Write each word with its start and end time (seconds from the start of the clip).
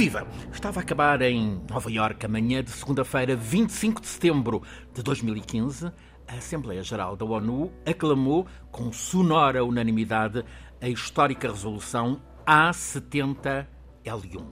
Viva! 0.00 0.26
Estava 0.50 0.80
a 0.80 0.82
acabar 0.82 1.20
em 1.20 1.60
Nova 1.68 1.92
Iorque 1.92 2.24
amanhã 2.24 2.64
de 2.64 2.70
segunda-feira, 2.70 3.36
25 3.36 4.00
de 4.00 4.06
setembro 4.06 4.62
de 4.94 5.02
2015. 5.02 5.92
A 6.26 6.36
Assembleia 6.36 6.82
Geral 6.82 7.14
da 7.16 7.26
ONU 7.26 7.70
aclamou 7.84 8.46
com 8.70 8.90
sonora 8.94 9.62
unanimidade 9.62 10.42
a 10.80 10.88
histórica 10.88 11.50
resolução 11.50 12.18
A70L1. 12.46 14.42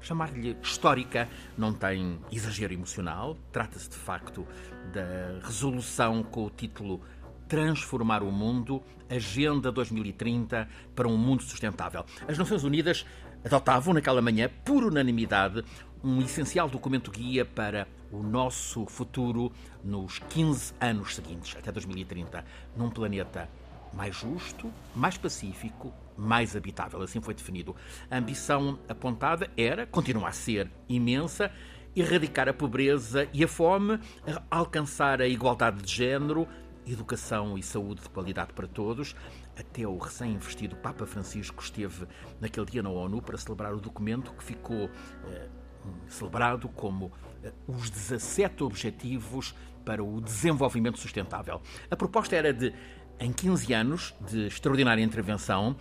Chamar-lhe 0.00 0.56
histórica 0.62 1.28
não 1.58 1.72
tem 1.72 2.20
exagero 2.30 2.72
emocional, 2.72 3.36
trata-se 3.50 3.90
de 3.90 3.96
facto 3.96 4.46
da 4.92 5.44
resolução 5.44 6.22
com 6.22 6.44
o 6.46 6.50
título 6.50 7.02
Transformar 7.48 8.22
o 8.22 8.30
Mundo, 8.32 8.82
Agenda 9.08 9.70
2030 9.70 10.68
para 10.94 11.06
um 11.06 11.16
Mundo 11.16 11.42
Sustentável. 11.42 12.04
As 12.26 12.36
Nações 12.36 12.64
Unidas 12.64 13.06
adotavam 13.46 13.94
naquela 13.94 14.20
manhã, 14.20 14.50
por 14.64 14.82
unanimidade, 14.82 15.64
um 16.02 16.20
essencial 16.20 16.68
documento 16.68 17.12
guia 17.12 17.44
para 17.44 17.86
o 18.10 18.20
nosso 18.20 18.84
futuro 18.86 19.52
nos 19.84 20.18
15 20.18 20.74
anos 20.80 21.14
seguintes, 21.14 21.56
até 21.56 21.70
2030, 21.70 22.44
num 22.76 22.90
planeta 22.90 23.48
mais 23.92 24.16
justo, 24.16 24.68
mais 24.96 25.16
pacífico, 25.16 25.94
mais 26.16 26.56
habitável. 26.56 27.00
Assim 27.00 27.20
foi 27.20 27.34
definido. 27.34 27.74
A 28.10 28.18
ambição 28.18 28.80
apontada 28.88 29.48
era, 29.56 29.86
continua 29.86 30.28
a 30.28 30.32
ser 30.32 30.68
imensa, 30.88 31.52
erradicar 31.94 32.48
a 32.48 32.52
pobreza 32.52 33.28
e 33.32 33.44
a 33.44 33.48
fome, 33.48 34.00
alcançar 34.50 35.22
a 35.22 35.28
igualdade 35.28 35.82
de 35.82 35.94
género, 35.94 36.48
educação 36.84 37.56
e 37.56 37.62
saúde 37.62 38.02
de 38.02 38.08
qualidade 38.08 38.52
para 38.52 38.66
todos. 38.66 39.14
Até 39.58 39.86
o 39.86 39.96
recém-investido 39.96 40.76
Papa 40.76 41.06
Francisco 41.06 41.62
esteve 41.62 42.06
naquele 42.40 42.66
dia 42.66 42.82
na 42.82 42.90
ONU 42.90 43.22
para 43.22 43.38
celebrar 43.38 43.74
o 43.74 43.80
documento 43.80 44.32
que 44.32 44.44
ficou 44.44 44.90
eh, 45.28 45.48
celebrado 46.08 46.68
como 46.68 47.12
eh, 47.42 47.52
os 47.66 47.88
17 47.88 48.62
Objetivos 48.62 49.54
para 49.84 50.02
o 50.02 50.20
Desenvolvimento 50.20 50.98
Sustentável. 50.98 51.62
A 51.90 51.96
proposta 51.96 52.36
era 52.36 52.52
de, 52.52 52.74
em 53.18 53.32
15 53.32 53.72
anos 53.72 54.14
de 54.28 54.46
extraordinária 54.46 55.02
intervenção, 55.02 55.76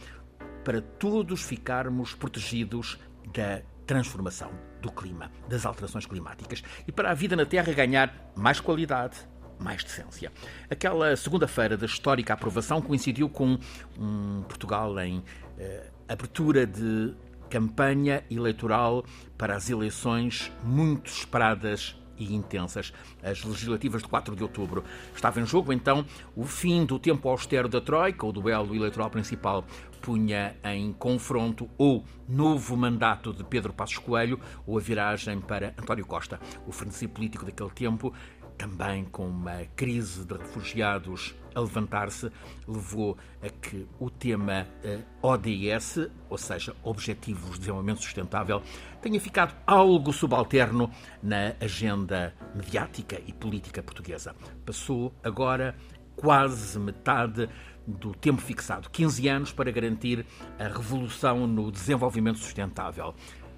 para 0.64 0.82
todos 0.82 1.44
ficarmos 1.44 2.14
protegidos 2.14 3.00
da 3.34 3.62
transformação 3.86 4.52
do 4.82 4.92
clima, 4.92 5.32
das 5.48 5.66
alterações 5.66 6.06
climáticas 6.06 6.64
e 6.88 6.92
para 6.92 7.12
a 7.12 7.14
vida 7.14 7.36
na 7.36 7.45
Terra 7.45 7.72
ganhar 7.72 8.32
mais 8.36 8.60
qualidade, 8.60 9.17
mais 9.59 9.84
decência. 9.84 10.31
Aquela 10.70 11.16
segunda-feira 11.16 11.78
da 11.78 11.86
histórica 11.86 12.34
aprovação 12.34 12.81
coincidiu 12.81 13.30
com 13.30 13.58
um 13.98 14.44
Portugal 14.44 15.00
em 15.00 15.23
eh, 15.58 15.88
abertura 16.08 16.66
de 16.66 17.14
campanha 17.50 18.23
eleitoral 18.30 19.06
para 19.38 19.56
as 19.56 19.70
eleições 19.70 20.52
muito 20.64 21.09
esperadas 21.09 21.95
e 22.17 22.33
intensas, 22.33 22.94
as 23.22 23.44
legislativas 23.44 24.02
de 24.02 24.08
4 24.08 24.36
de 24.36 24.44
outubro. 24.44 24.83
Estava 25.14 25.42
em 25.42 25.45
jogo, 25.45 25.73
então, 25.73 26.06
o 26.36 26.45
fim 26.45 26.86
do 26.86 26.98
tempo 26.98 27.28
austero 27.30 27.67
da 27.67 27.81
Troika, 27.81 28.26
o 28.26 28.31
duelo 28.31 28.76
eleitoral 28.76 29.09
principal 29.09 29.66
punha 30.02 30.56
em 30.64 30.94
confronto 30.94 31.67
ou 31.78 32.06
novo 32.30 32.78
mandato 32.78 33.33
de 33.33 33.44
Pedro 33.44 33.73
Passos 33.73 33.98
Coelho 33.98 34.39
ou 34.66 34.78
a 34.78 34.81
viragem 34.81 35.42
para 35.42 35.73
António 35.78 36.06
Costa. 36.06 36.39
O 36.67 36.72
frenesi 36.72 37.08
político 37.08 37.44
daquele 37.44 37.72
tempo 37.72 38.14
também 38.58 39.06
com 39.06 39.28
uma 39.28 39.66
crise 39.75 40.26
de 40.26 40.33
refugiados 40.33 41.36
a 41.54 41.60
levantar-se, 41.60 42.30
levou 42.67 43.17
a 43.42 43.49
que 43.49 43.88
o 43.99 44.10
tema 44.10 44.67
eh, 44.83 44.99
ODS, 45.21 46.10
ou 46.30 46.38
seja, 46.38 46.76
Objetivos 46.83 47.54
de 47.54 47.60
Desenvolvimento 47.60 48.02
Sustentável, 48.02 48.61
tenha 49.02 49.20
ficado 49.20 49.55
algo 49.66 50.11
subalterno 50.11 50.92
na 51.23 51.55
agenda 51.61 52.33
mediática 52.54 53.21
e 53.26 53.32
política 53.32 53.82
portuguesa. 53.82 54.36
Passou 54.66 55.14
agora 55.23 55.76
quase 56.16 56.77
metade 56.80 57.49
do 57.87 58.14
tempo 58.14 58.42
fixado 58.42 58.89
15 58.89 59.27
anos 59.27 59.52
para 59.52 59.72
garantir 59.72 60.26
a 60.58 60.67
revolução 60.67 61.45
no 61.45 61.72
desenvolvimento 61.72 62.39
sustentável. 62.39 63.14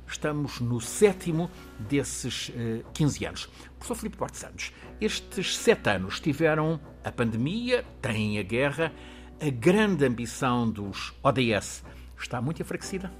Estamos 0.07 0.59
no 0.61 0.79
sétimo 0.79 1.49
desses 1.79 2.49
uh, 2.49 2.83
15 2.93 3.25
anos. 3.25 3.49
Professor 3.77 3.95
Filipe 3.95 4.17
Duarte 4.17 4.37
Santos, 4.37 4.73
estes 4.99 5.57
sete 5.57 5.89
anos 5.89 6.19
tiveram 6.19 6.79
a 7.03 7.11
pandemia, 7.11 7.85
têm 8.01 8.39
a 8.39 8.43
guerra, 8.43 8.91
a 9.39 9.49
grande 9.49 10.05
ambição 10.05 10.69
dos 10.69 11.13
ODS 11.21 11.83
está 12.17 12.41
muito 12.41 12.61
enfraquecida? 12.61 13.11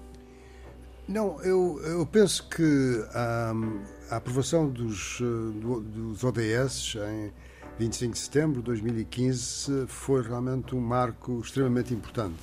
Não, 1.08 1.42
eu, 1.42 1.80
eu 1.84 2.06
penso 2.06 2.50
que 2.50 3.06
a 3.14 4.18
aprovação 4.18 4.68
dos, 4.70 5.20
eh, 5.22 5.62
dos 5.62 6.24
ODS 6.24 6.96
em 6.96 7.32
25 7.80 8.14
de 8.14 8.20
setembro 8.20 8.60
de 8.60 8.66
2015 8.66 9.86
foi 9.88 10.22
realmente 10.22 10.76
um 10.76 10.82
marco 10.82 11.40
extremamente 11.40 11.94
importante 11.94 12.36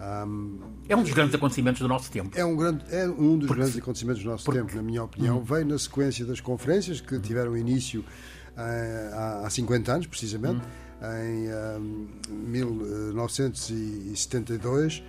um, 0.00 0.58
é 0.88 0.96
um 0.96 1.02
dos 1.02 1.12
grandes 1.12 1.34
acontecimentos 1.34 1.80
do 1.80 1.88
nosso 1.88 2.10
tempo. 2.10 2.30
É 2.36 2.44
um, 2.44 2.56
grande, 2.56 2.84
é 2.90 3.08
um 3.08 3.38
dos 3.38 3.46
porque, 3.46 3.60
grandes 3.60 3.78
acontecimentos 3.78 4.20
do 4.22 4.30
nosso 4.30 4.44
porque, 4.44 4.60
tempo, 4.60 4.74
na 4.74 4.82
minha 4.82 5.04
opinião. 5.04 5.38
Hum. 5.38 5.44
Veio 5.44 5.66
na 5.66 5.78
sequência 5.78 6.26
das 6.26 6.40
conferências 6.40 7.00
que 7.00 7.20
tiveram 7.20 7.56
início 7.56 8.00
uh, 8.00 8.04
há, 9.14 9.46
há 9.46 9.50
50 9.50 9.92
anos, 9.92 10.06
precisamente, 10.06 10.60
hum. 10.60 10.62
em 11.22 11.48
um, 11.78 12.08
1972, 12.48 14.98
uh, 14.98 15.02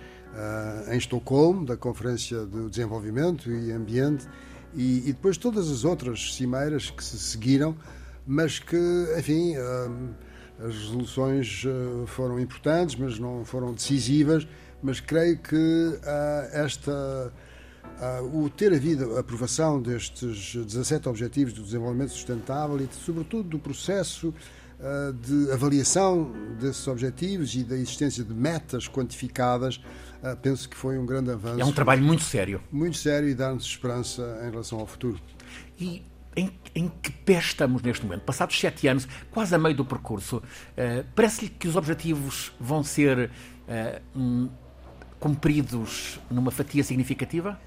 em 0.92 0.98
Estocolmo, 0.98 1.66
da 1.66 1.76
Conferência 1.76 2.46
do 2.46 2.70
Desenvolvimento 2.70 3.50
e 3.50 3.72
Ambiente, 3.72 4.28
e, 4.74 5.08
e, 5.08 5.12
depois 5.12 5.36
todas 5.36 5.70
as 5.70 5.84
outras 5.84 6.34
cimeiras 6.34 6.90
que 6.90 7.02
se 7.02 7.18
seguiram, 7.18 7.76
mas 8.26 8.58
que, 8.58 8.76
enfim. 9.18 9.56
Um, 9.58 10.14
as 10.58 10.74
resoluções 10.74 11.64
uh, 11.64 12.06
foram 12.06 12.40
importantes, 12.40 12.96
mas 12.96 13.18
não 13.18 13.44
foram 13.44 13.74
decisivas 13.74 14.48
mas 14.86 15.00
creio 15.00 15.36
que 15.36 15.56
uh, 15.56 16.00
esta 16.52 17.32
uh, 18.22 18.44
o 18.44 18.48
ter 18.48 18.72
havido 18.72 19.16
a 19.16 19.20
aprovação 19.20 19.82
destes 19.82 20.54
17 20.54 21.08
Objetivos 21.08 21.52
do 21.52 21.64
Desenvolvimento 21.64 22.10
Sustentável 22.10 22.80
e, 22.80 22.88
sobretudo, 23.04 23.48
do 23.48 23.58
processo 23.58 24.28
uh, 24.28 25.12
de 25.12 25.50
avaliação 25.50 26.30
desses 26.60 26.86
objetivos 26.86 27.56
e 27.56 27.64
da 27.64 27.74
existência 27.74 28.22
de 28.22 28.32
metas 28.32 28.88
quantificadas, 28.88 29.80
penso 30.40 30.68
que 30.68 30.76
foi 30.76 30.96
um 30.98 31.04
grande 31.04 31.32
avanço. 31.32 31.60
É 31.60 31.64
um 31.64 31.72
trabalho 31.72 32.02
muito 32.02 32.22
sério. 32.22 32.60
Muito 32.70 32.96
sério 32.96 33.28
e 33.28 33.34
dá-nos 33.34 33.64
esperança 33.64 34.40
em 34.46 34.50
relação 34.50 34.78
ao 34.78 34.86
futuro. 34.86 35.20
E 35.78 36.04
em, 36.36 36.50
em, 36.74 36.88
que 36.88 37.10
pé 37.10 37.38
estamos 37.38 37.82
neste 37.82 38.04
momento? 38.04 38.22
Passados 38.22 38.58
sete 38.58 38.86
anos, 38.86 39.08
quase 39.30 39.54
a 39.54 39.58
meio 39.58 39.74
do 39.74 39.84
percurso, 39.84 40.36
uh, 40.36 41.04
parece-lhe 41.14 41.48
que 41.48 41.66
os 41.66 41.74
objetivos 41.74 42.52
vão 42.60 42.84
ser 42.84 43.30
uh, 43.30 44.18
um, 44.18 44.48
cumpridos 45.26 46.20
numa 46.30 46.52
fatia 46.52 46.84
significativa? 46.84 47.58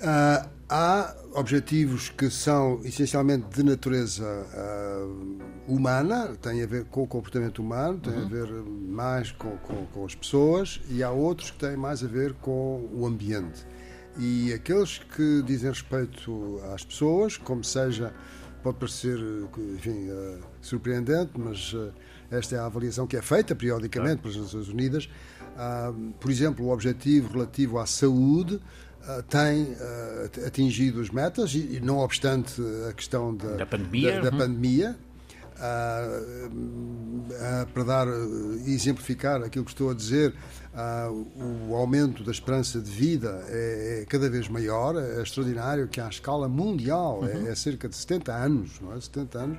Uh, 0.00 0.48
há 0.68 1.14
objetivos 1.34 2.08
que 2.08 2.28
são 2.28 2.80
essencialmente 2.82 3.46
de 3.54 3.62
natureza 3.62 4.24
uh, 4.24 5.38
humana, 5.68 6.36
têm 6.42 6.60
a 6.60 6.66
ver 6.66 6.84
com 6.86 7.04
o 7.04 7.06
comportamento 7.06 7.60
humano, 7.60 8.00
têm 8.00 8.14
uhum. 8.14 8.24
a 8.24 8.28
ver 8.28 8.48
mais 8.88 9.30
com, 9.30 9.56
com, 9.58 9.86
com, 9.86 10.04
as 10.04 10.16
pessoas, 10.16 10.80
e 10.90 11.04
há 11.04 11.10
outros 11.12 11.52
que 11.52 11.58
têm 11.58 11.76
mais 11.76 12.02
a 12.02 12.08
ver 12.08 12.32
com 12.34 12.88
o 12.92 13.06
ambiente. 13.06 13.64
E 14.18 14.52
aqueles 14.52 14.98
que 14.98 15.42
dizem 15.42 15.70
respeito 15.70 16.60
às 16.74 16.84
pessoas, 16.84 17.36
como 17.36 17.62
seja, 17.62 18.12
pode 18.60 18.78
parecer 18.78 19.18
enfim, 19.76 20.10
uh, 20.10 20.40
surpreendente, 20.60 21.30
mas 21.36 21.76
esta 22.28 22.56
é 22.56 22.58
a 22.58 22.66
avaliação 22.66 23.06
que 23.06 23.16
é 23.16 23.22
feita 23.22 23.54
periodicamente 23.54 24.20
pelas 24.20 24.36
Nações 24.36 24.68
Unidas 24.68 25.08
por 26.20 26.30
exemplo, 26.30 26.66
o 26.66 26.72
objetivo 26.72 27.32
relativo 27.32 27.78
à 27.78 27.86
saúde 27.86 28.60
ah, 29.04 29.22
tem 29.28 29.74
ah, 29.80 30.46
atingido 30.46 31.00
as 31.00 31.10
metas, 31.10 31.54
e, 31.54 31.80
não 31.80 31.98
obstante 31.98 32.62
a 32.88 32.92
questão 32.92 33.34
da, 33.34 33.56
da 33.56 33.66
pandemia, 33.66 34.12
da, 34.14 34.20
da 34.20 34.30
uhum. 34.30 34.38
pandemia 34.38 34.96
para 37.72 37.84
dar 37.84 38.06
e 38.66 38.74
exemplificar 38.74 39.42
aquilo 39.42 39.64
que 39.64 39.70
estou 39.70 39.90
a 39.90 39.94
dizer, 39.94 40.34
o 41.68 41.74
aumento 41.76 42.24
da 42.24 42.32
esperança 42.32 42.80
de 42.80 42.90
vida 42.90 43.44
é, 43.48 44.00
é, 44.00 44.06
cada 44.06 44.28
vez 44.28 44.48
maior, 44.48 44.96
é 44.96 45.22
extraordinário 45.22 45.86
que 45.86 46.00
à 46.00 46.08
escala 46.08 46.48
mundial 46.48 47.20
é, 47.22 47.36
uhum. 47.36 47.46
é, 47.46 47.50
é 47.50 47.54
cerca 47.54 47.88
de 47.88 47.94
70 47.94 48.34
anos, 48.34 48.80
não 48.80 48.92
é? 48.92 49.00
70 49.00 49.38
anos 49.38 49.58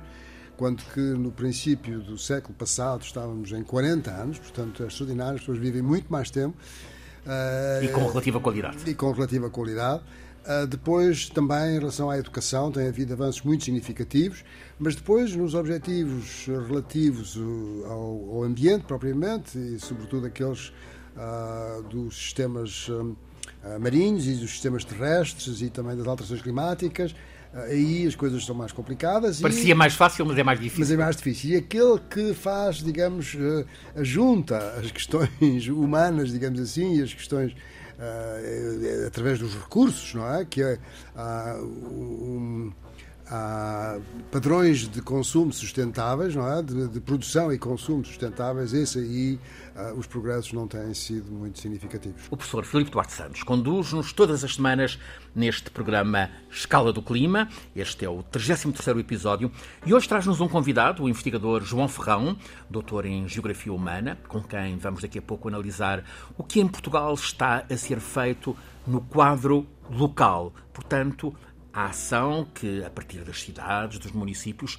quando 0.56 0.82
que 0.92 1.00
no 1.00 1.32
princípio 1.32 2.00
do 2.00 2.16
século 2.16 2.54
passado 2.54 3.02
estávamos 3.02 3.52
em 3.52 3.62
40 3.62 4.10
anos, 4.10 4.38
portanto 4.38 4.82
é 4.82 4.86
extraordinário, 4.86 5.34
as 5.34 5.40
pessoas 5.40 5.58
vivem 5.58 5.82
muito 5.82 6.10
mais 6.12 6.30
tempo. 6.30 6.56
E 7.82 7.88
com 7.88 8.06
relativa 8.06 8.40
qualidade. 8.40 8.76
E 8.86 8.94
com 8.94 9.10
relativa 9.12 9.50
qualidade. 9.50 10.02
Uh, 10.44 10.66
depois, 10.66 11.30
também 11.30 11.76
em 11.76 11.78
relação 11.78 12.10
à 12.10 12.18
educação, 12.18 12.70
tem 12.70 12.86
havido 12.86 13.14
avanços 13.14 13.40
muito 13.42 13.64
significativos, 13.64 14.44
mas 14.78 14.94
depois, 14.94 15.34
nos 15.34 15.54
objetivos 15.54 16.46
relativos 16.46 17.38
ao, 17.86 18.36
ao 18.36 18.42
ambiente 18.42 18.84
propriamente, 18.84 19.56
e 19.56 19.78
sobretudo 19.80 20.26
aqueles 20.26 20.72
dos 21.90 22.16
sistemas 22.16 22.90
marinhos 23.80 24.26
e 24.26 24.34
dos 24.34 24.50
sistemas 24.50 24.84
terrestres 24.84 25.62
e 25.62 25.70
também 25.70 25.96
das 25.96 26.06
alterações 26.06 26.42
climáticas 26.42 27.14
aí 27.54 28.06
as 28.06 28.14
coisas 28.14 28.44
são 28.44 28.54
mais 28.54 28.72
complicadas. 28.72 29.40
Parecia 29.40 29.72
e... 29.72 29.74
mais 29.74 29.94
fácil, 29.94 30.26
mas 30.26 30.38
é 30.38 30.42
mais 30.42 30.58
difícil. 30.58 30.80
Mas 30.80 30.90
é 30.90 30.96
mais 30.96 31.16
difícil. 31.16 31.50
E 31.50 31.56
aquele 31.56 31.98
que 32.10 32.34
faz, 32.34 32.76
digamos, 32.76 33.36
junta 33.96 34.58
as 34.78 34.90
questões 34.90 35.30
humanas, 35.68 36.32
digamos 36.32 36.60
assim, 36.60 36.98
e 36.98 37.02
as 37.02 37.14
questões 37.14 37.52
uh, 37.52 39.06
através 39.06 39.38
dos 39.38 39.54
recursos, 39.54 40.14
não 40.14 40.34
é? 40.34 40.44
Que 40.44 40.62
é 40.62 40.78
um, 41.60 42.72
há 43.30 43.98
padrões 44.30 44.88
de 44.88 45.00
consumo 45.00 45.52
sustentáveis, 45.52 46.34
não 46.34 46.50
é? 46.50 46.62
De, 46.62 46.88
de 46.88 47.00
produção 47.00 47.52
e 47.52 47.58
consumo 47.58 48.04
sustentáveis, 48.04 48.72
esse 48.72 48.98
aí 48.98 49.40
uh, 49.76 49.98
os 49.98 50.06
progressos 50.06 50.52
não 50.52 50.66
têm 50.66 50.92
sido 50.94 51.30
muito 51.32 51.58
significativos. 51.58 52.22
O 52.30 52.36
professor 52.36 52.64
Filipe 52.64 52.90
Duarte 52.90 53.12
Santos 53.12 53.42
conduz-nos 53.42 54.12
todas 54.12 54.44
as 54.44 54.54
semanas 54.54 54.98
neste 55.34 55.70
programa 55.70 56.30
Escala 56.50 56.92
do 56.92 57.02
Clima. 57.02 57.48
Este 57.74 58.04
é 58.04 58.08
o 58.08 58.22
33º 58.22 58.98
episódio 59.00 59.50
e 59.86 59.94
hoje 59.94 60.08
traz-nos 60.08 60.40
um 60.40 60.48
convidado, 60.48 61.02
o 61.02 61.08
investigador 61.08 61.62
João 61.62 61.88
Ferrão, 61.88 62.36
doutor 62.68 63.06
em 63.06 63.28
Geografia 63.28 63.72
Humana, 63.72 64.18
com 64.28 64.42
quem 64.42 64.76
vamos 64.76 65.02
daqui 65.02 65.18
a 65.18 65.22
pouco 65.22 65.48
analisar 65.48 66.04
o 66.36 66.42
que 66.42 66.60
em 66.60 66.68
Portugal 66.68 67.14
está 67.14 67.64
a 67.70 67.76
ser 67.76 68.00
feito 68.00 68.56
no 68.86 69.00
quadro 69.00 69.66
local. 69.90 70.52
Portanto, 70.72 71.34
a 71.74 71.86
ação 71.86 72.46
que, 72.54 72.84
a 72.84 72.90
partir 72.90 73.24
das 73.24 73.42
cidades, 73.42 73.98
dos 73.98 74.12
municípios, 74.12 74.78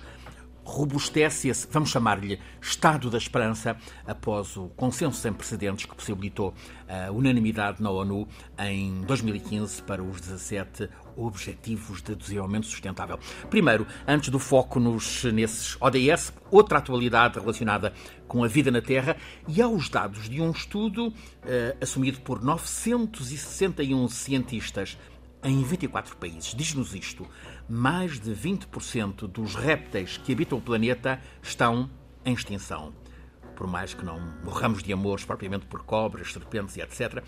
robustece 0.66 1.48
esse, 1.48 1.68
vamos 1.70 1.92
chamar-lhe, 1.92 2.40
estado 2.60 3.10
da 3.10 3.20
esperança 3.20 3.78
após 4.06 4.58
o 4.58 4.70
consenso 4.70 5.20
sem 5.20 5.32
precedentes 5.32 5.86
que 5.86 5.94
possibilitou 5.94 6.56
a 6.90 7.12
unanimidade 7.12 7.84
na 7.84 7.92
ONU 7.92 8.28
em 8.58 9.02
2015 9.02 9.84
para 9.84 10.02
os 10.02 10.20
17 10.20 10.90
Objetivos 11.16 12.02
de 12.02 12.16
Desenvolvimento 12.16 12.66
Sustentável. 12.66 13.20
Primeiro, 13.50 13.86
antes 14.08 14.30
do 14.30 14.40
foco 14.40 14.80
nos, 14.80 15.24
nesses 15.26 15.78
ODS, 15.80 16.34
outra 16.50 16.80
atualidade 16.80 17.40
relacionada 17.40 17.94
com 18.28 18.44
a 18.44 18.48
vida 18.48 18.72
na 18.72 18.82
Terra 18.82 19.16
e 19.48 19.62
aos 19.62 19.88
dados 19.88 20.28
de 20.28 20.42
um 20.42 20.50
estudo 20.50 21.14
eh, 21.46 21.78
assumido 21.80 22.20
por 22.22 22.44
961 22.44 24.10
cientistas 24.10 24.98
em 25.46 25.64
24 25.64 26.18
países. 26.18 26.54
Diz-nos 26.54 26.94
isto: 26.94 27.26
mais 27.70 28.20
de 28.20 28.32
20% 28.32 29.28
dos 29.28 29.56
répteis 29.56 30.18
que 30.18 30.34
habitam 30.34 30.58
o 30.58 30.62
planeta 30.62 31.22
estão 31.42 31.90
em 32.26 32.34
extinção. 32.34 32.92
Por 33.56 33.68
mais 33.68 33.94
que 33.94 34.04
não 34.04 34.20
morramos 34.44 34.84
de 34.84 34.92
amores 34.92 35.24
propriamente 35.24 35.66
por 35.68 35.84
cobras, 35.84 36.34
serpentes 36.34 36.76
e 36.76 36.82
etc., 36.82 37.24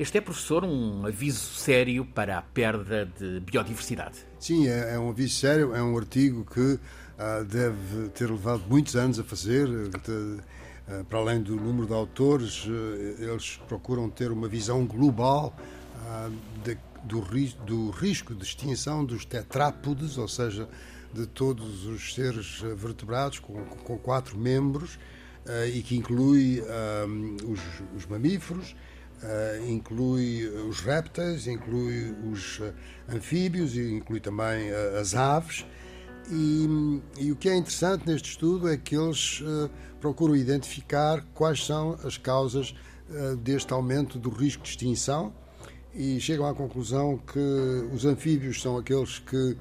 este 0.00 0.16
é, 0.16 0.20
professor, 0.22 0.64
um 0.64 1.04
aviso 1.04 1.54
sério 1.56 2.06
para 2.06 2.38
a 2.38 2.40
perda 2.40 3.04
de 3.04 3.38
biodiversidade. 3.40 4.20
Sim, 4.38 4.66
é, 4.66 4.94
é 4.94 4.98
um 4.98 5.10
aviso 5.10 5.34
sério, 5.34 5.74
é 5.74 5.82
um 5.82 5.94
artigo 5.94 6.42
que 6.42 6.58
uh, 6.58 7.44
deve 7.44 8.08
ter 8.14 8.30
levado 8.30 8.62
muitos 8.66 8.96
anos 8.96 9.20
a 9.20 9.24
fazer. 9.24 9.66
De, 9.66 10.10
uh, 10.10 11.04
para 11.06 11.18
além 11.18 11.42
do 11.42 11.54
número 11.54 11.86
de 11.86 11.92
autores, 11.92 12.64
uh, 12.64 12.70
eles 13.18 13.60
procuram 13.68 14.08
ter 14.08 14.32
uma 14.32 14.48
visão 14.48 14.86
global 14.86 15.54
de 16.64 16.78
do, 17.04 17.20
do 17.64 17.90
risco 17.90 18.34
de 18.34 18.44
extinção 18.44 19.04
dos 19.04 19.24
tetrápodes, 19.24 20.18
ou 20.18 20.28
seja, 20.28 20.68
de 21.12 21.26
todos 21.26 21.86
os 21.86 22.14
seres 22.14 22.60
vertebrados 22.76 23.38
com, 23.38 23.64
com 23.64 23.98
quatro 23.98 24.38
membros, 24.38 24.94
uh, 24.94 25.66
e 25.72 25.82
que 25.82 25.96
inclui 25.96 26.62
um, 27.08 27.36
os, 27.50 27.60
os, 27.96 28.06
mamíferos, 28.06 28.76
uh, 29.22 29.68
inclui 29.68 30.46
os 30.68 30.80
répteis, 30.80 31.46
inclui 31.46 32.14
os 32.30 32.60
uh, 32.60 32.72
anfíbios 33.08 33.76
e 33.76 33.92
inclui 33.92 34.20
também 34.20 34.70
as 35.00 35.14
aves. 35.14 35.66
E, 36.30 37.00
e, 37.18 37.32
o 37.32 37.36
que 37.36 37.48
é 37.48 37.56
interessante 37.56 38.06
neste 38.06 38.30
estudo 38.30 38.68
é 38.68 38.76
que 38.76 38.94
eles 38.94 39.42
procuram 40.00 40.36
identificar 40.36 41.24
quais 41.34 41.66
são 41.66 41.98
as 42.04 42.16
causas 42.16 42.72
deste 43.42 43.72
aumento 43.72 44.16
do 44.16 44.30
risco 44.30 44.62
de 44.62 44.68
extinção 44.68 45.32
e 45.94 46.20
chegam 46.20 46.46
à 46.46 46.54
conclusão 46.54 47.18
que 47.18 47.38
os 47.92 48.04
anfíbios 48.04 48.62
são 48.62 48.76
aqueles 48.76 49.18
que, 49.18 49.56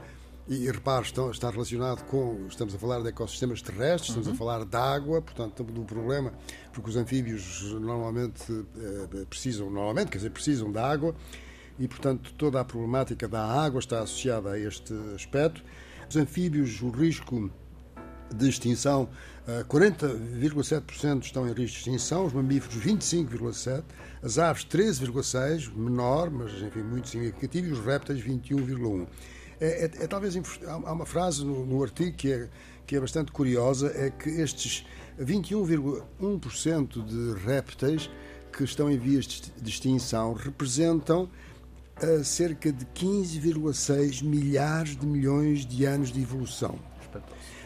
e 0.48 0.70
repare, 0.70 1.06
estão, 1.06 1.32
está 1.32 1.50
relacionado 1.50 2.04
com, 2.06 2.46
estamos 2.48 2.74
a 2.74 2.78
falar 2.78 3.02
de 3.02 3.10
ecossistemas 3.10 3.62
terrestres, 3.62 4.10
estamos 4.10 4.28
uhum. 4.28 4.34
a 4.34 4.38
falar 4.38 4.66
de 4.66 4.76
água, 4.76 5.22
portanto, 5.22 5.64
do 5.64 5.84
problema, 5.84 6.34
porque 6.74 6.90
os 6.90 6.96
anfíbios 6.96 7.74
normalmente 7.74 8.44
eh, 8.78 9.26
precisam, 9.30 9.70
normalmente, 9.70 10.10
quer 10.12 10.18
dizer, 10.18 10.32
precisam 10.32 10.72
de 10.72 10.80
água, 10.80 11.16
e, 11.80 11.88
portanto, 11.88 12.34
toda 12.38 12.60
a 12.60 12.66
problemática 12.66 13.28
da 13.28 13.42
água 13.42 13.80
está 13.80 14.02
associada 14.02 14.52
a 14.52 14.60
este 14.60 14.94
aspecto. 15.16 15.64
Os 16.10 16.18
anfíbios, 16.18 16.82
o 16.82 16.90
risco 16.90 17.50
de 18.34 18.50
extinção, 18.50 19.10
40,7% 19.68 21.16
eh, 21.16 21.20
estão 21.26 21.48
em 21.48 21.54
risco 21.54 21.74
de 21.74 21.90
extinção, 21.90 22.26
os 22.26 22.34
mamíferos 22.34 22.76
25,7%, 22.84 23.84
as 24.22 24.38
aves 24.38 24.66
13,6%, 24.66 25.74
menor, 25.76 26.30
mas 26.30 26.52
enfim 26.62 26.84
muito 26.84 27.10
significativo, 27.10 27.68
e 27.68 27.72
os 27.72 27.80
répteis 27.80 28.22
21,1%. 28.24 29.08
É, 29.62 29.86
é, 29.86 30.04
é, 30.04 30.08
talvez 30.08 30.38
há 30.66 30.78
uma 30.78 31.06
frase 31.06 31.44
no, 31.44 31.66
no 31.66 31.84
artigo 31.84 32.16
que 32.16 32.32
é, 32.32 32.50
que 32.88 32.96
é 32.96 33.00
bastante 33.00 33.32
curiosa, 33.32 33.92
é 33.94 34.10
que 34.10 34.30
estes 34.30 34.86
21,1% 35.20 37.06
de 37.06 37.40
répteis 37.44 38.10
que 38.52 38.64
estão 38.64 38.90
em 38.90 38.98
vias 38.98 39.26
de 39.26 39.70
extinção 39.70 40.34
representam 40.34 41.30
uh, 42.02 42.24
cerca 42.24 42.72
de 42.72 42.86
15,6 42.86 44.24
milhares 44.24 44.96
de 44.96 45.06
milhões 45.06 45.66
de 45.66 45.86
anos 45.86 46.12
de 46.12 46.22
evolução. 46.22 46.80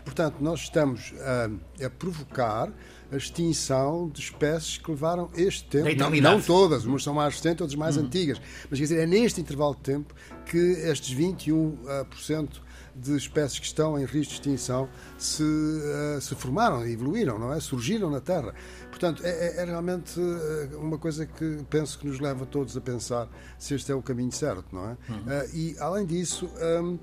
Portanto, 0.03 0.35
nós 0.41 0.61
estamos 0.61 1.13
a, 1.19 1.85
a 1.85 1.89
provocar 1.89 2.71
a 3.11 3.17
extinção 3.17 4.09
de 4.09 4.19
espécies 4.19 4.77
que 4.77 4.89
levaram 4.89 5.29
este 5.35 5.63
tempo. 5.65 5.95
Não, 5.95 6.09
não, 6.09 6.41
todas, 6.41 6.85
umas 6.85 7.03
são 7.03 7.13
mais 7.13 7.35
recentes, 7.35 7.61
outras 7.61 7.77
mais 7.77 7.95
hum. 7.95 8.01
antigas. 8.01 8.41
Mas 8.69 8.79
quer 8.79 8.85
dizer, 8.85 8.99
é 8.99 9.05
neste 9.05 9.39
intervalo 9.39 9.75
de 9.75 9.81
tempo 9.81 10.13
que 10.45 10.57
estes 10.57 11.15
21% 11.15 12.49
de 12.95 13.15
espécies 13.15 13.59
que 13.59 13.65
estão 13.65 13.99
em 13.99 14.05
risco 14.05 14.33
de 14.33 14.39
extinção 14.39 14.87
se, 15.17 15.43
uh, 15.43 16.21
se 16.21 16.35
formaram, 16.35 16.85
evoluíram, 16.85 17.39
não 17.39 17.53
é? 17.53 17.59
Surgiram 17.59 18.09
na 18.09 18.21
Terra. 18.21 18.53
Portanto, 18.89 19.23
é, 19.25 19.29
é, 19.29 19.61
é, 19.61 19.65
realmente 19.65 20.19
eh, 20.19 20.75
uma 20.75 20.99
coisa 20.99 21.25
que 21.25 21.59
penso 21.69 21.97
que 21.97 22.07
nos 22.07 22.19
leva 22.19 22.45
todos 22.45 22.77
a 22.77 22.81
pensar 22.81 23.27
se 23.57 23.73
este 23.73 23.91
é 23.91 23.95
o 23.95 24.01
caminho 24.01 24.31
certo, 24.31 24.65
não 24.71 24.85
é? 24.85 24.97
Uhum. 25.09 25.17
Uh, 25.17 25.55
e, 25.55 25.75
além 25.79 26.05
disso. 26.05 26.49
Um, 26.81 26.99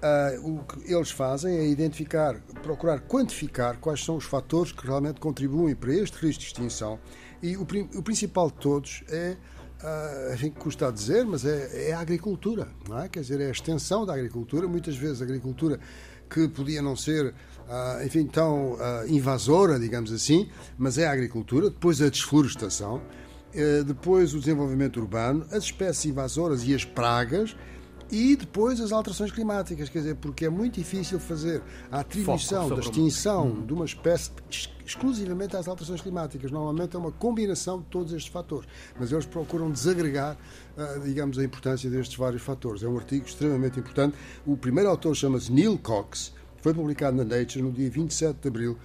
Uh, 0.00 0.58
o 0.58 0.64
que 0.64 0.94
eles 0.94 1.10
fazem 1.10 1.56
é 1.58 1.66
identificar, 1.66 2.40
procurar 2.62 3.00
quantificar 3.00 3.78
quais 3.78 4.04
são 4.04 4.16
os 4.16 4.24
fatores 4.24 4.70
que 4.70 4.86
realmente 4.86 5.18
contribuem 5.18 5.74
para 5.74 5.92
este 5.92 6.24
risco 6.24 6.40
de 6.40 6.46
extinção. 6.46 7.00
E 7.42 7.56
o, 7.56 7.62
o 7.62 8.02
principal 8.02 8.48
de 8.48 8.58
todos 8.58 9.02
é, 9.08 9.36
uh, 9.82 10.34
enfim, 10.34 10.50
custa 10.50 10.86
a 10.86 10.90
dizer, 10.92 11.24
mas 11.24 11.44
é, 11.44 11.90
é, 11.90 11.92
a 11.94 11.98
agricultura, 11.98 12.68
não 12.88 13.00
é? 13.00 13.08
Quer 13.08 13.22
dizer, 13.22 13.40
é 13.40 13.46
a 13.46 13.50
extensão 13.50 14.06
da 14.06 14.14
agricultura. 14.14 14.68
Muitas 14.68 14.96
vezes 14.96 15.20
a 15.20 15.24
agricultura 15.24 15.80
que 16.30 16.46
podia 16.46 16.80
não 16.80 16.94
ser, 16.94 17.34
uh, 17.68 18.04
enfim, 18.06 18.24
tão 18.24 18.74
uh, 18.74 18.78
invasora, 19.08 19.80
digamos 19.80 20.12
assim, 20.12 20.48
mas 20.76 20.96
é 20.96 21.08
a 21.08 21.12
agricultura, 21.12 21.70
depois 21.70 22.00
a 22.00 22.08
desflorestação, 22.08 23.02
depois 23.86 24.34
o 24.34 24.38
desenvolvimento 24.38 25.00
urbano, 25.00 25.44
as 25.50 25.64
espécies 25.64 26.04
invasoras 26.04 26.62
e 26.64 26.74
as 26.74 26.84
pragas 26.84 27.56
e 28.10 28.36
depois 28.36 28.80
as 28.80 28.92
alterações 28.92 29.30
climáticas, 29.30 29.88
quer 29.88 29.98
dizer, 29.98 30.16
porque 30.16 30.46
é 30.46 30.50
muito 30.50 30.74
difícil 30.74 31.20
fazer 31.20 31.62
a 31.90 32.00
atribuição 32.00 32.68
da 32.68 32.80
extinção 32.80 33.48
um... 33.48 33.66
de 33.66 33.72
uma 33.72 33.84
espécie 33.84 34.30
exclusivamente 34.84 35.54
às 35.54 35.68
alterações 35.68 36.00
climáticas. 36.00 36.50
Normalmente 36.50 36.96
é 36.96 36.98
uma 36.98 37.12
combinação 37.12 37.80
de 37.80 37.84
todos 37.86 38.12
estes 38.12 38.32
fatores, 38.32 38.66
mas 38.98 39.12
eles 39.12 39.26
procuram 39.26 39.70
desagregar, 39.70 40.38
ah, 40.76 41.00
digamos, 41.04 41.38
a 41.38 41.44
importância 41.44 41.90
destes 41.90 42.16
vários 42.16 42.42
fatores. 42.42 42.82
É 42.82 42.88
um 42.88 42.96
artigo 42.96 43.26
extremamente 43.26 43.78
importante. 43.78 44.16
O 44.46 44.56
primeiro 44.56 44.88
autor 44.88 45.14
chama-se 45.14 45.52
Neil 45.52 45.78
Cox, 45.78 46.32
foi 46.62 46.72
publicado 46.72 47.16
na 47.16 47.24
Nature 47.24 47.62
no 47.62 47.70
dia 47.70 47.90
27 47.90 48.38
de 48.40 48.48
abril 48.48 48.78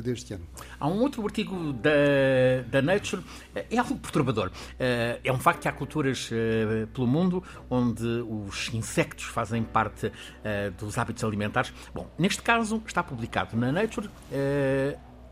deste 0.00 0.34
ano. 0.34 0.46
Há 0.78 0.86
um 0.86 1.00
outro 1.00 1.24
artigo 1.24 1.72
da, 1.72 2.62
da 2.68 2.82
Nature, 2.82 3.22
é 3.54 3.78
algo 3.78 3.96
perturbador. 3.96 4.50
Eh, 4.78 5.20
é 5.24 5.32
um 5.32 5.38
facto 5.38 5.62
que 5.62 5.68
há 5.68 5.72
culturas 5.72 6.30
eh, 6.32 6.86
pelo 6.92 7.06
mundo 7.06 7.42
onde 7.68 8.04
os 8.04 8.72
insectos 8.72 9.24
fazem 9.24 9.62
parte 9.62 10.12
eh, 10.44 10.70
dos 10.70 10.98
hábitos 10.98 11.24
alimentares. 11.24 11.72
Bom, 11.94 12.10
neste 12.18 12.42
caso 12.42 12.82
está 12.86 13.02
publicado 13.02 13.56
na 13.56 13.72
Nature 13.72 14.10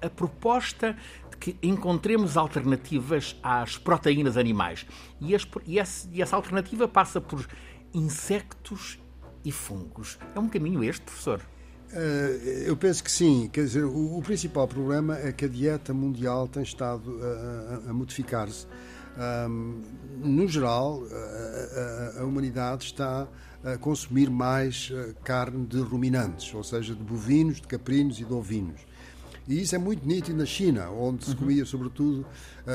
a 0.02 0.11
proposta 0.11 0.97
de 1.30 1.37
que 1.37 1.56
encontremos 1.62 2.37
alternativas 2.37 3.37
às 3.42 3.78
proteínas 3.78 4.37
animais. 4.37 4.87
E, 5.21 5.35
as, 5.35 5.47
e, 5.66 5.78
essa, 5.78 6.09
e 6.12 6.21
essa 6.21 6.37
alternativa 6.37 6.87
passa 6.87 7.21
por 7.21 7.47
insectos 7.92 8.99
e 9.44 9.52
fungos. 9.52 10.18
É 10.35 10.38
um 10.38 10.49
caminho 10.49 10.83
este, 10.83 11.02
professor? 11.02 11.40
Eh, 11.95 12.65
eu 12.67 12.77
penso 12.77 13.05
que 13.05 13.11
sim. 13.11 13.49
Quer 13.53 13.65
dizer, 13.65 13.85
o, 13.85 14.19
o, 14.19 14.23
principal 14.23 14.67
problema 14.67 15.17
é 15.19 15.31
que 15.31 15.45
a 15.45 15.49
dieta 15.49 15.95
mundial 15.95 16.49
tem 16.49 16.63
estado 16.63 17.21
a, 17.23 17.89
a, 17.89 17.91
a 17.91 17.93
modificar-se. 17.93 18.67
Um, 19.49 19.81
no 20.17 20.49
geral, 20.49 21.05
a, 22.17 22.21
a, 22.21 22.25
humanidade 22.25 22.87
está 22.87 23.29
a 23.63 23.79
consumir 23.79 24.29
mais 24.29 24.91
eh, 24.93 25.15
carne 25.23 25.65
de 25.67 25.79
ruminantes, 25.79 26.53
ou 26.53 26.65
seja, 26.65 26.95
de 26.95 27.03
bovinos, 27.03 27.61
de 27.61 27.69
caprinos 27.69 28.19
e 28.19 28.25
de 28.25 28.33
ovinos. 28.33 28.81
E 29.47 29.63
isso 29.63 29.77
é 29.77 29.79
muito 29.79 30.05
nítido 30.05 30.37
na 30.37 30.45
China, 30.45 30.91
onde 30.91 31.25
se 31.25 31.31
uhum. 31.31 31.37
comia 31.37 31.65
sobretudo 31.65 32.27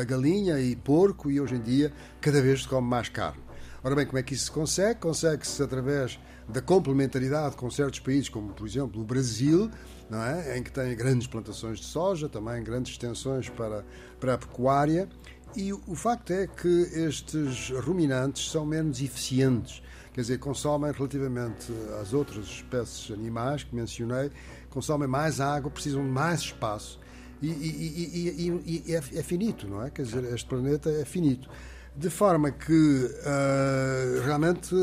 galinha 0.08 0.60
e 0.62 0.76
porco, 0.76 1.30
e 1.30 1.42
hoje 1.42 1.56
em 1.56 1.62
dia 1.62 1.92
cada 2.22 2.42
vez 2.42 2.62
se 2.62 2.68
come 2.68 2.88
mais 2.88 3.10
carne. 3.10 3.42
Ora 3.84 3.96
bem, 3.96 4.06
como 4.06 4.18
é 4.18 4.24
que 4.24 4.34
isso 4.34 4.46
se 4.46 4.52
consegue? 4.52 5.00
Consegue-se 5.00 5.62
através 5.62 6.20
da 6.50 6.62
complementaridade 6.62 7.56
com 7.56 7.70
certos 7.70 8.00
países, 8.00 8.28
como 8.28 8.54
por 8.54 8.68
exemplo 8.68 9.02
o 9.02 9.06
Brasil, 9.06 9.70
não 10.10 10.22
é? 10.24 10.58
em 10.58 10.64
que 10.64 10.72
tem 10.72 10.96
grandes 10.96 11.28
plantações 11.28 11.80
de 11.80 11.86
soja, 11.86 12.28
também 12.28 12.64
grandes 12.64 12.92
extensões 12.92 13.48
para, 13.50 13.86
para 14.20 14.34
a 14.34 14.38
pecuária. 14.38 15.08
E 15.56 15.72
o 15.74 15.96
facto 15.96 16.32
é 16.32 16.48
que 16.48 16.68
estes 16.68 17.72
ruminantes 17.84 18.52
são 18.52 18.66
menos 18.66 19.02
eficientes, 19.02 19.82
quer 20.14 20.22
dizer, 20.22 20.38
consomem 20.40 20.92
relativamente 20.92 21.72
às 22.00 22.14
outras 22.14 22.46
espécies 22.46 23.12
animais 23.12 23.64
que 23.64 23.76
mencionei, 23.76 24.32
consomem 24.70 25.08
mais 25.08 25.40
água, 25.40 25.72
precisam 25.72 26.04
de 26.04 26.10
mais 26.10 26.42
espaço. 26.42 27.00
E, 27.42 27.48
e, 27.48 28.46
e, 28.66 28.84
e 28.88 28.94
é, 28.94 28.98
é 28.98 29.24
finito, 29.24 29.68
não 29.68 29.84
é? 29.84 29.90
Quer 29.90 30.04
dizer, 30.04 30.24
este 30.26 30.48
planeta 30.48 30.90
é 30.90 31.06
finito. 31.06 31.50
De 31.96 32.10
forma 32.10 32.52
que 32.52 33.06
uh, 33.06 34.22
realmente 34.24 34.76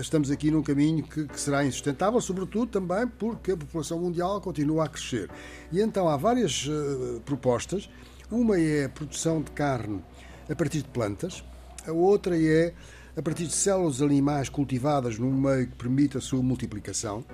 estamos 0.00 0.30
aqui 0.30 0.50
num 0.50 0.62
caminho 0.62 1.02
que, 1.02 1.26
que, 1.26 1.40
será 1.40 1.64
insustentável, 1.64 2.20
sobretudo 2.20 2.66
também 2.66 3.06
porque 3.06 3.52
a 3.52 3.56
população 3.56 3.98
mundial 3.98 4.40
continua 4.40 4.84
a 4.84 4.88
crescer. 4.88 5.30
E 5.70 5.80
então 5.80 6.08
há 6.08 6.16
várias 6.16 6.66
uh, 6.66 7.20
propostas. 7.24 7.88
Uma 8.30 8.58
é 8.58 8.86
a 8.86 8.88
produção 8.88 9.42
de 9.42 9.50
carne 9.50 10.02
a 10.50 10.54
partir 10.54 10.78
de 10.78 10.88
plantas, 10.88 11.44
a 11.86 11.92
outra 11.92 12.36
é 12.40 12.72
a 13.16 13.22
partir 13.22 13.46
de 13.46 13.52
células 13.52 14.00
animais 14.00 14.48
cultivadas 14.48 15.18
num 15.18 15.32
meio 15.32 15.68
que 15.68 15.76
permite 15.76 16.16
a 16.16 16.20
sua 16.20 16.42
multiplicação. 16.42 17.24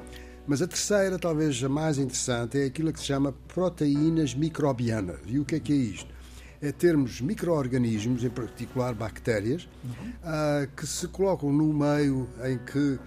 Mas 0.46 0.62
a 0.62 0.66
terceira, 0.66 1.18
talvez 1.18 1.62
a 1.62 1.68
mais 1.68 1.98
interessante, 1.98 2.58
é 2.58 2.64
aquilo 2.64 2.92
que 2.92 2.98
se 2.98 3.06
chama 3.06 3.32
proteínas 3.48 4.34
microbianas. 4.34 5.20
E 5.26 5.38
o 5.38 5.44
que 5.44 5.56
é 5.56 5.60
que 5.60 5.72
é 5.72 5.76
isto? 5.76 6.17
É 6.60 6.72
termos 6.72 7.20
micro-organismos, 7.20 8.24
em 8.24 8.30
particular 8.30 8.94
bactérias, 8.94 9.68
uhum. 9.84 10.10
uh, 10.10 10.68
que 10.76 10.86
se 10.86 11.06
colocam 11.08 11.52
no 11.52 11.72
meio 11.72 12.28
em 12.44 12.58
que 12.58 12.78
uh, 12.78 13.00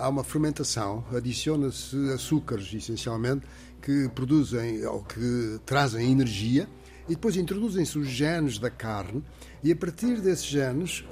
há 0.00 0.08
uma 0.08 0.24
fermentação, 0.24 1.04
adiciona-se 1.14 1.96
açúcares, 2.12 2.72
essencialmente, 2.74 3.46
que 3.80 4.08
produzem 4.14 4.84
ou 4.84 5.02
que 5.02 5.60
trazem 5.64 6.10
energia, 6.10 6.68
e 7.08 7.10
depois 7.10 7.36
introduzem-se 7.36 7.96
os 7.96 8.08
genes 8.08 8.58
da 8.58 8.68
carne, 8.68 9.22
e 9.62 9.70
a 9.70 9.76
partir 9.76 10.20
desses 10.20 10.46
genes, 10.46 11.04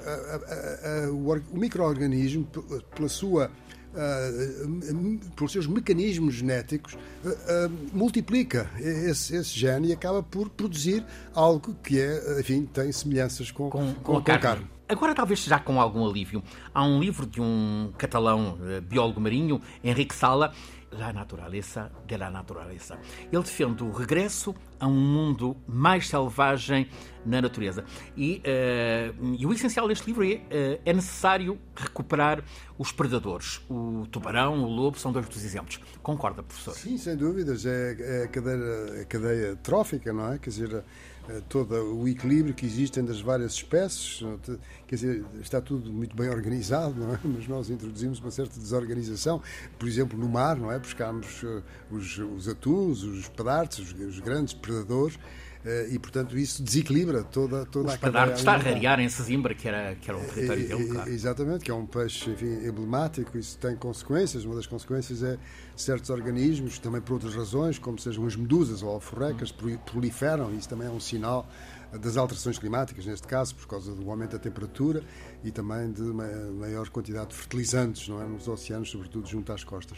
uh, 1.09 1.13
o 1.53 1.57
microorganismo, 1.57 2.45
pela 2.93 3.07
sua 3.07 3.49
uh, 3.95 5.31
pelos 5.35 5.51
seus 5.51 5.67
mecanismos 5.67 6.35
genéticos, 6.35 6.93
uh, 6.93 7.71
multiplica 7.93 8.69
esse, 8.79 9.35
esse, 9.35 9.57
gene 9.57 9.89
e 9.89 9.93
acaba 9.93 10.21
por 10.21 10.49
produzir 10.49 11.03
algo 11.33 11.75
que 11.83 11.99
é, 11.99 12.39
enfim, 12.39 12.65
tem 12.65 12.91
semelhanças 12.91 13.51
com, 13.51 13.69
com, 13.69 13.93
com, 13.93 14.01
com 14.01 14.17
a 14.17 14.21
carne. 14.21 14.41
carne. 14.41 14.67
Agora, 14.87 15.15
talvez 15.15 15.43
já 15.43 15.57
com 15.57 15.81
algum 15.81 16.07
alívio, 16.07 16.43
há 16.71 16.85
um 16.85 16.99
livro 16.99 17.25
de 17.25 17.41
um 17.41 17.91
catalão 17.97 18.55
biólogo 18.87 19.19
marinho, 19.19 19.59
Henrique 19.83 20.13
Sala, 20.13 20.53
La 20.97 21.11
naturaleza 21.11 21.91
de 22.07 22.17
la 22.17 22.29
naturaleza. 22.29 22.97
Ele 23.31 23.43
defende 23.43 23.83
o 23.83 23.91
regresso 23.91 24.55
a 24.79 24.87
um 24.87 24.93
mundo 24.93 25.57
mais 25.67 26.07
selvagem 26.07 26.89
na 27.25 27.41
natureza. 27.41 27.83
E, 28.15 28.41
uh, 28.41 29.35
e 29.37 29.45
o 29.45 29.51
essencial 29.51 29.87
deste 29.87 30.05
livro 30.07 30.23
é 30.23 30.35
uh, 30.35 30.81
é 30.85 30.93
necessário 30.93 31.59
recuperar 31.75 32.43
os 32.77 32.91
predadores. 32.91 33.61
O 33.69 34.05
tubarão, 34.11 34.63
o 34.63 34.67
lobo 34.67 34.97
são 34.97 35.11
dois 35.11 35.27
dos 35.27 35.43
exemplos. 35.43 35.79
Concorda, 36.01 36.43
professor? 36.43 36.73
Sim, 36.73 36.97
sem 36.97 37.15
dúvidas. 37.15 37.65
É, 37.65 37.95
é 37.99 38.23
a, 38.23 38.27
cadeia, 38.27 39.01
a 39.01 39.05
cadeia 39.05 39.55
trófica, 39.57 40.13
não 40.13 40.33
é? 40.33 40.37
Quer 40.37 40.49
dizer, 40.49 40.83
todo 41.49 41.73
o 41.95 42.07
equilíbrio 42.07 42.53
que 42.53 42.65
existe 42.65 42.99
entre 42.99 43.13
as 43.13 43.21
várias 43.21 43.53
espécies. 43.53 44.23
Quer 44.87 44.95
dizer, 44.95 45.25
está 45.41 45.59
tudo 45.59 45.91
muito 45.91 46.15
bem 46.15 46.29
organizado, 46.29 47.03
é? 47.13 47.19
mas 47.27 47.47
nós 47.47 47.69
introduzimos 47.69 48.19
uma 48.19 48.31
certa 48.31 48.59
desorganização. 48.59 49.41
Por 49.77 49.87
exemplo, 49.87 50.17
no 50.17 50.29
mar, 50.29 50.55
não 50.55 50.71
é? 50.71 50.77
Buscámos 50.77 51.43
eh, 51.43 51.61
os, 51.89 52.17
os 52.17 52.47
atuns, 52.47 53.03
os 53.03 53.27
pedartes, 53.29 53.79
os, 53.79 53.91
os 53.99 54.19
grandes 54.19 54.53
predadores 54.53 55.17
eh, 55.17 55.44
e, 55.89 55.97
portanto, 55.97 56.37
isso 56.37 56.61
desequilibra 56.61 57.23
toda, 57.23 57.65
toda 57.65 57.93
a 57.93 57.97
cadeia 57.97 58.33
está 58.33 58.53
a 58.53 58.57
rarear 58.57 58.99
em 58.99 59.09
Sesimbra, 59.09 59.55
que 59.55 59.67
era, 59.67 59.95
que 59.95 60.09
era 60.09 60.19
um 60.19 60.23
território 60.23 60.67
dele, 60.67 60.87
claro. 60.89 61.09
Exatamente, 61.09 61.65
que 61.65 61.71
é 61.71 61.73
um 61.73 61.87
peixe 61.87 62.29
enfim, 62.29 62.67
emblemático, 62.67 63.35
isso 63.35 63.57
tem 63.57 63.75
consequências. 63.75 64.45
Uma 64.45 64.55
das 64.55 64.67
consequências 64.67 65.23
é 65.23 65.37
certos 65.75 66.11
organismos, 66.11 66.77
também 66.77 67.01
por 67.01 67.13
outras 67.13 67.33
razões, 67.35 67.79
como 67.79 67.97
sejam 67.97 68.27
as 68.27 68.35
medusas 68.35 68.83
ou 68.83 68.91
alforrecas, 68.91 69.51
hum. 69.63 69.75
proliferam, 69.85 70.53
isso 70.53 70.69
também 70.69 70.87
é 70.87 70.91
um 70.91 70.99
sinal 70.99 71.49
das 71.99 72.17
alterações 72.17 72.57
climáticas, 72.57 73.05
neste 73.05 73.27
caso, 73.27 73.55
por 73.55 73.67
causa 73.67 73.93
do 73.93 74.09
aumento 74.09 74.31
da 74.31 74.39
temperatura 74.39 75.03
e 75.43 75.51
também 75.51 75.91
de 75.91 76.01
maior 76.01 76.89
quantidade 76.89 77.29
de 77.29 77.35
fertilizantes 77.35 78.07
não 78.07 78.21
é, 78.21 78.25
nos 78.25 78.47
oceanos, 78.47 78.89
sobretudo 78.89 79.27
junto 79.27 79.51
às 79.51 79.63
costas. 79.63 79.97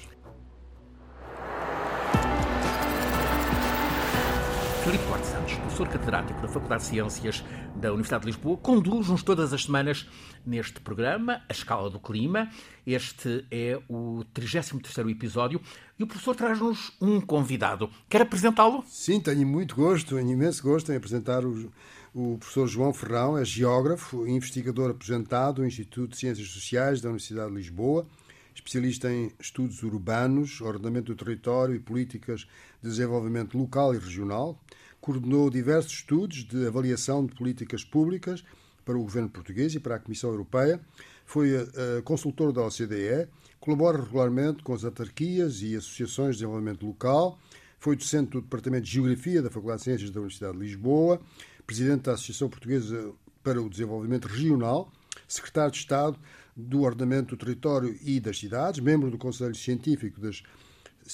Professor 5.77 5.89
catedrático 5.89 6.41
da 6.41 6.47
Faculdade 6.47 6.81
de 6.81 6.89
Ciências 6.89 7.43
da 7.75 7.89
Universidade 7.89 8.21
de 8.21 8.31
Lisboa, 8.31 8.57
conduz-nos 8.57 9.21
todas 9.21 9.53
as 9.53 9.65
semanas 9.65 10.09
neste 10.43 10.81
programa, 10.81 11.43
A 11.47 11.51
Escala 11.51 11.87
do 11.87 11.99
Clima. 11.99 12.49
Este 12.83 13.45
é 13.51 13.79
o 13.87 14.23
33º 14.33 15.11
episódio 15.11 15.61
e 15.99 16.03
o 16.03 16.07
professor 16.07 16.35
traz-nos 16.35 16.91
um 16.99 17.21
convidado. 17.21 17.91
Quer 18.09 18.23
apresentá-lo? 18.23 18.83
Sim, 18.87 19.19
tenho 19.19 19.45
muito 19.45 19.75
gosto, 19.75 20.15
tenho 20.15 20.31
imenso 20.31 20.63
gosto 20.63 20.91
em 20.91 20.95
apresentar 20.95 21.45
o, 21.45 21.71
o 22.11 22.37
professor 22.39 22.67
João 22.67 22.91
Ferrão, 22.91 23.37
é 23.37 23.45
geógrafo 23.45 24.25
e 24.25 24.31
investigador 24.31 24.89
aposentado 24.89 25.61
do 25.61 25.67
Instituto 25.67 26.11
de 26.11 26.17
Ciências 26.17 26.47
Sociais 26.47 27.01
da 27.01 27.09
Universidade 27.09 27.51
de 27.51 27.57
Lisboa, 27.57 28.07
especialista 28.55 29.11
em 29.11 29.31
estudos 29.39 29.83
urbanos, 29.83 30.59
ordenamento 30.59 31.13
do 31.13 31.23
território 31.23 31.75
e 31.75 31.79
políticas 31.79 32.47
de 32.81 32.89
desenvolvimento 32.89 33.55
local 33.55 33.93
e 33.93 33.99
regional, 33.99 34.59
coordenou 35.07 35.49
diversos 35.49 35.93
estudos 35.93 36.43
de 36.43 36.67
avaliação 36.67 37.25
de 37.25 37.33
políticas 37.33 37.81
públicas 37.81 38.43
para 38.83 38.97
o 38.97 39.01
governo 39.01 39.29
português 39.29 39.73
e 39.73 39.79
para 39.79 39.95
a 39.95 39.99
Comissão 39.99 40.29
Europeia, 40.29 40.81
foi 41.25 41.55
uh, 41.55 42.03
consultor 42.03 42.51
da 42.51 42.61
OCDE, 42.61 43.29
colabora 43.57 44.01
regularmente 44.01 44.61
com 44.63 44.73
as 44.73 44.83
autarquias 44.83 45.61
e 45.61 45.77
associações 45.77 46.35
de 46.35 46.41
desenvolvimento 46.41 46.85
local, 46.85 47.39
foi 47.79 47.95
docente 47.95 48.31
do 48.31 48.41
Departamento 48.41 48.83
de 48.83 48.91
Geografia 48.91 49.41
da 49.41 49.49
Faculdade 49.49 49.79
de 49.79 49.85
Ciências 49.85 50.11
da 50.11 50.19
Universidade 50.19 50.57
de 50.57 50.63
Lisboa, 50.65 51.21
presidente 51.65 52.01
da 52.01 52.13
Associação 52.13 52.49
Portuguesa 52.49 53.13
para 53.41 53.61
o 53.61 53.69
Desenvolvimento 53.69 54.27
Regional, 54.27 54.91
secretário 55.25 55.71
de 55.71 55.77
Estado 55.77 56.19
do 56.53 56.81
Ordenamento 56.81 57.33
do 57.33 57.45
Território 57.45 57.97
e 58.03 58.19
das 58.19 58.37
Cidades, 58.37 58.81
membro 58.81 59.09
do 59.09 59.17
Conselho 59.17 59.55
Científico 59.55 60.19
das 60.19 60.43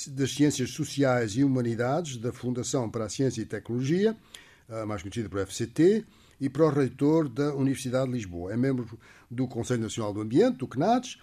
das 0.09 0.33
Ciências 0.33 0.71
Sociais 0.71 1.33
e 1.35 1.43
Humanidades 1.43 2.17
da 2.17 2.31
Fundação 2.31 2.89
para 2.89 3.05
a 3.05 3.09
Ciência 3.09 3.41
e 3.41 3.45
Tecnologia, 3.45 4.15
mais 4.87 5.01
conhecida 5.01 5.29
por 5.29 5.45
FCT, 5.45 6.05
e 6.41 6.49
pró-reitor 6.49 7.29
da 7.29 7.53
Universidade 7.53 8.07
de 8.07 8.13
Lisboa. 8.13 8.53
É 8.53 8.57
membro 8.57 8.97
do 9.29 9.47
Conselho 9.47 9.81
Nacional 9.81 10.13
do 10.13 10.21
Ambiente, 10.21 10.57
do 10.57 10.67
CNADES, 10.67 11.17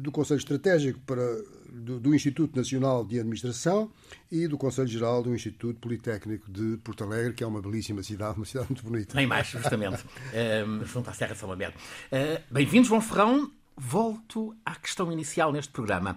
do 0.00 0.12
Conselho 0.12 0.38
Estratégico 0.38 1.00
para, 1.00 1.22
do, 1.70 1.98
do, 1.98 2.14
Instituto 2.14 2.56
Nacional 2.56 3.04
de 3.04 3.18
Administração 3.18 3.90
e 4.30 4.46
do 4.46 4.58
Conselho 4.58 4.88
Geral 4.88 5.22
do 5.22 5.34
Instituto 5.34 5.80
Politécnico 5.80 6.50
de 6.50 6.76
Porto 6.78 7.04
Alegre, 7.04 7.32
que 7.32 7.42
é 7.42 7.46
uma 7.46 7.62
belíssima 7.62 8.02
cidade, 8.02 8.36
uma 8.36 8.44
cidade 8.44 8.68
muito 8.68 8.84
bonita. 8.84 9.14
Nem 9.16 9.26
mais, 9.26 9.46
justamente, 9.46 10.02
uh, 10.02 10.84
junto 10.84 11.08
à 11.08 11.12
Serra 11.12 11.32
de 11.32 11.40
São 11.40 11.48
Lamento. 11.48 11.76
Uh, 11.76 12.42
Bem-vindos, 12.50 12.88
João 12.88 13.00
Ferrão. 13.00 13.50
Volto 13.76 14.54
à 14.64 14.76
questão 14.76 15.10
inicial 15.10 15.52
neste 15.52 15.72
programa 15.72 16.16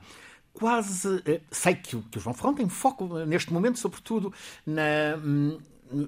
quase. 0.58 1.22
Eh, 1.26 1.42
sei 1.52 1.76
que, 1.76 2.02
que 2.02 2.18
o 2.18 2.20
João 2.20 2.34
Ferrão 2.34 2.56
tem 2.56 2.68
foco 2.68 3.20
neste 3.26 3.54
momento, 3.54 3.78
sobretudo, 3.78 4.34
na, 4.66 5.16
hum, 5.24 5.60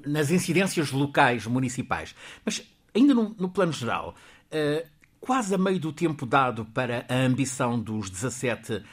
nas 0.05 0.31
incidências 0.31 0.91
locais, 0.91 1.45
municipais. 1.45 2.15
Mas, 2.43 2.63
ainda 2.93 3.13
no, 3.13 3.35
no 3.37 3.49
plano 3.49 3.71
geral, 3.71 4.15
uh, 4.51 4.87
quase 5.19 5.53
a 5.53 5.57
meio 5.57 5.79
do 5.79 5.93
tempo 5.93 6.25
dado 6.25 6.65
para 6.65 7.05
a 7.07 7.15
ambição 7.15 7.79
dos 7.79 8.09
17 8.09 8.73
uh, 8.73 8.83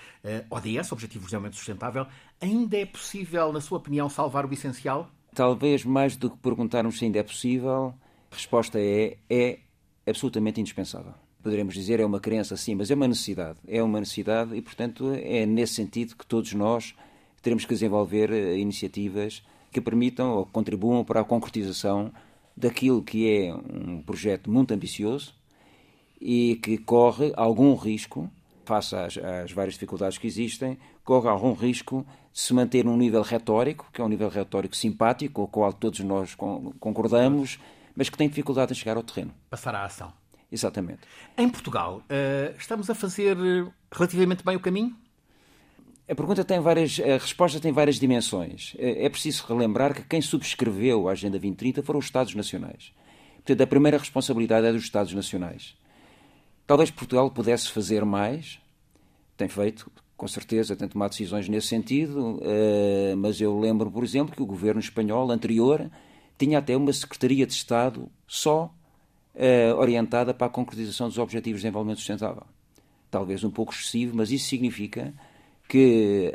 ODS, 0.51 0.93
Objetivos 0.93 1.27
de 1.27 1.31
Desenvolvimento 1.31 1.57
Sustentável, 1.57 2.07
ainda 2.39 2.77
é 2.77 2.85
possível, 2.85 3.51
na 3.51 3.61
sua 3.63 3.79
opinião, 3.79 4.11
salvar 4.11 4.45
o 4.45 4.53
essencial? 4.53 5.09
Talvez 5.35 5.85
mais 5.85 6.17
do 6.17 6.31
que 6.31 6.37
perguntarmos 6.37 6.99
se 6.99 7.07
ainda 7.07 7.19
é 7.19 7.23
possível, 7.23 7.95
a 8.31 8.35
resposta 8.35 8.79
é: 8.79 9.17
é 9.29 9.59
absolutamente 10.07 10.61
indispensável 10.61 11.15
poderemos 11.47 11.75
dizer, 11.75 12.01
é 12.01 12.05
uma 12.05 12.19
crença, 12.19 12.57
sim, 12.57 12.75
mas 12.75 12.91
é 12.91 12.95
uma 12.97 13.07
necessidade. 13.07 13.57
É 13.69 13.81
uma 13.81 14.01
necessidade 14.01 14.57
e, 14.57 14.61
portanto, 14.61 15.13
é 15.15 15.47
nesse 15.47 15.75
sentido 15.75 16.17
que 16.17 16.27
todos 16.27 16.53
nós 16.55 16.93
teremos 17.41 17.65
que 17.65 17.73
desenvolver 17.73 18.33
eh, 18.33 18.59
iniciativas 18.59 19.45
que 19.71 19.81
permitam 19.81 20.33
ou 20.33 20.45
contribuam 20.45 21.05
para 21.05 21.21
a 21.21 21.25
concretização 21.25 22.13
daquilo 22.57 23.01
que 23.01 23.31
é 23.31 23.55
um 23.55 24.03
projeto 24.03 24.51
muito 24.51 24.75
ambicioso 24.75 25.37
e 26.21 26.57
que 26.57 26.79
corre 26.79 27.33
algum 27.37 27.77
risco, 27.77 28.29
face 28.65 28.97
às, 28.97 29.17
às, 29.17 29.53
várias 29.53 29.75
dificuldades 29.75 30.19
que 30.19 30.27
existem, 30.27 30.77
corre 31.05 31.29
algum 31.29 31.53
risco 31.53 32.05
de 32.33 32.41
se 32.41 32.53
manter 32.53 32.85
num 32.85 32.97
nível 32.97 33.23
retórico, 33.23 33.87
que 33.93 34.01
é 34.01 34.05
um 34.05 34.09
nível 34.09 34.29
retórico 34.29 34.75
simpático, 34.75 35.35
com 35.35 35.43
o 35.45 35.47
qual 35.47 35.73
todos 35.73 36.01
nós 36.01 36.35
concordamos, 36.35 37.61
mas 37.95 38.11
que 38.11 38.19
tem 38.19 38.29
dificuldade 38.29 38.73
em 38.73 38.75
chegar 38.75 38.97
ao 38.97 39.05
terreno. 39.05 39.33
Passar 39.49 39.77
à 39.77 39.85
ação. 39.85 40.13
Exatamente. 40.51 41.01
Em 41.37 41.49
Portugal, 41.49 42.03
uh, 42.03 42.57
estamos 42.57 42.89
a 42.89 42.95
fazer 42.95 43.37
relativamente 43.93 44.45
bem 44.45 44.57
o 44.57 44.61
caminho? 44.61 44.97
A 46.09 46.15
pergunta 46.15 46.45
tem 46.45 46.61
várias, 46.61 47.01
a 47.01 47.19
resposta 47.19 47.59
tem 47.59 47.73
várias 47.73 47.99
dimensões. 47.99 48.75
É 48.79 49.09
preciso 49.09 49.45
relembrar 49.49 49.93
que 49.93 50.03
quem 50.03 50.23
subscreveu 50.23 51.09
a 51.09 51.13
Agenda 51.13 51.33
2030 51.33 51.83
foram 51.83 51.99
os 51.99 52.05
Estados 52.05 52.33
Nacionais. 52.33 52.93
Portanto, 53.39 53.61
a 53.61 53.67
primeira 53.67 53.99
responsabilidade 53.99 54.69
é 54.69 54.73
dos 54.73 54.85
Estados 54.85 55.13
Nacionais. 55.13 55.75
Talvez 56.65 56.93
Portugal 56.93 57.29
pudesse 57.31 57.71
fazer 57.71 58.05
mais, 58.05 58.61
tem 59.37 59.49
feito, 59.49 59.91
com 60.17 60.27
certeza, 60.27 60.75
tem 60.75 60.89
tomado 60.89 61.11
decisões 61.11 61.49
nesse 61.49 61.69
sentido, 61.69 62.41
eh, 62.43 63.15
mas 63.17 63.41
eu 63.41 63.59
lembro, 63.59 63.91
por 63.91 64.03
exemplo, 64.03 64.35
que 64.35 64.43
o 64.43 64.47
governo 64.47 64.81
espanhol 64.81 65.31
anterior 65.31 65.91
tinha 66.39 66.59
até 66.59 66.77
uma 66.77 66.93
Secretaria 66.93 67.47
de 67.47 67.53
Estado 67.53 68.11
só 68.27 68.73
eh, 69.39 69.73
orientada 69.75 70.33
para 70.33 70.47
a 70.47 70.51
concretização 70.51 71.09
dos 71.09 71.19
Objetivos 71.19 71.61
de 71.61 71.65
Desenvolvimento 71.65 71.99
Sustentável. 71.99 72.45
Talvez 73.11 73.45
um 73.45 73.51
pouco 73.51 73.73
excessivo, 73.73 74.17
mas 74.17 74.31
isso 74.31 74.49
significa 74.49 75.13
que 75.69 76.33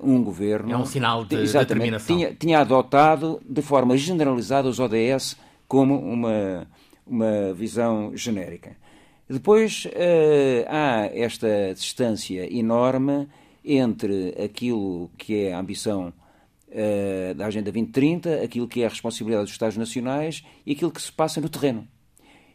uh, 0.00 0.08
um 0.08 0.22
governo. 0.22 0.72
É 0.72 0.76
um 0.76 0.84
sinal 0.84 1.24
de 1.24 1.36
determinação. 1.36 2.16
Tinha, 2.16 2.34
tinha 2.34 2.60
adotado 2.60 3.40
de 3.44 3.60
forma 3.60 3.96
generalizada 3.96 4.68
os 4.68 4.78
ODS 4.78 5.36
como 5.66 5.98
uma, 5.98 6.66
uma 7.04 7.52
visão 7.54 8.16
genérica. 8.16 8.76
Depois 9.28 9.86
uh, 9.86 10.68
há 10.68 11.10
esta 11.12 11.74
distância 11.74 12.46
enorme 12.56 13.26
entre 13.64 14.34
aquilo 14.42 15.10
que 15.16 15.46
é 15.46 15.54
a 15.54 15.58
ambição 15.58 16.12
uh, 16.68 17.34
da 17.34 17.46
Agenda 17.46 17.72
2030, 17.72 18.42
aquilo 18.44 18.68
que 18.68 18.82
é 18.82 18.86
a 18.86 18.90
responsabilidade 18.90 19.44
dos 19.46 19.52
Estados 19.52 19.76
Nacionais 19.76 20.44
e 20.64 20.72
aquilo 20.72 20.90
que 20.90 21.00
se 21.02 21.10
passa 21.10 21.40
no 21.40 21.48
terreno. 21.48 21.88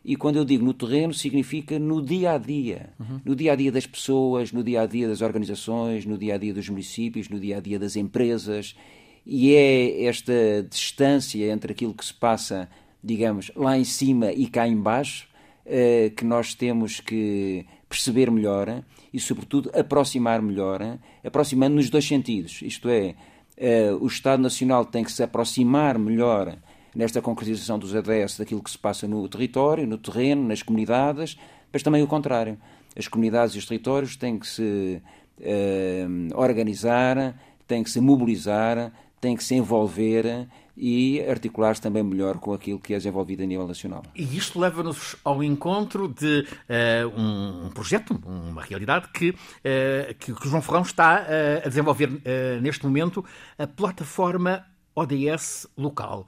E 0.10 0.16
quando 0.16 0.38
eu 0.38 0.44
digo 0.44 0.66
no 0.66 0.74
terreno, 0.74 1.14
significa 1.14 1.78
no 1.78 2.02
dia 2.02 2.32
a 2.32 2.40
dia. 2.40 2.90
Uhum. 3.00 3.22
No 3.24 3.36
dia 3.36 3.54
a 3.54 3.56
dia 3.56 3.72
das 3.72 3.86
pessoas, 3.86 4.52
no 4.52 4.64
dia 4.64 4.82
a 4.82 4.88
dia 4.88 5.08
das 5.08 5.22
organizações, 5.22 6.04
no 6.04 6.18
dia 6.18 6.34
a 6.34 6.38
dia 6.40 6.52
dos 6.52 6.68
municípios, 6.68 7.30
no 7.30 7.40
dia 7.40 7.58
a 7.58 7.60
dia 7.60 7.78
das 7.78 7.96
empresas. 7.96 8.76
E 9.24 9.54
é 9.54 10.06
esta 10.06 10.34
distância 10.68 11.52
entre 11.52 11.74
aquilo 11.74 11.94
que 11.94 12.04
se 12.04 12.16
passa, 12.16 12.68
digamos, 13.04 13.52
lá 13.56 13.78
em 13.78 13.84
cima 13.84 14.32
e 14.32 14.48
cá 14.48 14.68
embaixo, 14.68 15.28
eh, 15.64 16.12
que 16.18 16.26
nós 16.26 16.56
temos 16.56 17.00
que 17.00 17.68
perceber 17.88 18.32
melhor 18.32 18.84
e, 19.14 19.20
sobretudo, 19.20 19.70
aproximar 19.76 20.42
melhor, 20.42 20.98
aproximando 21.24 21.76
nos 21.76 21.88
dois 21.88 22.08
sentidos. 22.08 22.64
Isto 22.64 22.90
é, 22.90 23.14
eh, 23.56 23.92
o 23.92 24.08
Estado 24.08 24.42
Nacional 24.42 24.86
tem 24.86 25.04
que 25.04 25.12
se 25.12 25.22
aproximar 25.22 26.00
melhor 26.00 26.58
nesta 26.96 27.22
concretização 27.22 27.78
dos 27.78 27.96
ADS 27.96 28.38
daquilo 28.38 28.64
que 28.64 28.72
se 28.72 28.78
passa 28.78 29.08
no 29.08 29.28
território, 29.28 29.88
no 29.88 29.98
terreno, 29.98 30.48
nas 30.48 30.62
comunidades, 30.62 31.38
mas 31.72 31.84
também 31.84 32.04
o 32.04 32.08
contrário. 32.08 32.58
As 32.98 33.08
comunidades 33.08 33.56
e 33.56 33.60
os 33.60 33.66
territórios 33.66 34.16
têm 34.16 34.40
que 34.40 34.48
se 34.48 35.02
uh, 35.40 36.40
organizar, 36.40 37.40
têm 37.68 37.84
que 37.84 37.90
se 37.90 38.02
mobilizar, 38.02 38.92
têm 39.22 39.36
que 39.36 39.44
se 39.44 39.56
envolver 39.56 40.48
e 40.80 41.22
articular-se 41.30 41.82
também 41.82 42.02
melhor 42.02 42.38
com 42.38 42.54
aquilo 42.54 42.80
que 42.80 42.94
é 42.94 42.98
desenvolvido 42.98 43.44
a 43.44 43.46
nível 43.46 43.68
nacional. 43.68 44.04
E 44.16 44.24
isto 44.38 44.58
leva-nos 44.58 45.18
ao 45.26 45.44
encontro 45.44 46.08
de 46.08 46.48
uh, 46.48 47.20
um 47.22 47.70
projeto, 47.70 48.20
uma 48.26 48.64
realidade 48.64 49.10
que, 49.10 49.32
uh, 49.32 49.36
que 50.18 50.32
o 50.32 50.38
João 50.46 50.62
Ferrão 50.62 50.82
está 50.82 51.22
uh, 51.22 51.66
a 51.66 51.68
desenvolver 51.68 52.10
neste 52.62 52.86
momento, 52.86 53.24
a 53.58 53.68
plataforma 53.68 54.66
ODS 54.96 55.68
local. 55.78 56.26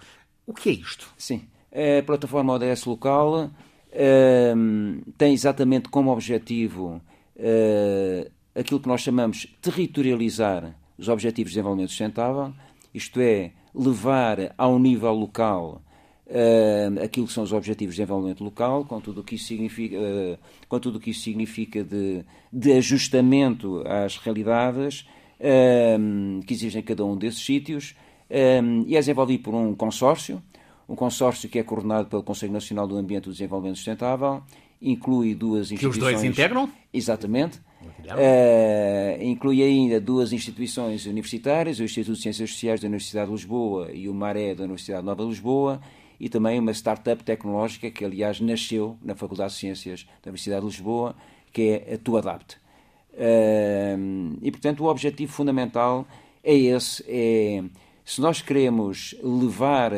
O 0.51 0.53
que 0.53 0.69
é 0.69 0.73
isto? 0.73 1.07
Sim. 1.17 1.43
A 1.71 2.03
plataforma 2.03 2.51
ODS 2.51 2.83
local 2.83 3.45
uh, 3.45 5.11
tem 5.17 5.33
exatamente 5.33 5.87
como 5.87 6.11
objetivo 6.11 7.01
uh, 7.37 8.31
aquilo 8.53 8.81
que 8.81 8.87
nós 8.89 8.99
chamamos 8.99 9.47
territorializar 9.61 10.75
os 10.97 11.07
Objetivos 11.07 11.51
de 11.51 11.55
Desenvolvimento 11.55 11.91
Sustentável, 11.91 12.53
isto 12.93 13.21
é, 13.21 13.53
levar 13.73 14.53
ao 14.57 14.77
nível 14.77 15.13
local 15.13 15.81
uh, 16.27 17.01
aquilo 17.01 17.27
que 17.27 17.31
são 17.31 17.45
os 17.45 17.53
Objetivos 17.53 17.95
de 17.95 18.01
Desenvolvimento 18.01 18.43
Local, 18.43 18.83
com 18.83 18.99
tudo 18.99 19.21
o 19.21 19.23
que 19.23 19.35
isso 19.35 19.45
significa, 19.45 19.95
uh, 19.95 20.37
com 20.67 20.79
tudo 20.81 20.97
o 20.97 20.99
que 20.99 21.11
isso 21.11 21.21
significa 21.21 21.81
de, 21.81 22.25
de 22.51 22.73
ajustamento 22.73 23.81
às 23.87 24.17
realidades 24.17 25.07
uh, 25.39 26.43
que 26.45 26.53
existem 26.53 26.81
em 26.81 26.83
cada 26.83 27.05
um 27.05 27.15
desses 27.15 27.41
sítios 27.41 27.95
um, 28.31 28.83
e 28.87 28.95
é 28.95 28.99
desenvolvido 28.99 29.43
por 29.43 29.53
um 29.53 29.75
consórcio, 29.75 30.41
um 30.87 30.95
consórcio 30.95 31.49
que 31.49 31.59
é 31.59 31.63
coordenado 31.63 32.07
pelo 32.07 32.23
Conselho 32.23 32.53
Nacional 32.53 32.87
do 32.87 32.97
Ambiente 32.97 33.25
e 33.25 33.27
do 33.27 33.31
Desenvolvimento 33.31 33.75
Sustentável, 33.75 34.41
inclui 34.81 35.35
duas 35.35 35.71
instituições... 35.71 35.97
Que 35.97 36.05
os 36.05 36.13
dois 36.13 36.23
integram? 36.23 36.69
Exatamente. 36.93 37.59
Uh, 37.81 39.21
inclui 39.21 39.61
ainda 39.61 39.99
duas 39.99 40.33
instituições 40.33 41.05
universitárias, 41.05 41.79
o 41.79 41.83
Instituto 41.83 42.15
de 42.15 42.21
Ciências 42.23 42.51
Sociais 42.51 42.79
da 42.79 42.87
Universidade 42.87 43.27
de 43.27 43.33
Lisboa 43.33 43.91
e 43.91 44.07
o 44.09 44.13
Maré 44.13 44.55
da 44.55 44.63
Universidade 44.63 45.05
Nova 45.05 45.23
de 45.23 45.29
Lisboa, 45.29 45.81
e 46.19 46.29
também 46.29 46.59
uma 46.59 46.71
startup 46.71 47.23
tecnológica 47.23 47.89
que, 47.89 48.05
aliás, 48.05 48.39
nasceu 48.39 48.97
na 49.01 49.15
Faculdade 49.15 49.53
de 49.53 49.59
Ciências 49.59 50.05
da 50.23 50.29
Universidade 50.29 50.61
de 50.61 50.67
Lisboa, 50.67 51.15
que 51.51 51.61
é 51.69 51.93
a 51.95 51.97
Tuadapt. 51.97 52.57
Uh, 53.13 54.37
e, 54.41 54.51
portanto, 54.51 54.83
o 54.83 54.87
objetivo 54.87 55.31
fundamental 55.31 56.07
é 56.43 56.55
esse, 56.55 57.03
é 57.07 57.63
se 58.11 58.19
nós 58.19 58.41
queremos 58.41 59.15
levar 59.23 59.93
uh, 59.93 59.97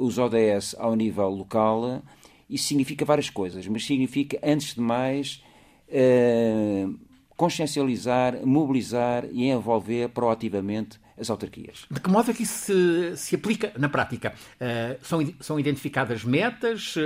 os 0.00 0.18
ODS 0.18 0.74
ao 0.76 0.96
nível 0.96 1.28
local, 1.28 2.02
isso 2.50 2.66
significa 2.66 3.04
várias 3.04 3.30
coisas, 3.30 3.64
mas 3.68 3.86
significa, 3.86 4.40
antes 4.42 4.74
de 4.74 4.80
mais, 4.80 5.40
uh, 5.88 6.98
consciencializar, 7.36 8.44
mobilizar 8.44 9.24
e 9.30 9.48
envolver 9.48 10.08
proativamente 10.08 10.98
as 11.16 11.30
autarquias. 11.30 11.86
De 11.88 12.00
que 12.00 12.10
modo 12.10 12.28
é 12.28 12.34
que 12.34 12.42
isso 12.42 13.14
se, 13.14 13.16
se 13.16 13.36
aplica 13.36 13.72
na 13.78 13.88
prática? 13.88 14.34
Uh, 14.60 14.98
são, 15.06 15.34
são 15.38 15.60
identificadas 15.60 16.24
metas, 16.24 16.96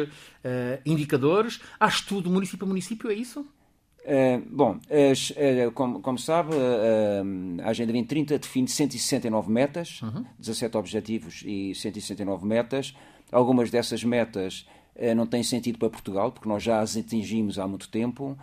indicadores? 0.86 1.60
Há 1.78 1.88
estudo 1.88 2.30
município 2.30 2.64
a 2.64 2.68
município, 2.68 3.10
é 3.10 3.14
isso? 3.14 3.46
Uh, 4.02 4.42
bom, 4.50 4.80
as, 4.90 5.30
uh, 5.30 5.70
como, 5.74 6.00
como, 6.00 6.18
sabe, 6.18 6.54
uh, 6.54 7.62
a 7.62 7.70
Agenda 7.70 7.92
2030 7.92 8.38
define 8.38 8.66
169 8.66 9.50
metas, 9.50 10.02
uhum. 10.02 10.24
17 10.38 10.76
objetivos 10.76 11.42
e 11.46 11.72
169 11.74 12.44
metas. 12.44 12.94
Algumas 13.30 13.70
dessas 13.70 14.04
metas 14.04 14.66
não 15.16 15.26
têm 15.26 15.42
sentido 15.42 15.78
para 15.78 15.88
Portugal, 15.88 16.30
porque 16.30 16.46
nós 16.46 16.62
já 16.62 16.80
as 16.80 16.98
atingimos 16.98 17.58
há 17.58 17.66
muito 17.66 17.88
tempo. 17.88 18.36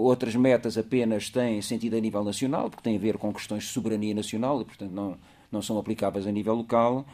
outras 0.00 0.34
metas 0.34 0.78
apenas 0.78 1.28
têm 1.28 1.60
sentido 1.60 1.94
a 1.98 2.00
nível 2.00 2.24
nacional, 2.24 2.70
porque 2.70 2.82
têm 2.82 2.96
a 2.96 2.98
ver 2.98 3.18
com 3.18 3.30
questões 3.34 3.64
de 3.64 3.68
soberania 3.68 4.14
nacional 4.14 4.62
e, 4.62 4.64
portanto, 4.64 4.92
não, 4.92 5.18
não 5.50 5.60
são 5.60 5.76
aplicáveis 5.76 6.26
a 6.26 6.32
nível 6.32 6.54
local. 6.54 7.04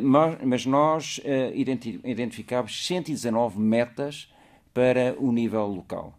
mas, 0.00 0.38
mas 0.44 0.66
nós 0.66 1.20
identificámos 1.52 2.86
119 2.86 3.58
metas 3.58 4.32
para 4.72 5.16
o 5.18 5.32
nível 5.32 5.66
local. 5.66 6.14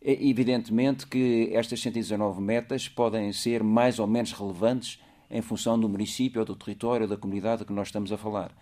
Evidentemente 0.00 1.06
que 1.06 1.50
estas 1.52 1.80
119 1.80 2.40
metas 2.40 2.88
podem 2.88 3.32
ser 3.32 3.62
mais 3.62 3.98
ou 3.98 4.06
menos 4.06 4.32
relevantes 4.32 5.00
em 5.30 5.40
função 5.40 5.78
do 5.78 5.88
município 5.88 6.40
ou 6.40 6.44
do 6.44 6.56
território 6.56 7.06
da 7.06 7.16
comunidade 7.16 7.64
que 7.64 7.72
nós 7.72 7.88
estamos 7.88 8.12
a 8.12 8.16
falar. 8.16 8.52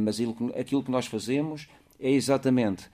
Mas 0.00 0.18
aquilo 0.58 0.82
que 0.82 0.90
nós 0.90 1.06
fazemos 1.06 1.68
é 1.98 2.10
exatamente 2.10 2.88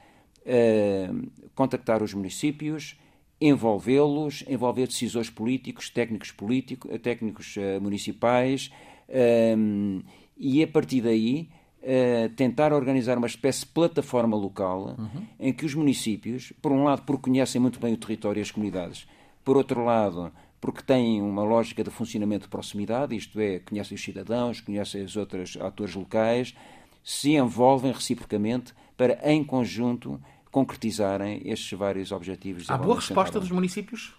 contactar 1.54 2.02
os 2.02 2.14
municípios, 2.14 2.96
envolvê-los, 3.40 4.44
envolver 4.48 4.86
decisores 4.86 5.30
políticos, 5.30 5.88
técnicos 5.88 6.30
políticos, 6.30 6.90
técnicos 7.02 7.56
uh, 7.56 7.80
municipais, 7.80 8.70
e 10.36 10.62
a 10.62 10.68
partir 10.68 11.00
daí 11.00 11.48
Uh, 11.82 12.28
tentar 12.36 12.74
organizar 12.74 13.16
uma 13.16 13.26
espécie 13.26 13.60
de 13.60 13.72
plataforma 13.72 14.36
local 14.36 14.96
uhum. 14.98 15.26
em 15.38 15.50
que 15.50 15.64
os 15.64 15.74
municípios, 15.74 16.52
por 16.60 16.72
um 16.72 16.84
lado, 16.84 17.02
porque 17.06 17.22
conhecem 17.22 17.58
muito 17.58 17.80
bem 17.80 17.94
o 17.94 17.96
território 17.96 18.38
e 18.38 18.42
as 18.42 18.50
comunidades, 18.50 19.08
por 19.42 19.56
outro 19.56 19.82
lado, 19.82 20.30
porque 20.60 20.82
têm 20.82 21.22
uma 21.22 21.42
lógica 21.42 21.82
de 21.82 21.88
funcionamento 21.88 22.44
de 22.44 22.50
proximidade, 22.50 23.16
isto 23.16 23.40
é, 23.40 23.60
conhecem 23.60 23.94
os 23.94 24.04
cidadãos, 24.04 24.60
conhecem 24.60 25.02
os 25.02 25.16
outros 25.16 25.56
atores 25.56 25.94
locais, 25.94 26.54
se 27.02 27.32
envolvem 27.32 27.92
reciprocamente 27.92 28.74
para, 28.96 29.18
em 29.32 29.42
conjunto, 29.42 30.20
concretizarem 30.50 31.40
estes 31.44 31.78
vários 31.78 32.12
objetivos. 32.12 32.68
Há 32.68 32.76
boa 32.76 32.96
resposta 32.96 33.40
dos 33.40 33.50
municípios? 33.50 34.14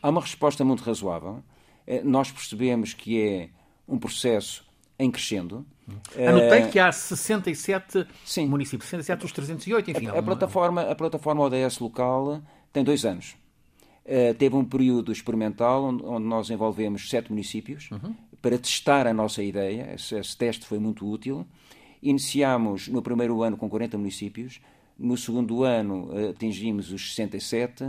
Há 0.00 0.10
uma 0.10 0.20
resposta 0.20 0.64
muito 0.64 0.84
razoável. 0.84 1.42
Eh, 1.86 2.02
nós 2.04 2.30
percebemos 2.30 2.94
que 2.94 3.20
é 3.20 3.48
um 3.88 3.98
processo 3.98 4.64
em 4.96 5.10
crescendo 5.10 5.66
Anotei 6.16 6.64
uh, 6.64 6.70
que 6.70 6.78
há 6.78 6.92
67 6.92 8.06
sim. 8.24 8.46
municípios, 8.46 8.88
67 8.90 9.20
dos 9.20 9.32
308, 9.32 9.90
enfim. 9.90 10.06
A, 10.08 10.18
a, 10.18 10.22
plataforma, 10.22 10.82
a 10.82 10.94
plataforma 10.94 11.42
ODS 11.42 11.78
local 11.78 12.42
tem 12.72 12.84
dois 12.84 13.04
anos. 13.04 13.36
Uh, 14.04 14.34
teve 14.34 14.56
um 14.56 14.64
período 14.64 15.12
experimental 15.12 15.84
onde, 15.84 16.02
onde 16.04 16.26
nós 16.26 16.50
envolvemos 16.50 17.08
sete 17.08 17.30
municípios 17.30 17.90
uhum. 17.90 18.14
para 18.40 18.58
testar 18.58 19.06
a 19.06 19.12
nossa 19.12 19.42
ideia. 19.42 19.92
Esse, 19.94 20.16
esse 20.16 20.36
teste 20.36 20.66
foi 20.66 20.78
muito 20.78 21.08
útil. 21.08 21.46
Iniciámos 22.02 22.88
no 22.88 23.02
primeiro 23.02 23.42
ano 23.42 23.56
com 23.56 23.68
40 23.68 23.98
municípios, 23.98 24.60
no 24.98 25.16
segundo 25.16 25.62
ano 25.62 26.10
uh, 26.10 26.30
atingimos 26.30 26.90
os 26.90 27.14
67, 27.14 27.84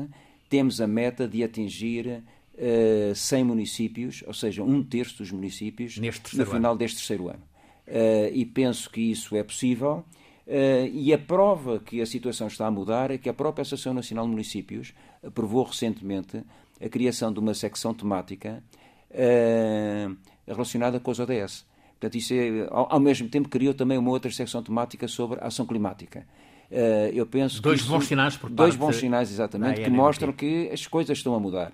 temos 0.49 0.81
a 0.81 0.87
meta 0.87 1.27
de 1.27 1.43
atingir 1.43 2.23
uh, 2.55 3.15
100 3.15 3.43
municípios, 3.43 4.23
ou 4.27 4.33
seja, 4.33 4.63
um 4.63 4.83
terço 4.83 5.19
dos 5.19 5.31
municípios, 5.31 5.97
no 5.97 6.45
final 6.45 6.71
ano. 6.71 6.77
deste 6.77 6.97
terceiro 6.97 7.29
ano. 7.29 7.48
Uh, 7.89 8.29
e 8.31 8.45
penso 8.45 8.89
que 8.89 9.01
isso 9.01 9.35
é 9.35 9.43
possível. 9.43 10.05
Uh, 10.49 10.89
e 10.91 11.13
a 11.13 11.17
prova 11.17 11.79
que 11.79 12.01
a 12.01 12.05
situação 12.07 12.47
está 12.47 12.65
a 12.65 12.71
mudar 12.71 13.11
é 13.11 13.19
que 13.19 13.29
a 13.29 13.33
própria 13.33 13.61
Associação 13.61 13.93
Nacional 13.93 14.25
de 14.25 14.31
Municípios 14.31 14.93
aprovou 15.23 15.63
recentemente 15.63 16.43
a 16.83 16.89
criação 16.89 17.31
de 17.31 17.39
uma 17.39 17.53
secção 17.53 17.93
temática 17.93 18.63
uh, 19.11 20.17
relacionada 20.47 20.99
com 20.99 21.11
os 21.11 21.19
ODS. 21.19 21.67
Portanto, 21.91 22.15
isso 22.15 22.33
é, 22.33 22.67
ao, 22.71 22.93
ao, 22.93 22.99
mesmo 22.99 23.29
tempo 23.29 23.47
criou 23.47 23.75
também 23.75 23.97
uma 23.97 24.09
outra 24.09 24.31
secção 24.31 24.63
temática 24.63 25.07
sobre 25.07 25.39
a 25.39 25.47
ação 25.47 25.67
climática. 25.67 26.25
Uh, 26.71 27.13
eu 27.13 27.27
penso 27.27 27.61
dois 27.61 27.81
isso, 27.81 27.89
bons 27.91 28.07
sinais 28.07 28.35
por 28.35 28.49
dois 28.49 28.75
bons 28.75 28.95
sinais 28.95 29.31
exatamente 29.31 29.81
que 29.81 29.89
mostram 29.89 30.31
que 30.31 30.69
as 30.71 30.87
coisas 30.87 31.15
estão 31.15 31.35
a 31.35 31.39
mudar. 31.39 31.73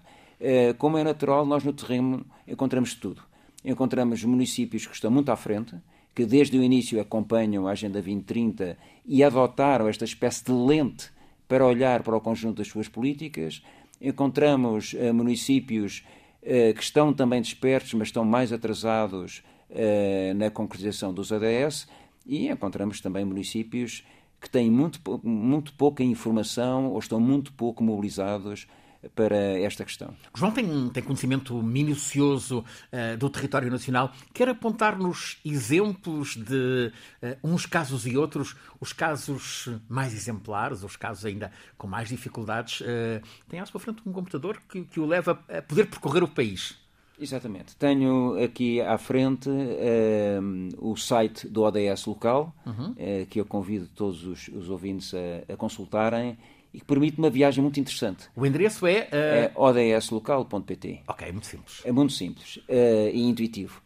como 0.78 0.97
é 0.97 1.04
natural, 1.04 1.45
nós 1.45 1.63
no 1.63 1.71
terreno 1.71 2.25
encontramos 2.45 2.93
tudo. 2.93 3.21
Encontramos 3.63 4.21
municípios 4.25 4.86
que 4.86 4.93
estão 4.93 5.10
muito 5.10 5.30
à 5.32 5.38
frente, 5.38 5.75
que 6.15 6.25
desde 6.25 6.58
o 6.58 6.63
início 6.63 6.99
acompanham 7.01 7.67
a 7.67 7.71
Agenda 7.71 8.01
2030 8.01 8.78
e 9.06 9.21
adotaram 9.21 9.89
esta 9.89 10.06
espécie 10.06 10.45
de 10.45 10.54
lente 10.54 11.12
para 11.45 11.65
olhar 11.65 12.01
para 12.01 12.15
o 12.15 12.21
conjunto 12.21 12.58
das 12.58 12.67
suas 12.69 12.88
políticas. 12.88 13.62
Encontramos 14.01 14.93
uh, 14.93 15.13
municípios 15.13 16.06
uh, 16.41 16.73
que 16.73 16.82
estão 16.82 17.13
também 17.13 17.41
despertos, 17.41 17.93
mas 17.93 18.08
estão 18.08 18.23
mais 18.23 18.54
atrasados 18.54 19.43
uh, 19.69 20.34
na 20.36 20.49
concretização 20.49 21.13
dos 21.13 21.34
ADS, 21.34 21.88
e 22.25 22.47
encontramos 22.47 23.01
também 23.01 23.25
municípios 23.25 24.04
que 24.41 24.49
têm 24.49 24.71
muito, 24.71 24.99
muito 25.23 25.73
pouca 25.73 26.04
informação 26.04 26.91
ou 26.91 26.99
estão 26.99 27.19
muito 27.19 27.51
pouco 27.54 27.84
mobilizados 27.84 28.67
para 29.13 29.35
esta 29.59 29.83
questão. 29.83 30.13
João 30.33 30.51
tem, 30.51 30.89
tem 30.89 31.03
conhecimento 31.03 31.61
minucioso 31.61 32.59
uh, 32.59 33.17
do 33.17 33.29
território 33.29 33.69
nacional. 33.69 34.11
Quer 34.33 34.49
apontar-nos 34.49 35.37
exemplos 35.43 36.35
de 36.35 36.91
uh, 37.21 37.37
uns 37.43 37.65
casos 37.65 38.05
e 38.07 38.17
outros, 38.17 38.55
os 38.79 38.93
casos 38.93 39.69
mais 39.87 40.13
exemplares, 40.13 40.83
os 40.83 40.95
casos 40.95 41.25
ainda 41.25 41.51
com 41.77 41.87
mais 41.87 42.09
dificuldades. 42.09 42.81
Uh, 42.81 43.21
tem 43.47 43.59
à 43.59 43.65
sua 43.65 43.79
frente 43.79 44.01
um 44.05 44.11
computador 44.11 44.59
que, 44.69 44.83
que 44.83 44.99
o 44.99 45.05
leva 45.05 45.39
a 45.49 45.61
poder 45.61 45.85
percorrer 45.85 46.23
o 46.23 46.27
país. 46.27 46.77
Exatamente. 47.17 47.77
Tenho 47.77 48.37
aqui 48.43 48.81
à 48.81 48.97
frente 48.97 49.49
o 50.77 50.97
site 50.97 51.47
do 51.47 51.61
ODS 51.61 52.05
local, 52.07 52.53
uhum. 52.65 52.93
que 53.29 53.39
eu 53.39 53.45
convido 53.45 53.87
todos 53.87 54.25
os, 54.25 54.49
os 54.49 54.69
ouvintes 54.69 55.13
a, 55.13 55.53
a 55.53 55.55
consultarem 55.55 56.37
e 56.75 56.79
que 56.79 56.85
permite 56.85 57.17
uma 57.17 57.29
viagem 57.29 57.61
muito 57.61 57.79
interessante. 57.79 58.27
O 58.35 58.45
endereço 58.45 58.85
é? 58.85 59.07
Uh... 59.55 59.79
é 59.79 59.91
odslocal.pt. 59.95 61.03
Ok, 61.07 61.31
muito 61.31 61.47
simples. 61.47 61.81
É 61.85 61.91
muito 61.91 62.11
simples 62.11 62.57
uh, 62.57 63.09
e 63.13 63.21
intuitivo. 63.21 63.81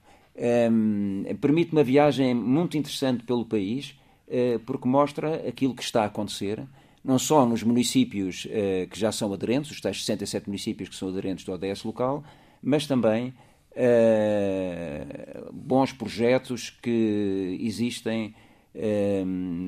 Um, 0.71 1.23
permite 1.39 1.71
uma 1.71 1.83
viagem 1.83 2.33
muito 2.33 2.77
interessante 2.77 3.23
pelo 3.23 3.45
país, 3.45 3.95
uh, 4.27 4.57
porque 4.65 4.87
mostra 4.87 5.47
aquilo 5.47 5.75
que 5.75 5.83
está 5.83 6.01
a 6.01 6.05
acontecer, 6.05 6.63
não 7.03 7.19
só 7.19 7.45
nos 7.45 7.61
municípios 7.61 8.45
uh, 8.45 8.89
que 8.89 8.99
já 8.99 9.11
são 9.11 9.31
aderentes, 9.31 9.69
os 9.69 9.79
tais 9.79 10.03
67 10.03 10.47
municípios 10.47 10.89
que 10.89 10.95
são 10.95 11.09
aderentes 11.09 11.45
do 11.45 11.51
ODS 11.51 11.83
local, 11.83 12.23
mas 12.61 12.87
também 12.87 13.33
bons 15.53 15.93
projetos 15.93 16.69
que 16.81 17.57
existem 17.61 18.35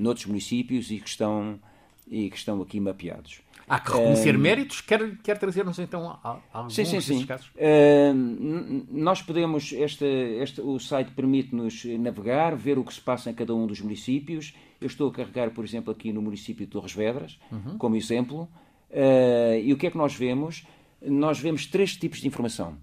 noutros 0.01 0.25
municípios 0.25 0.91
e 0.91 0.99
que 0.99 1.07
estão 1.07 1.60
e 2.07 2.29
que 2.29 2.37
estão 2.37 2.61
aqui 2.61 2.79
mapeados. 2.79 3.41
Há 3.67 3.79
que 3.79 3.91
reconhecer 3.91 4.37
méritos? 4.37 4.81
Quer, 4.81 5.17
quer 5.23 5.37
trazer-nos 5.37 5.79
então 5.79 6.19
alguns 6.51 6.75
sim, 6.75 6.83
sim, 6.83 6.99
sim. 6.99 7.25
casos? 7.25 7.47
Uh, 7.55 8.85
nós 8.91 9.21
podemos, 9.21 9.71
este, 9.71 10.03
este, 10.03 10.59
o 10.59 10.77
site 10.77 11.11
permite-nos 11.11 11.85
navegar, 11.85 12.55
ver 12.55 12.77
o 12.77 12.83
que 12.83 12.93
se 12.93 12.99
passa 12.99 13.29
em 13.29 13.33
cada 13.33 13.55
um 13.55 13.65
dos 13.65 13.79
municípios. 13.79 14.53
Eu 14.81 14.87
estou 14.87 15.09
a 15.09 15.13
carregar, 15.13 15.51
por 15.51 15.63
exemplo, 15.63 15.91
aqui 15.91 16.11
no 16.11 16.21
município 16.21 16.65
de 16.65 16.71
Torres 16.71 16.91
Vedras, 16.91 17.39
uhum. 17.49 17.77
como 17.77 17.95
exemplo. 17.95 18.49
Uh, 18.89 19.61
e 19.63 19.71
o 19.71 19.77
que 19.77 19.87
é 19.87 19.91
que 19.91 19.97
nós 19.97 20.13
vemos? 20.13 20.65
Nós 21.01 21.39
vemos 21.39 21.65
três 21.65 21.95
tipos 21.95 22.19
de 22.19 22.27
informação. 22.27 22.75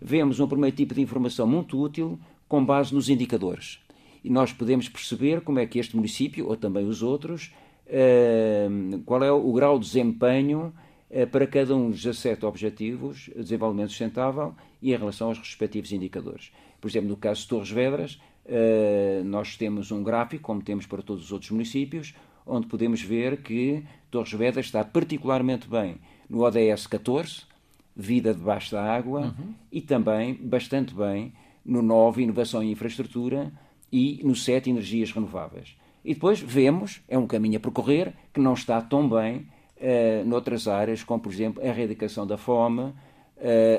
Vemos 0.00 0.40
um 0.40 0.48
primeiro 0.48 0.74
tipo 0.74 0.94
de 0.94 1.02
informação 1.02 1.46
muito 1.46 1.78
útil 1.78 2.18
com 2.48 2.64
base 2.64 2.94
nos 2.94 3.08
indicadores. 3.08 3.80
E 4.24 4.30
nós 4.30 4.52
podemos 4.52 4.88
perceber 4.88 5.42
como 5.42 5.58
é 5.58 5.66
que 5.66 5.78
este 5.78 5.94
município, 5.94 6.48
ou 6.48 6.56
também 6.56 6.86
os 6.86 7.02
outros, 7.02 7.52
qual 9.04 9.22
é 9.22 9.30
o 9.30 9.52
grau 9.52 9.78
de 9.78 9.86
desempenho 9.86 10.72
eh, 11.10 11.26
para 11.26 11.46
cada 11.46 11.76
um 11.76 11.90
dos 11.90 12.02
17 12.02 12.46
objetivos 12.46 13.30
de 13.34 13.42
desenvolvimento 13.42 13.90
sustentável 13.90 14.54
e 14.80 14.94
em 14.94 14.96
relação 14.96 15.28
aos 15.28 15.38
respectivos 15.38 15.92
indicadores. 15.92 16.50
Por 16.80 16.88
exemplo, 16.88 17.10
no 17.10 17.16
caso 17.16 17.42
de 17.42 17.48
Torres 17.48 17.70
Vedras, 17.70 18.20
eh, 18.46 19.20
nós 19.24 19.56
temos 19.56 19.92
um 19.92 20.02
gráfico, 20.02 20.42
como 20.42 20.62
temos 20.62 20.86
para 20.86 21.02
todos 21.02 21.24
os 21.24 21.32
outros 21.32 21.50
municípios, 21.50 22.14
onde 22.46 22.66
podemos 22.66 23.02
ver 23.02 23.42
que 23.42 23.84
Torres 24.10 24.32
Vedras 24.32 24.66
está 24.66 24.82
particularmente 24.82 25.68
bem 25.68 25.96
no 26.28 26.40
ODS 26.40 26.86
14, 26.86 27.42
Vida 27.94 28.32
debaixo 28.32 28.72
da 28.72 28.82
água, 28.82 29.34
uhum. 29.38 29.52
e 29.70 29.82
também 29.82 30.32
bastante 30.32 30.94
bem 30.94 31.34
no 31.62 31.82
9, 31.82 32.22
Inovação 32.22 32.62
e 32.62 32.72
Infraestrutura, 32.72 33.52
e 33.92 34.22
no 34.24 34.34
7, 34.34 34.70
Energias 34.70 35.12
Renováveis. 35.12 35.76
E 36.04 36.14
depois 36.14 36.40
vemos, 36.40 37.00
é 37.08 37.16
um 37.16 37.26
caminho 37.26 37.58
a 37.58 37.60
percorrer, 37.60 38.12
que 38.32 38.40
não 38.40 38.54
está 38.54 38.80
tão 38.80 39.08
bem 39.08 39.46
uh, 39.78 40.24
noutras 40.26 40.66
áreas, 40.66 41.02
como 41.02 41.20
por 41.20 41.32
exemplo 41.32 41.62
a 41.62 41.66
erradicação 41.66 42.26
da 42.26 42.36
fome, 42.36 42.82
uh, 42.82 42.94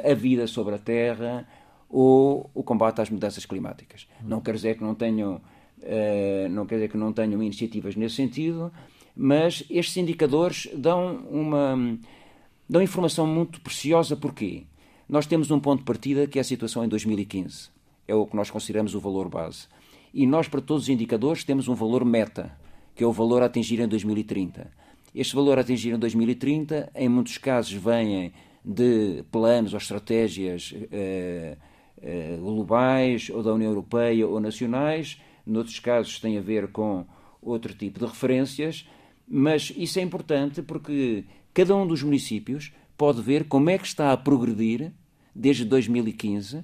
a 0.09 0.13
vida 0.13 0.47
sobre 0.47 0.75
a 0.75 0.77
terra 0.77 1.47
ou 1.89 2.49
o 2.53 2.63
combate 2.63 3.01
às 3.01 3.09
mudanças 3.09 3.45
climáticas. 3.45 4.07
Uhum. 4.21 4.29
Não 4.29 4.41
quer 4.41 4.55
dizer 4.55 4.77
que 4.77 4.83
não 4.83 4.95
tenham, 4.95 5.35
uh, 5.35 6.49
não 6.49 6.65
quer 6.65 6.75
dizer 6.75 6.89
que 6.89 6.97
não 6.97 7.11
tenham 7.11 7.41
iniciativas 7.43 7.95
nesse 7.95 8.15
sentido, 8.15 8.71
mas 9.15 9.63
estes 9.69 9.97
indicadores 9.97 10.67
dão 10.73 11.17
uma 11.29 11.97
dão 12.67 12.81
informação 12.81 13.27
muito 13.27 13.61
preciosa 13.61 14.15
porque 14.15 14.63
nós 15.07 15.27
temos 15.27 15.51
um 15.51 15.59
ponto 15.59 15.79
de 15.79 15.85
partida 15.85 16.25
que 16.25 16.39
é 16.39 16.41
a 16.41 16.45
situação 16.45 16.83
em 16.83 16.87
2015. 16.87 17.69
É 18.07 18.15
o 18.15 18.25
que 18.25 18.35
nós 18.35 18.49
consideramos 18.49 18.95
o 18.95 18.99
valor 18.99 19.29
base. 19.29 19.67
E 20.13 20.27
nós, 20.27 20.47
para 20.47 20.61
todos 20.61 20.83
os 20.83 20.89
indicadores, 20.89 21.43
temos 21.43 21.67
um 21.67 21.73
valor 21.73 22.05
meta, 22.05 22.55
que 22.95 23.03
é 23.03 23.07
o 23.07 23.11
valor 23.11 23.41
a 23.41 23.47
atingir 23.47 23.79
em 23.79 23.87
2030. 23.87 24.69
Este 25.15 25.35
valor 25.35 25.57
a 25.57 25.61
atingir 25.61 25.91
em 25.91 25.97
2030, 25.97 26.91
em 26.95 27.09
muitos 27.09 27.37
casos, 27.39 27.73
vem 27.73 28.31
de 28.63 29.23
planos 29.31 29.73
ou 29.73 29.77
estratégias 29.77 30.73
eh, 30.91 31.57
eh, 32.01 32.37
globais, 32.39 33.29
ou 33.29 33.41
da 33.41 33.53
União 33.53 33.71
Europeia, 33.71 34.27
ou 34.27 34.39
nacionais. 34.39 35.19
Noutros 35.45 35.79
casos, 35.79 36.19
tem 36.19 36.37
a 36.37 36.41
ver 36.41 36.67
com 36.67 37.05
outro 37.41 37.73
tipo 37.73 37.99
de 37.99 38.05
referências. 38.05 38.87
Mas 39.27 39.73
isso 39.75 39.97
é 39.97 40.01
importante 40.03 40.61
porque 40.61 41.25
cada 41.53 41.75
um 41.75 41.87
dos 41.87 42.03
municípios 42.03 42.71
pode 42.95 43.19
ver 43.21 43.45
como 43.45 43.69
é 43.69 43.79
que 43.79 43.87
está 43.87 44.13
a 44.13 44.17
progredir 44.17 44.91
desde 45.33 45.65
2015 45.65 46.63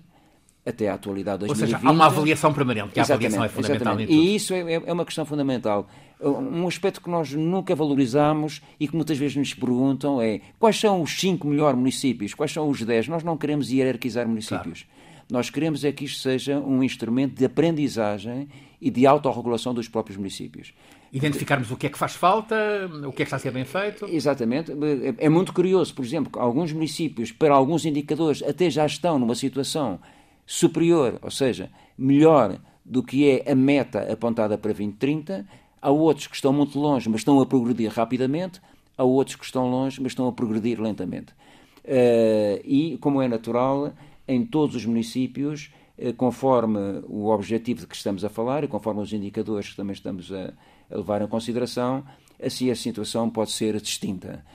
até 0.69 0.89
à 0.89 0.93
atualidade 0.93 1.39
2020. 1.39 1.73
Ou 1.73 1.79
seja, 1.79 1.87
há 1.87 1.91
uma 1.91 2.05
avaliação 2.05 2.53
permanente, 2.53 2.89
que 2.89 2.99
a 2.99 3.03
avaliação 3.03 3.43
é 3.43 3.49
fundamental. 3.49 3.99
E 3.99 4.35
isso 4.35 4.53
é, 4.53 4.73
é, 4.73 4.93
uma 4.93 5.05
questão 5.05 5.25
fundamental. 5.25 5.87
Um 6.21 6.67
aspecto 6.67 7.01
que 7.01 7.09
nós 7.09 7.31
nunca 7.31 7.73
valorizamos 7.75 8.61
e 8.79 8.87
que 8.87 8.95
muitas 8.95 9.17
vezes 9.17 9.37
nos 9.37 9.53
perguntam 9.53 10.21
é 10.21 10.41
quais 10.59 10.77
são 10.77 11.01
os 11.01 11.17
5 11.19 11.47
melhores 11.47 11.77
municípios, 11.77 12.33
quais 12.33 12.51
são 12.51 12.69
os 12.69 12.81
10. 12.81 13.07
Nós 13.07 13.23
não 13.23 13.37
queremos 13.37 13.71
hierarquizar 13.71 14.27
municípios. 14.27 14.83
Claro. 14.83 14.99
Nós 15.29 15.49
queremos 15.49 15.85
é 15.85 15.91
que 15.91 16.05
isto 16.05 16.21
seja 16.21 16.59
um 16.59 16.83
instrumento 16.83 17.35
de 17.35 17.45
aprendizagem 17.45 18.49
e 18.81 18.89
de 18.89 19.05
autorregulação 19.05 19.73
dos 19.73 19.87
próprios 19.87 20.17
municípios. 20.17 20.73
Identificarmos 21.11 21.71
o 21.71 21.75
que 21.75 21.87
é 21.87 21.89
que 21.89 21.97
faz 21.97 22.15
falta, 22.15 22.55
o 23.05 23.11
que 23.11 23.23
é 23.23 23.25
que 23.25 23.29
está 23.29 23.35
a 23.35 23.39
ser 23.39 23.51
bem 23.51 23.65
feito. 23.65 24.05
Exatamente. 24.05 24.71
É 25.17 25.29
muito 25.29 25.53
curioso, 25.53 25.93
por 25.93 26.05
exemplo, 26.05 26.39
alguns 26.39 26.71
municípios, 26.71 27.31
para 27.31 27.53
alguns 27.53 27.85
indicadores, 27.85 28.43
até 28.43 28.69
já 28.69 28.85
estão 28.85 29.17
numa 29.17 29.35
situação 29.35 29.99
superior, 30.49 31.19
ou 31.21 31.29
seja, 31.29 31.69
melhor 31.95 32.59
do 32.83 33.03
que 33.03 33.29
é 33.29 33.51
a 33.51 33.53
meta 33.53 34.11
apontada 34.11 34.57
para 34.57 34.73
2030. 34.73 35.45
Há 35.79 35.91
outros 35.91 36.25
que 36.25 36.33
estão 36.33 36.51
muito 36.51 36.79
longe, 36.79 37.07
mas 37.07 37.21
estão 37.21 37.39
a 37.39 37.45
progredir 37.45 37.91
rapidamente. 37.91 38.59
Há 38.97 39.03
outros 39.03 39.35
que 39.35 39.45
estão 39.45 39.69
longe, 39.69 40.01
mas 40.01 40.11
estão 40.11 40.27
a 40.27 40.33
progredir 40.33 40.81
lentamente. 40.81 41.33
Uh, 41.85 42.59
e, 42.65 42.97
como 42.99 43.21
é 43.21 43.27
natural, 43.27 43.93
em 44.27 44.43
todos 44.43 44.75
os 44.75 44.85
municípios 44.85 45.71
conforme 46.15 47.03
o 47.09 47.27
objetivo 47.27 47.81
de 47.81 47.87
que 47.87 47.95
estamos 47.95 48.23
a 48.23 48.29
falar 48.29 48.63
e 48.63 48.69
conforme 48.69 49.01
os 49.01 49.11
indicadores 49.11 49.69
que 49.69 49.75
também 49.75 49.91
estamos 49.91 50.31
a, 50.31 50.53
a 50.89 50.95
levar 50.95 51.21
em 51.21 51.27
consideração, 51.27 52.05
assim 52.41 52.71
a 52.71 52.75
situação 52.75 53.29
pode 53.29 53.51
ser 53.51 53.79
distinta. 53.81 54.45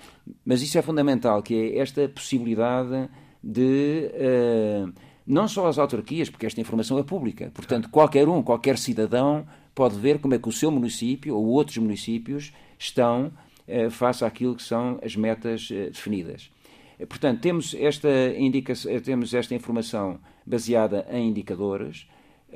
Mas 0.43 0.63
isso 0.63 0.79
é 0.79 0.83
fundamental, 0.83 1.43
que 1.43 1.55
é 1.55 1.79
esta 1.79 2.09
possibilidade 2.09 3.11
de 3.43 4.11
uh, 4.15 4.93
não 5.27 5.49
só 5.49 5.67
as 5.67 5.79
autarquias, 5.79 6.29
porque 6.29 6.47
esta 6.47 6.61
informação 6.61 6.99
é 6.99 7.03
pública, 7.03 7.51
portanto 7.55 7.89
qualquer 7.89 8.29
um, 8.29 8.43
qualquer 8.43 8.79
cidadão 8.79 9.47
pode 9.75 9.99
ver 9.99 10.19
como 10.19 10.35
é 10.35 10.39
que 10.39 10.49
o 10.49 10.53
seu 10.53 10.71
município 10.71 11.35
ou 11.37 11.47
outros 11.47 11.79
municípios 11.79 12.53
estão 12.79 13.33
uh, 13.67 13.91
face 13.91 14.25
àquilo 14.25 14.55
que 14.55 14.63
são 14.63 14.99
as 15.03 15.17
metas 15.17 15.71
uh, 15.71 15.91
definidas. 15.91 16.51
Portanto, 17.09 17.41
temos 17.41 17.75
esta, 17.75 18.09
indica 18.39 18.73
temos 19.05 19.35
esta 19.35 19.53
informação 19.53 20.21
baseada 20.47 21.05
em 21.11 21.29
indicadores, 21.29 22.07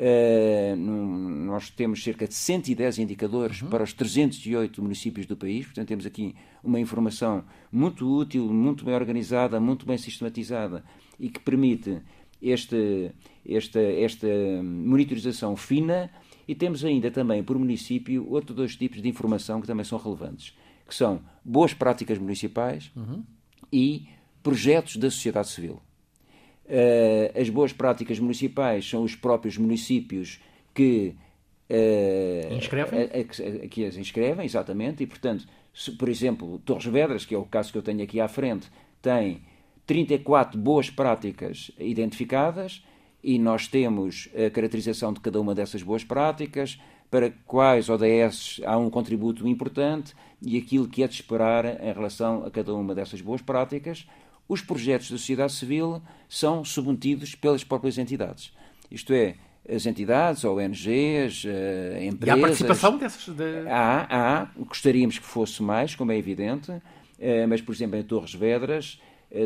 Uh, 0.01 0.77
nós 0.77 1.71
temos 1.71 2.05
cerca 2.05 2.29
de 2.29 2.33
110 2.33 3.01
indicadores 3.01 3.61
uhum. 3.61 3.69
para 3.69 3.83
os 3.83 3.93
308 3.93 4.81
municípios 4.81 5.27
do 5.27 5.37
país, 5.37 5.67
portanto, 5.67 5.89
temos 5.89 6.07
aqui 6.07 6.37
uma 6.63 6.79
informação 6.79 7.43
muito 7.73 8.09
útil, 8.09 8.45
muito 8.45 8.85
bem 8.85 8.95
organizada, 8.95 9.59
muito 9.59 9.85
bem 9.85 9.99
sistematizada 9.99 10.85
e 11.19 11.29
que 11.29 11.41
permite 11.41 12.01
este, 12.41 13.13
esta, 13.47 13.81
esta 13.81 14.27
monitorização 14.63 15.57
fina. 15.57 16.11
E 16.47 16.55
temos 16.55 16.85
ainda 16.85 17.11
também, 17.11 17.43
por 17.43 17.59
município, 17.59 18.27
outros 18.31 18.57
dois 18.57 18.77
tipos 18.77 19.03
de 19.03 19.09
informação 19.09 19.61
que 19.61 19.67
também 19.67 19.85
são 19.85 19.99
relevantes, 19.99 20.57
que 20.87 20.95
são 20.95 21.21
boas 21.45 21.75
práticas 21.75 22.17
municipais 22.19 22.91
uhum. 22.97 23.23
e 23.71 24.09
projetos 24.43 24.97
da 24.97 25.11
sociedade 25.11 25.49
civil. 25.49 25.83
Uh, 26.65 27.39
as 27.39 27.49
boas 27.49 27.73
práticas 27.73 28.19
municipais 28.19 28.89
são 28.89 29.03
os 29.03 29.15
próprios 29.15 29.57
municípios 29.57 30.41
que 30.75 31.15
uh, 31.71 32.55
inscrevem? 32.55 33.01
A, 33.01 33.03
a, 33.03 33.65
a, 33.65 33.69
que 33.69 33.85
as 33.85 33.97
inscrevem, 33.97 34.45
exatamente, 34.45 35.03
e 35.03 35.07
portanto, 35.07 35.47
se, 35.73 35.93
por 35.93 36.09
exemplo, 36.09 36.59
Torres 36.61 36.87
Vedras, 36.87 37.25
que 37.25 37.35
é 37.35 37.39
o 37.39 37.45
caso 37.45 37.73
que 37.73 37.79
eu 37.79 37.83
tenho 37.83 38.03
aqui 38.03 38.21
à 38.21 38.29
frente, 38.29 38.71
tem 39.01 39.43
34 39.89 40.61
boas 40.61 40.91
práticas 40.91 41.71
identificadas 41.79 42.85
e 43.25 43.39
nós 43.39 43.67
temos 43.67 44.29
a 44.35 44.51
caracterização 44.51 45.15
de 45.15 45.19
cada 45.19 45.41
uma 45.41 45.55
dessas 45.55 45.83
boas 45.83 46.05
práticas, 46.05 46.79
para 47.11 47.33
quais 47.47 47.89
ODS 47.89 48.61
há 48.67 48.77
um 48.77 48.91
contributo 48.91 49.49
importante 49.49 50.15
e 50.43 50.59
aquilo 50.59 50.87
que 50.87 51.03
é 51.03 51.09
de 51.09 51.15
esperar 51.15 51.65
em 51.65 51.91
relação 51.91 52.45
a 52.45 52.51
cada 52.51 52.75
uma 52.75 52.95
dessas 52.95 53.23
boas 53.23 53.41
práticas 53.41 54.07
os 54.47 54.61
projetos 54.61 55.11
da 55.11 55.17
sociedade 55.17 55.55
civil 55.55 56.03
são 56.29 56.63
submetidos 56.65 57.35
pelas 57.35 57.65
próprias 57.65 57.97
entidades. 57.97 58.53
Isto 58.91 59.15
é, 59.15 59.37
as 59.69 59.87
entidades, 59.87 60.45
ONGs, 60.45 61.45
uh, 61.45 62.03
empresas. 62.03 62.27
E 62.27 62.31
há 62.31 62.37
participação 62.39 62.99
dessas? 62.99 63.35
De... 63.35 63.69
Há, 63.69 64.07
há. 64.11 64.49
Gostaríamos 64.57 65.19
que 65.19 65.27
fosse 65.27 65.63
mais, 65.63 65.95
como 65.95 66.13
é 66.13 66.17
evidente, 66.19 66.71
uh, 66.71 66.83
mas, 67.49 67.63
por 67.63 67.75
exemplo, 67.75 67.99
em 67.99 68.03
Torres 68.03 68.35
Vedras 68.35 68.99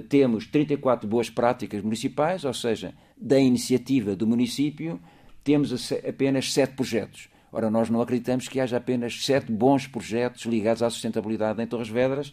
temos 0.08 0.46
34 0.46 1.08
boas 1.08 1.28
práticas 1.28 1.82
municipais, 1.82 2.44
ou 2.44 2.54
seja, 2.54 2.94
da 3.16 3.38
iniciativa 3.38 4.14
do 4.14 4.26
município, 4.26 5.00
temos 5.42 5.92
apenas 5.92 6.52
7 6.52 6.74
projetos. 6.74 7.28
Ora, 7.50 7.70
nós 7.70 7.90
não 7.90 8.00
acreditamos 8.00 8.48
que 8.48 8.60
haja 8.60 8.76
apenas 8.76 9.24
7 9.24 9.50
bons 9.50 9.86
projetos 9.86 10.44
ligados 10.44 10.82
à 10.82 10.88
sustentabilidade 10.88 11.60
em 11.60 11.66
Torres 11.66 11.88
Vedras 11.88 12.32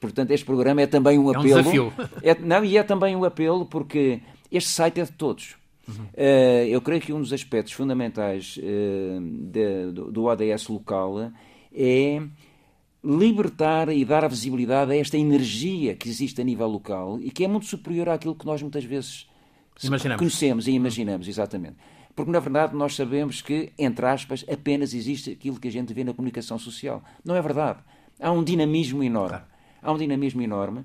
Portanto, 0.00 0.30
este 0.30 0.46
programa 0.46 0.80
é 0.80 0.86
também 0.86 1.18
um 1.18 1.28
apelo. 1.28 1.46
É 1.46 1.52
um 1.52 1.56
desafio. 1.58 1.92
É, 2.22 2.34
não, 2.34 2.64
e 2.64 2.76
é 2.76 2.82
também 2.82 3.14
um 3.14 3.24
apelo 3.24 3.66
porque 3.66 4.20
este 4.50 4.70
site 4.70 5.00
é 5.00 5.04
de 5.04 5.12
todos. 5.12 5.56
Uhum. 5.86 6.04
Uh, 6.14 6.66
eu 6.68 6.80
creio 6.80 7.00
que 7.00 7.12
um 7.12 7.20
dos 7.20 7.32
aspectos 7.32 7.72
fundamentais 7.72 8.58
uh, 8.58 9.20
de, 9.20 9.92
do, 9.92 10.10
do 10.10 10.24
ODS 10.24 10.68
local 10.68 11.30
é 11.72 12.22
libertar 13.02 13.88
e 13.88 14.04
dar 14.04 14.24
a 14.24 14.28
visibilidade 14.28 14.92
a 14.92 14.96
esta 14.96 15.16
energia 15.16 15.94
que 15.94 16.08
existe 16.08 16.40
a 16.40 16.44
nível 16.44 16.68
local 16.68 17.18
e 17.20 17.30
que 17.30 17.44
é 17.44 17.48
muito 17.48 17.66
superior 17.66 18.08
àquilo 18.08 18.34
que 18.34 18.44
nós 18.44 18.60
muitas 18.60 18.84
vezes 18.84 19.28
imaginamos. 19.82 20.18
conhecemos 20.18 20.68
e 20.68 20.72
imaginamos, 20.72 21.28
exatamente. 21.28 21.76
Porque, 22.14 22.30
na 22.30 22.40
verdade, 22.40 22.76
nós 22.76 22.94
sabemos 22.94 23.40
que, 23.40 23.72
entre 23.78 24.04
aspas, 24.04 24.44
apenas 24.50 24.92
existe 24.92 25.30
aquilo 25.30 25.58
que 25.58 25.68
a 25.68 25.72
gente 25.72 25.94
vê 25.94 26.04
na 26.04 26.12
comunicação 26.12 26.58
social. 26.58 27.02
Não 27.24 27.34
é 27.34 27.40
verdade. 27.40 27.78
Há 28.20 28.30
um 28.30 28.44
dinamismo 28.44 29.02
enorme. 29.02 29.30
Claro. 29.30 29.44
Há 29.82 29.92
um 29.92 29.96
dinamismo 29.96 30.42
enorme 30.42 30.84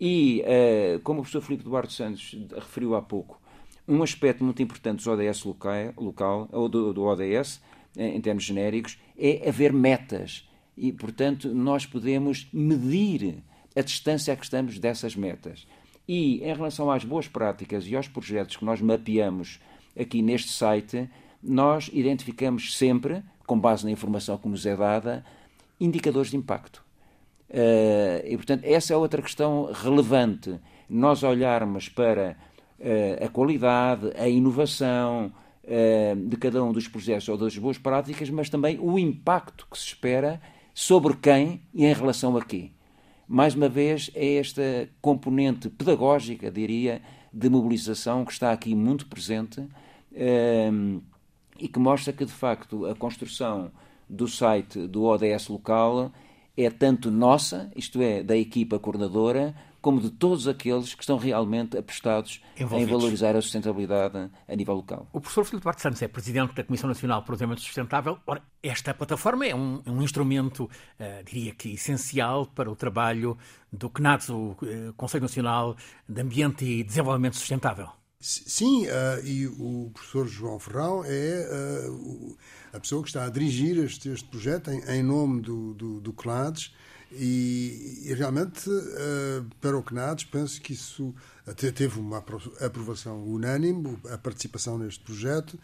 e, 0.00 0.44
uh, 0.44 1.00
como 1.00 1.20
o 1.20 1.22
professor 1.22 1.40
Filipe 1.42 1.64
Duarte 1.64 1.92
Santos 1.92 2.36
referiu 2.54 2.94
há 2.94 3.02
pouco, 3.02 3.40
um 3.86 4.02
aspecto 4.02 4.44
muito 4.44 4.62
importante 4.62 5.02
do 5.02 5.10
ODS 5.10 5.44
local, 5.44 5.92
local 5.96 6.48
ou 6.52 6.68
do, 6.68 6.92
do 6.92 7.02
ODS, 7.02 7.60
eh, 7.96 8.08
em 8.08 8.20
termos 8.20 8.44
genéricos, 8.44 8.98
é 9.18 9.48
haver 9.48 9.72
metas. 9.72 10.47
E, 10.78 10.92
portanto, 10.92 11.48
nós 11.52 11.84
podemos 11.84 12.48
medir 12.52 13.42
a 13.74 13.82
distância 13.82 14.32
a 14.32 14.36
que 14.36 14.44
estamos 14.44 14.78
dessas 14.78 15.16
metas. 15.16 15.66
E, 16.06 16.36
em 16.42 16.54
relação 16.54 16.90
às 16.90 17.04
boas 17.04 17.26
práticas 17.26 17.86
e 17.86 17.96
aos 17.96 18.06
projetos 18.06 18.56
que 18.56 18.64
nós 18.64 18.80
mapeamos 18.80 19.58
aqui 19.98 20.22
neste 20.22 20.52
site, 20.52 21.10
nós 21.42 21.90
identificamos 21.92 22.76
sempre, 22.76 23.22
com 23.44 23.58
base 23.58 23.84
na 23.84 23.90
informação 23.90 24.38
que 24.38 24.48
nos 24.48 24.64
é 24.64 24.76
dada, 24.76 25.24
indicadores 25.80 26.30
de 26.30 26.36
impacto. 26.36 26.84
Uh, 27.50 28.24
e, 28.24 28.36
portanto, 28.36 28.62
essa 28.64 28.94
é 28.94 28.96
outra 28.96 29.20
questão 29.20 29.70
relevante. 29.72 30.60
Nós 30.88 31.22
olharmos 31.22 31.88
para 31.88 32.36
uh, 32.78 33.24
a 33.24 33.28
qualidade, 33.28 34.12
a 34.16 34.28
inovação 34.28 35.32
uh, 35.64 36.28
de 36.28 36.36
cada 36.36 36.62
um 36.62 36.72
dos 36.72 36.86
projetos 36.86 37.28
ou 37.28 37.36
das 37.36 37.56
boas 37.58 37.78
práticas, 37.78 38.30
mas 38.30 38.48
também 38.48 38.78
o 38.78 38.98
impacto 38.98 39.66
que 39.70 39.76
se 39.76 39.86
espera 39.86 40.40
sobre 40.78 41.16
quem 41.16 41.60
e 41.74 41.84
em 41.84 41.92
relação 41.92 42.36
a 42.36 42.44
quê. 42.44 42.70
Mais 43.26 43.52
uma 43.52 43.68
vez, 43.68 44.12
é 44.14 44.36
esta 44.36 44.88
componente 45.00 45.68
pedagógica, 45.68 46.52
diria, 46.52 47.02
de 47.32 47.50
mobilização 47.50 48.24
que 48.24 48.30
está 48.30 48.52
aqui 48.52 48.76
muito 48.76 49.04
presente 49.08 49.66
e 51.58 51.66
que 51.66 51.80
mostra 51.80 52.12
que, 52.12 52.24
de 52.24 52.30
facto, 52.30 52.86
a 52.86 52.94
construção 52.94 53.72
do 54.08 54.28
site 54.28 54.86
do 54.86 55.02
ODS 55.02 55.48
local 55.48 56.12
é 56.56 56.70
tanto 56.70 57.10
nossa, 57.10 57.72
isto 57.74 58.00
é, 58.00 58.22
da 58.22 58.36
equipa 58.36 58.78
coordenadora, 58.78 59.56
como 59.80 60.00
de 60.00 60.10
todos 60.10 60.48
aqueles 60.48 60.94
que 60.94 61.02
estão 61.02 61.16
realmente 61.16 61.76
apostados 61.76 62.42
em 62.56 62.86
valorizar 62.86 63.36
a 63.36 63.42
sustentabilidade 63.42 64.30
a 64.48 64.56
nível 64.56 64.74
local. 64.74 65.08
O 65.12 65.20
professor 65.20 65.44
Filipe 65.44 65.62
Duarte 65.62 65.82
Santos 65.82 66.02
é 66.02 66.08
presidente 66.08 66.54
da 66.54 66.64
Comissão 66.64 66.88
Nacional 66.88 67.22
para 67.22 67.32
o 67.32 67.36
Desenvolvimento 67.36 67.64
Sustentável. 67.64 68.18
Ora, 68.26 68.42
esta 68.62 68.92
plataforma 68.92 69.46
é 69.46 69.54
um, 69.54 69.82
um 69.86 70.02
instrumento, 70.02 70.64
uh, 70.64 71.24
diria 71.24 71.54
que 71.54 71.74
essencial 71.74 72.46
para 72.46 72.70
o 72.70 72.76
trabalho 72.76 73.38
do 73.72 73.88
CNADS, 73.88 74.28
o 74.30 74.50
uh, 74.50 74.92
Conselho 74.96 75.22
Nacional 75.22 75.76
de 76.08 76.20
Ambiente 76.20 76.64
e 76.64 76.82
Desenvolvimento 76.82 77.36
Sustentável. 77.36 77.88
Sim, 78.20 78.86
uh, 78.86 79.24
e 79.24 79.46
o 79.46 79.92
professor 79.94 80.26
João 80.26 80.58
Ferrão 80.58 81.04
é 81.04 81.86
uh, 81.88 82.36
a 82.72 82.80
pessoa 82.80 83.00
que 83.00 83.08
está 83.08 83.24
a 83.24 83.30
dirigir 83.30 83.78
este, 83.78 84.08
este 84.08 84.28
projeto 84.28 84.72
em, 84.72 84.80
em, 84.90 85.04
nome 85.04 85.40
do, 85.40 85.72
do, 85.74 86.00
do 86.00 86.12
CNADES 86.12 86.74
e, 87.12 88.02
e 88.04 88.14
realmente 88.14 88.68
uh, 88.68 89.44
para 89.60 89.76
o 89.76 89.82
CNADES 89.82 90.24
penso 90.24 90.60
que 90.60 90.72
isso 90.72 91.14
até 91.46 91.70
teve 91.70 91.98
uma 91.98 92.22
aprovação 92.60 93.22
unânime, 93.24 93.98
a 94.10 94.18
participação 94.18 94.78
neste 94.78 95.00
projeto. 95.00 95.58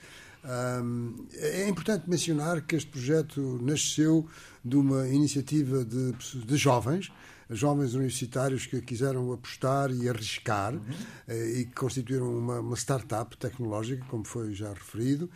Um, 0.45 1.27
é 1.33 1.69
importante 1.69 2.09
mencionar 2.09 2.63
que 2.63 2.77
este 2.77 2.91
projeto 2.91 3.59
nasceu 3.63 4.29
de 4.65 4.77
uma 4.77 5.09
iniciativa 5.09 5.85
de, 5.85 6.13
de 6.13 6.57
jovens 6.57 7.11
jovens 7.51 7.95
universitários 7.95 8.67
que 8.67 8.81
quiseram 8.81 9.33
apostar 9.33 9.91
e 9.91 10.09
arriscar 10.09 10.75
uhum. 10.75 10.81
Eh, 11.29 11.61
e 11.61 11.65
que 11.67 11.75
constituíram 11.75 12.39
uma, 12.39 12.61
uma 12.61 12.77
startup 12.77 13.37
tecnológica, 13.37 14.05
como 14.09 14.25
foi 14.25 14.55
já 14.55 14.73
referido. 14.73 15.31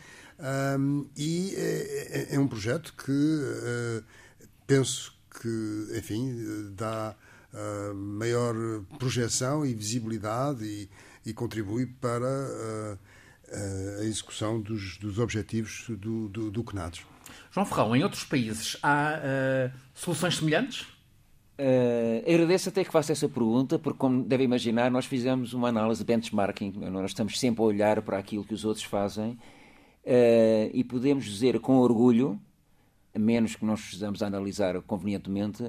Um, 0.78 1.06
e 1.16 1.54
é, 1.56 2.30
é, 2.30 2.34
é, 2.34 2.38
um 2.38 2.46
projeto 2.46 2.94
que 2.94 3.10
uh, 3.10 4.04
penso 4.66 5.17
que, 5.40 5.98
enfim, 5.98 6.72
dá 6.74 7.14
uh, 7.52 7.94
maior 7.94 8.54
projeção 8.98 9.64
e 9.64 9.74
visibilidade 9.74 10.64
e, 10.64 10.88
e 11.24 11.32
contribui 11.32 11.86
para 11.86 12.26
uh, 12.26 12.98
a 14.00 14.04
execução 14.04 14.60
dos, 14.60 14.98
dos 14.98 15.18
objetivos 15.18 15.86
do, 15.88 16.28
do, 16.28 16.50
do 16.50 16.64
CNADES. 16.64 17.00
João 17.50 17.64
Ferrão, 17.64 17.96
em 17.96 18.02
outros 18.02 18.24
países 18.24 18.76
há 18.82 19.70
soluções 19.94 20.36
semelhantes? 20.36 20.86
Uh, 21.60 22.22
agradeço 22.32 22.68
até 22.68 22.84
que 22.84 22.92
faça 22.92 23.10
essa 23.10 23.28
pergunta, 23.28 23.80
porque, 23.80 23.98
como 23.98 24.22
deve 24.22 24.44
imaginar, 24.44 24.92
nós 24.92 25.06
fizemos 25.06 25.52
uma 25.52 25.68
análise 25.68 26.04
de 26.04 26.06
benchmarking. 26.06 26.70
Nós 26.88 27.10
estamos 27.10 27.38
sempre 27.38 27.60
a 27.60 27.64
olhar 27.64 28.00
para 28.00 28.16
aquilo 28.16 28.44
que 28.44 28.54
os 28.54 28.64
outros 28.64 28.84
fazem 28.84 29.30
uh, 29.32 30.70
e 30.72 30.84
podemos 30.84 31.24
dizer 31.24 31.58
com 31.58 31.78
orgulho, 31.78 32.40
a 33.18 33.20
menos 33.20 33.56
que 33.56 33.64
nós 33.64 33.80
precisamos 33.80 34.22
analisar 34.22 34.80
convenientemente, 34.82 35.64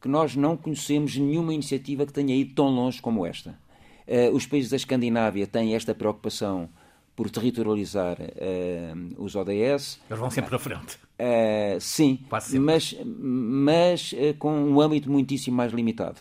que 0.00 0.08
nós 0.08 0.36
não 0.36 0.56
conhecemos 0.56 1.16
nenhuma 1.16 1.54
iniciativa 1.54 2.04
que 2.06 2.12
tenha 2.12 2.36
ido 2.36 2.54
tão 2.54 2.68
longe 2.68 3.00
como 3.00 3.24
esta. 3.26 3.58
Uh, 4.06 4.34
os 4.34 4.46
países 4.46 4.70
da 4.70 4.76
Escandinávia 4.76 5.46
têm 5.46 5.74
esta 5.74 5.94
preocupação 5.94 6.68
por 7.16 7.30
territorializar 7.30 8.18
uh, 8.20 9.22
os 9.22 9.34
ODS. 9.34 10.00
Eles 10.08 10.18
vão 10.18 10.30
sempre 10.30 10.54
à 10.54 10.58
frente. 10.58 10.96
Uh, 11.18 11.80
sim, 11.80 12.18
mas, 12.58 12.96
mas 13.04 14.14
com 14.38 14.52
um 14.52 14.80
âmbito 14.80 15.10
muitíssimo 15.10 15.56
mais 15.56 15.72
limitado. 15.72 16.20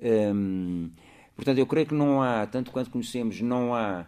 Um, 0.00 0.90
portanto, 1.36 1.58
eu 1.58 1.66
creio 1.66 1.86
que 1.86 1.94
não 1.94 2.20
há, 2.22 2.46
tanto 2.46 2.70
quanto 2.70 2.90
conhecemos, 2.90 3.40
não 3.40 3.74
há 3.74 4.06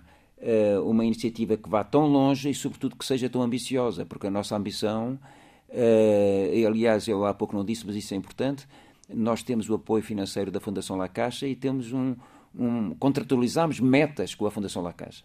uma 0.84 1.04
iniciativa 1.04 1.56
que 1.56 1.70
vá 1.70 1.82
tão 1.82 2.06
longe 2.06 2.50
e, 2.50 2.54
sobretudo, 2.54 2.96
que 2.96 3.04
seja 3.04 3.30
tão 3.30 3.40
ambiciosa, 3.40 4.04
porque 4.04 4.26
a 4.26 4.30
nossa 4.30 4.54
ambição, 4.54 5.18
e, 6.52 6.64
aliás, 6.66 7.08
eu 7.08 7.24
há 7.24 7.34
pouco 7.34 7.56
não 7.56 7.64
disse, 7.64 7.86
mas 7.86 7.96
isso 7.96 8.14
é 8.14 8.16
importante, 8.16 8.66
nós 9.08 9.42
temos 9.42 9.68
o 9.68 9.74
apoio 9.74 10.02
financeiro 10.02 10.50
da 10.50 10.60
Fundação 10.60 10.96
La 10.96 11.08
Caixa 11.08 11.46
e 11.46 11.54
temos 11.54 11.92
um, 11.92 12.14
um 12.56 12.94
contratualizamos 12.94 13.80
metas 13.80 14.34
com 14.34 14.46
a 14.46 14.50
Fundação 14.50 14.82
La 14.82 14.92
Caixa. 14.92 15.24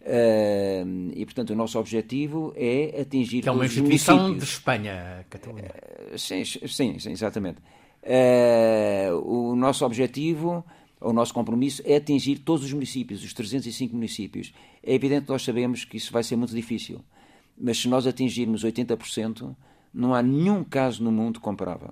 Uh, 0.00 1.12
e, 1.14 1.24
portanto, 1.24 1.50
o 1.50 1.54
nosso 1.54 1.78
objetivo 1.78 2.52
é 2.56 3.00
atingir 3.00 3.40
que 3.40 3.48
é 3.48 3.52
uma 3.52 3.64
instituição 3.64 4.36
de 4.36 4.42
Espanha, 4.42 5.24
Catalunha. 5.30 5.70
Uh, 6.12 6.18
sim, 6.18 6.44
sim, 6.44 6.98
sim, 6.98 7.10
exatamente. 7.10 7.58
Uh, 8.02 9.14
o 9.24 9.54
nosso 9.54 9.84
objetivo, 9.86 10.64
o 11.00 11.12
nosso 11.12 11.32
compromisso 11.32 11.82
é 11.84 11.96
atingir 11.96 12.38
todos 12.38 12.64
os 12.64 12.72
municípios, 12.72 13.22
os 13.22 13.32
305 13.32 13.94
municípios. 13.94 14.52
É 14.82 14.92
evidente 14.92 15.26
que 15.26 15.30
nós 15.30 15.44
sabemos 15.44 15.84
que 15.84 15.96
isso 15.96 16.12
vai 16.12 16.24
ser 16.24 16.34
muito 16.34 16.52
difícil, 16.52 17.00
mas 17.56 17.78
se 17.78 17.86
nós 17.86 18.04
atingirmos 18.04 18.64
80%, 18.64 19.54
não 19.92 20.14
há 20.14 20.22
nenhum 20.22 20.64
caso 20.64 21.02
no 21.02 21.12
mundo 21.12 21.40
comparável. 21.40 21.90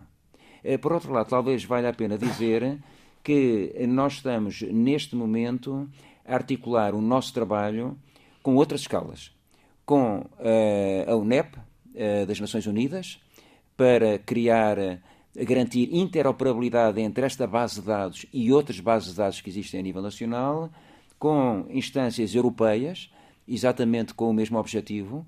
por 0.81 0.93
outro 0.93 1.13
lado, 1.13 1.29
talvez 1.29 1.65
valha 1.65 1.91
a 1.91 1.93
pena 1.93 2.17
dizer 2.17 2.79
que 3.23 3.75
nós 3.87 4.15
estamos, 4.15 4.63
neste 4.63 5.15
momento, 5.15 5.89
a 6.25 6.35
articular 6.35 6.95
o 6.95 7.01
nosso 7.01 7.33
trabalho 7.35 7.97
com 8.43 8.57
outras 8.57 8.83
escalas, 8.83 9.31
com 9.85 10.21
uh, 10.21 11.11
a 11.11 11.17
UNEP, 11.17 11.59
das 12.27 12.39
Nações 12.41 12.67
Unidas, 12.67 13.21
para 13.77 14.19
criar, 14.19 14.77
garantir 15.35 15.89
interoperabilidade 15.93 17.01
entre 17.01 17.27
esta 17.27 17.47
base 17.47 17.81
de 17.81 17.87
dados 17.87 18.27
e 18.33 18.53
outras 18.53 18.79
bases 18.81 19.11
de 19.11 19.17
dados 19.17 19.41
que 19.41 19.51
existem 19.51 19.81
a 19.81 19.83
nível 19.83 20.03
nacional, 20.03 20.71
com 21.19 21.67
instâncias 21.69 22.35
europeias, 22.35 23.11
exatamente 23.47 24.15
com 24.15 24.31
o 24.31 24.35
mesmo 24.35 24.59
objetivo. 24.59 25.27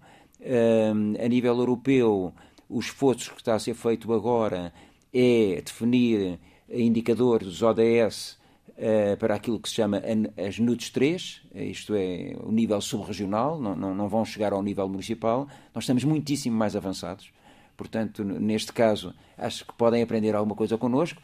a 1.22 1.28
nível 1.28 1.56
europeu, 1.58 2.32
o 2.72 2.80
esforço 2.80 3.32
que 3.32 3.40
está 3.40 3.54
a 3.54 3.58
ser 3.58 3.74
feito 3.74 4.12
agora 4.12 4.72
é 5.12 5.60
definir 5.64 6.38
indicadores 6.70 7.46
dos 7.46 7.62
ODS 7.62 8.38
uh, 8.70 9.16
para 9.18 9.34
aquilo 9.34 9.60
que 9.60 9.68
se 9.68 9.74
chama 9.74 10.02
as 10.36 10.58
NUTS 10.58 10.90
3, 10.90 11.42
isto 11.54 11.94
é, 11.94 12.34
o 12.42 12.50
nível 12.50 12.80
subregional, 12.80 13.60
não, 13.60 13.76
não, 13.76 13.94
não 13.94 14.08
vão 14.08 14.24
chegar 14.24 14.52
ao 14.52 14.62
nível 14.62 14.88
municipal. 14.88 15.46
Nós 15.74 15.84
estamos 15.84 16.02
muitíssimo 16.04 16.56
mais 16.56 16.74
avançados. 16.74 17.30
Portanto, 17.76 18.24
neste 18.24 18.72
caso, 18.72 19.14
acho 19.36 19.66
que 19.66 19.72
podem 19.74 20.02
aprender 20.02 20.34
alguma 20.34 20.54
coisa 20.54 20.78
connosco. 20.78 21.20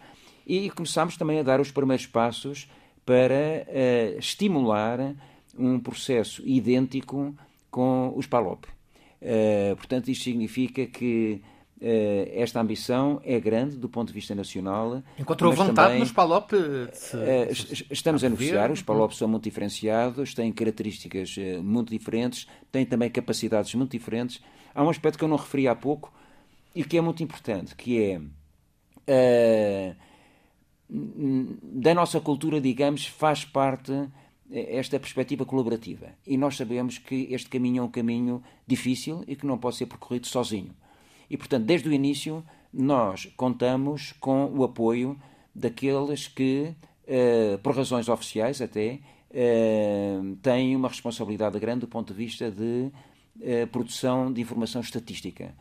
E 0.46 0.70
começamos 0.70 1.16
também 1.16 1.38
a 1.38 1.42
dar 1.42 1.60
os 1.60 1.70
primeiros 1.70 2.06
passos 2.06 2.70
para 3.04 3.66
uh, 3.66 4.18
estimular 4.18 5.14
um 5.56 5.80
processo 5.80 6.42
idêntico 6.46 7.34
com 7.70 8.12
os 8.16 8.26
PALOP. 8.26 8.77
Uh, 9.20 9.76
portanto, 9.76 10.08
isto 10.08 10.24
significa 10.24 10.86
que 10.86 11.42
Uh, 11.80 12.26
esta 12.32 12.60
ambição 12.60 13.20
é 13.22 13.38
grande 13.38 13.76
do 13.76 13.88
ponto 13.88 14.08
de 14.08 14.12
vista 14.12 14.34
nacional. 14.34 15.00
Encontrou 15.16 15.52
vontade 15.52 15.76
também, 15.76 16.00
nos 16.00 16.10
PALOP? 16.10 16.50
Se, 16.92 17.16
uh, 17.16 17.86
estamos 17.88 18.24
a 18.24 18.28
negociar, 18.28 18.72
os 18.72 18.82
PALOP 18.82 19.14
são 19.14 19.28
muito 19.28 19.44
diferenciados, 19.44 20.34
têm 20.34 20.50
características 20.50 21.36
muito 21.62 21.90
diferentes, 21.90 22.48
têm 22.72 22.84
também 22.84 23.08
capacidades 23.08 23.72
muito 23.76 23.92
diferentes. 23.92 24.42
Há 24.74 24.82
um 24.82 24.90
aspecto 24.90 25.18
que 25.18 25.22
eu 25.22 25.28
não 25.28 25.36
referi 25.36 25.68
há 25.68 25.74
pouco 25.76 26.12
e 26.74 26.82
que 26.82 26.98
é 26.98 27.00
muito 27.00 27.22
importante, 27.22 27.76
que 27.76 28.02
é 28.02 29.94
da 30.90 31.94
nossa 31.94 32.20
cultura, 32.20 32.60
digamos, 32.60 33.06
faz 33.06 33.44
parte 33.44 33.92
esta 34.50 34.98
perspectiva 34.98 35.44
colaborativa. 35.44 36.08
E 36.26 36.36
nós 36.36 36.56
sabemos 36.56 36.98
que 36.98 37.28
este 37.30 37.48
caminho 37.48 37.82
é 37.82 37.84
um 37.84 37.90
caminho 37.90 38.42
difícil 38.66 39.22
e 39.26 39.36
que 39.36 39.46
não 39.46 39.58
pode 39.58 39.76
ser 39.76 39.86
percorrido 39.86 40.26
sozinho. 40.26 40.74
E, 41.28 41.36
portanto, 41.36 41.64
desde 41.64 41.88
o 41.88 41.92
início, 41.92 42.42
nós 42.72 43.26
contamos 43.36 44.12
com 44.12 44.46
o 44.46 44.64
apoio 44.64 45.20
daqueles 45.54 46.28
que, 46.28 46.74
uh, 47.04 47.58
por 47.58 47.76
razões 47.76 48.08
oficiais 48.08 48.62
até, 48.62 49.00
uh, 49.30 50.36
têm 50.36 50.74
uma 50.74 50.88
responsabilidade 50.88 51.58
grande 51.58 51.80
do 51.80 51.88
ponto 51.88 52.12
de 52.12 52.18
vista 52.18 52.50
de 52.50 52.90
produção 53.70 54.32
de 54.32 54.40
informação 54.40 54.80
estatística. 54.80 55.54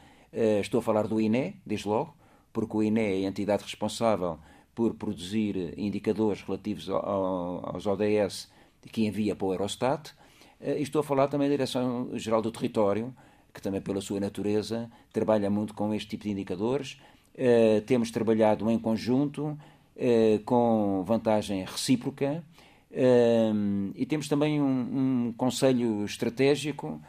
estou 0.60 0.80
a 0.80 0.82
falar 0.82 1.08
do 1.08 1.22
INE, 1.22 1.62
desde 1.64 1.88
logo, 1.88 2.12
porque 2.52 2.76
o 2.76 2.82
INE 2.82 3.00
é 3.00 3.26
a 3.26 3.30
entidade 3.30 3.62
responsável 3.62 4.40
por 4.74 4.96
produzir 4.96 5.76
indicadores 5.78 6.42
relativos 6.42 6.90
ao, 6.90 7.70
aos 7.70 7.86
ODS 7.86 8.50
que 8.92 9.06
envia 9.06 9.36
para 9.36 9.48
o 9.48 9.54
Eurostat. 9.54 10.12
E 10.60 10.82
estou 10.82 11.02
a 11.02 11.04
falar 11.04 11.28
também 11.28 11.48
da 11.48 11.54
Direção-Geral 11.54 12.42
do 12.42 12.52
Território, 12.52 13.14
que 13.58 13.62
também 13.62 13.82
pela 13.82 14.00
sua 14.02 14.20
natureza 14.20 14.90
trabalha 15.12 15.50
muito 15.50 15.74
com 15.74 15.94
este 15.94 16.10
tipo 16.10 16.26
de 16.26 16.30
indicadores. 16.32 17.00
Uh, 17.34 17.82
temos 17.82 18.12
trabalhado 18.12 18.70
em 18.70 18.78
conjunto, 18.78 19.48
uh, 19.48 20.40
com 20.46 21.04
vantagem 21.06 21.64
recíproca, 21.66 22.44
uh, 22.92 23.92
e 23.96 24.06
temos 24.06 24.28
também 24.28 24.62
um, 24.62 25.28
um 25.28 25.34
conselho 25.36 26.06
estratégico, 26.06 27.02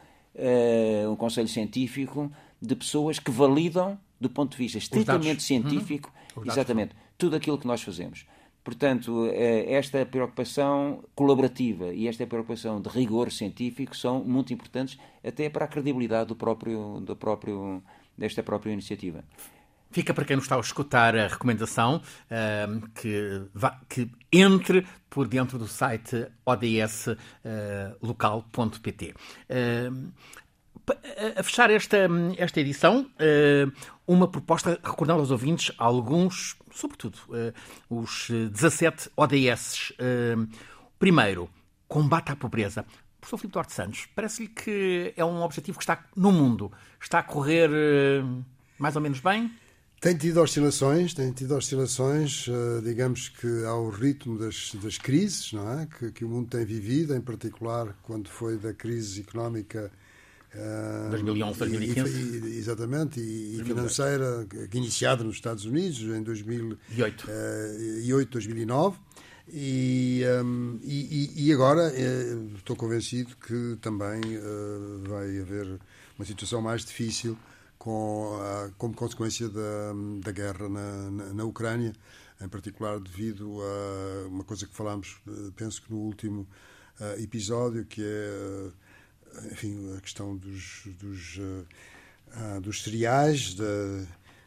um 1.11 1.15
conselho 1.17 1.49
científico, 1.49 2.31
de 2.61 2.75
pessoas 2.75 3.19
que 3.19 3.29
validam, 3.29 3.99
do 4.21 4.29
ponto 4.29 4.51
de 4.51 4.57
vista 4.57 4.77
estritamente 4.77 5.43
científico, 5.43 6.13
uhum. 6.35 6.43
exatamente, 6.45 6.95
tudo 7.17 7.35
aquilo 7.35 7.57
que 7.57 7.67
nós 7.67 7.81
fazemos. 7.81 8.25
Portanto, 8.69 9.25
eh, 9.33 9.65
esta 9.73 10.05
preocupação 10.05 11.03
colaborativa 11.15 11.91
e 11.91 12.07
esta 12.07 12.27
preocupação 12.27 12.79
de 12.79 12.87
rigor 12.87 13.31
científico 13.31 13.97
são 13.97 14.23
muito 14.23 14.53
importantes 14.53 14.95
até 15.23 15.49
para 15.49 15.65
a 15.65 15.67
credibilidade 15.67 16.27
do 16.27 16.35
próprio, 16.35 16.99
do 16.99 17.15
próprio, 17.15 17.81
desta 18.15 18.43
própria 18.43 18.71
iniciativa. 18.71 19.23
Fica 19.89 20.13
para 20.13 20.23
quem 20.23 20.35
nos 20.35 20.45
está 20.45 20.55
a 20.55 20.59
escutar 20.59 21.17
a 21.17 21.25
recomendação 21.27 21.95
uh, 21.95 22.89
que, 22.89 23.41
vá, 23.55 23.81
que 23.89 24.07
entre 24.31 24.85
por 25.09 25.27
dentro 25.27 25.57
do 25.57 25.67
site 25.67 26.27
odslocal.pt. 26.45 27.15
Uh, 29.49 30.11
a 31.35 31.43
fechar 31.43 31.69
esta, 31.69 31.97
esta 32.37 32.59
edição, 32.59 33.09
uma 34.07 34.27
proposta, 34.27 34.79
recordando 34.83 35.19
aos 35.19 35.31
ouvintes 35.31 35.73
alguns, 35.77 36.55
sobretudo, 36.71 37.17
os 37.89 38.27
17 38.29 39.09
ODS. 39.15 39.93
Primeiro, 40.97 41.49
combate 41.87 42.31
à 42.31 42.35
pobreza. 42.35 42.85
Professor 43.19 43.37
Filipe 43.37 43.53
Duarte 43.53 43.73
Santos, 43.73 44.07
parece-lhe 44.15 44.47
que 44.47 45.13
é 45.15 45.25
um 45.25 45.41
objetivo 45.41 45.77
que 45.77 45.83
está 45.83 46.05
no 46.15 46.31
mundo. 46.31 46.71
Está 47.01 47.19
a 47.19 47.23
correr 47.23 47.69
mais 48.77 48.95
ou 48.95 49.01
menos 49.01 49.19
bem? 49.19 49.51
Tem 49.99 50.15
tido 50.15 50.41
oscilações, 50.41 51.13
tem 51.13 51.29
tido 51.33 51.53
oscilações, 51.55 52.45
digamos 52.81 53.27
que 53.27 53.65
ao 53.65 53.89
ritmo 53.89 54.39
das, 54.39 54.73
das 54.81 54.97
crises 54.97 55.51
não 55.51 55.77
é? 55.77 55.85
que, 55.87 56.11
que 56.13 56.23
o 56.23 56.29
mundo 56.29 56.47
tem 56.47 56.63
vivido, 56.63 57.13
em 57.13 57.19
particular 57.19 57.93
quando 58.01 58.29
foi 58.29 58.57
da 58.57 58.73
crise 58.73 59.19
económica 59.19 59.91
2011, 61.11 61.59
2015. 61.59 62.47
E, 62.47 62.57
exatamente, 62.57 63.19
e, 63.19 63.61
financeira, 63.63 64.47
iniciada 64.73 65.23
nos 65.23 65.35
Estados 65.35 65.65
Unidos 65.65 65.99
em 65.99 66.23
2008, 66.23 68.31
2009. 68.31 68.97
E, 69.51 70.23
um, 70.43 70.79
e, 70.83 71.47
e, 71.47 71.53
agora 71.53 71.91
eh, 71.95 72.37
estou 72.55 72.75
convencido 72.75 73.35
que 73.37 73.77
também 73.81 74.21
uh, 74.37 75.03
vai 75.07 75.39
haver 75.39 75.79
uma 76.17 76.25
situação 76.25 76.61
mais 76.61 76.85
difícil 76.85 77.35
com 77.75 78.37
a, 78.39 78.69
como 78.77 78.93
consequência 78.93 79.49
da, 79.49 79.93
da 80.21 80.31
guerra 80.31 80.69
na, 80.69 81.09
na, 81.09 81.33
na, 81.33 81.43
Ucrânia, 81.45 81.93
em 82.39 82.47
particular 82.47 82.99
devido 82.99 83.59
a 83.61 84.27
uma 84.27 84.43
coisa 84.43 84.67
que 84.67 84.75
falámos, 84.75 85.17
eh, 85.27 85.51
penso 85.55 85.81
que 85.81 85.91
no 85.91 85.97
último 85.97 86.47
uh, 86.99 87.19
episódio, 87.19 87.85
que 87.85 88.03
é 88.03 88.69
enfim, 89.51 89.95
a 89.97 90.01
questão 90.01 90.35
dos, 90.35 90.83
dos, 90.99 91.37
uh, 91.37 92.61
dos 92.61 92.83
cereais 92.83 93.53
de, 93.55 94.05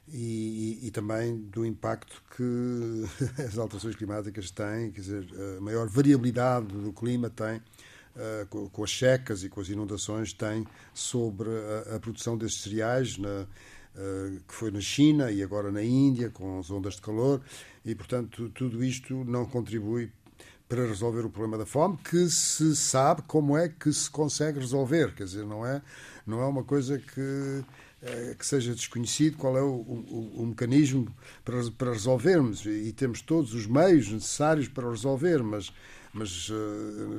e, 0.08 0.80
e, 0.82 0.90
também 0.90 1.36
do 1.36 1.64
impacto 1.64 2.22
que 2.36 3.04
as 3.42 3.56
alterações 3.56 3.96
climáticas 3.96 4.50
têm, 4.50 4.90
quer 4.90 5.00
dizer, 5.00 5.28
a 5.58 5.60
maior 5.60 5.88
variabilidade 5.88 6.66
do 6.66 6.92
clima 6.92 7.30
tem, 7.30 7.56
uh, 7.56 8.46
com, 8.48 8.68
com, 8.68 8.84
as 8.84 8.96
secas 8.96 9.44
e 9.44 9.48
com 9.48 9.60
as 9.60 9.68
inundações, 9.68 10.32
tem 10.32 10.66
sobre 10.92 11.48
a, 11.48 11.96
a 11.96 12.00
produção 12.00 12.36
desses 12.36 12.62
cereais, 12.62 13.16
na, 13.16 13.46
uh, 13.96 14.40
que 14.46 14.54
foi 14.54 14.70
na 14.70 14.80
China 14.80 15.30
e 15.30 15.42
agora 15.42 15.70
na 15.70 15.82
Índia, 15.82 16.30
com 16.30 16.58
as 16.58 16.70
ondas 16.70 16.94
de 16.94 17.02
calor, 17.02 17.40
e, 17.84 17.94
portanto, 17.94 18.50
tudo 18.50 18.84
isto 18.84 19.24
não 19.24 19.46
contribui 19.46 20.10
para 20.68 20.86
resolver 20.86 21.24
o 21.24 21.30
problema 21.30 21.58
da 21.58 21.66
fome, 21.66 21.98
que 21.98 22.28
se 22.30 22.74
sabe 22.74 23.22
como 23.26 23.56
é 23.56 23.68
que 23.68 23.92
se 23.92 24.08
consegue 24.08 24.58
resolver. 24.58 25.14
Quer 25.14 25.24
dizer, 25.24 25.44
não 25.44 25.66
é, 25.66 25.82
não 26.26 26.40
é 26.40 26.46
uma 26.46 26.64
coisa 26.64 26.98
que, 26.98 27.64
é, 28.00 28.34
que 28.38 28.46
seja 28.46 28.74
desconhecido 28.74 29.36
qual 29.36 29.56
é 29.56 29.62
o, 29.62 29.66
o, 29.66 30.42
o, 30.42 30.46
mecanismo 30.46 31.14
para, 31.44 31.58
para 31.72 31.92
resolvermos. 31.92 32.64
E 32.64 32.92
temos 32.92 33.20
todos 33.20 33.52
os 33.54 33.66
meios 33.66 34.10
necessários 34.10 34.68
para 34.68 34.88
resolver, 34.88 35.42
mas, 35.42 35.72
mas 36.12 36.48
uh, 36.48 36.54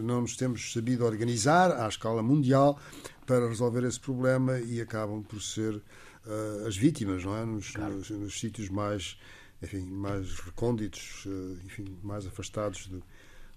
não 0.02 0.22
nos 0.22 0.36
temos 0.36 0.74
sabido 0.74 1.06
organizar 1.06 1.72
à 1.72 1.88
escala 1.88 2.24
mundial 2.24 2.80
para 3.26 3.48
resolver 3.48 3.84
esse 3.84 4.00
problema 4.00 4.60
e 4.60 4.82
acabam 4.82 5.22
por 5.22 5.42
ser 5.42 5.76
uh, 5.76 6.68
as 6.68 6.76
vítimas, 6.76 7.24
não 7.24 7.38
é? 7.38 7.46
Nos, 7.46 7.72
claro. 7.72 7.96
nos, 7.96 8.10
nos 8.10 8.40
sítios 8.40 8.70
mais 8.70 9.18
enfim, 9.64 9.86
mais 9.86 10.40
recônditos, 10.40 11.24
eh, 11.26 11.66
enfim, 11.66 11.98
mais 12.04 12.28
afastados 12.28 12.90
de, 12.90 13.02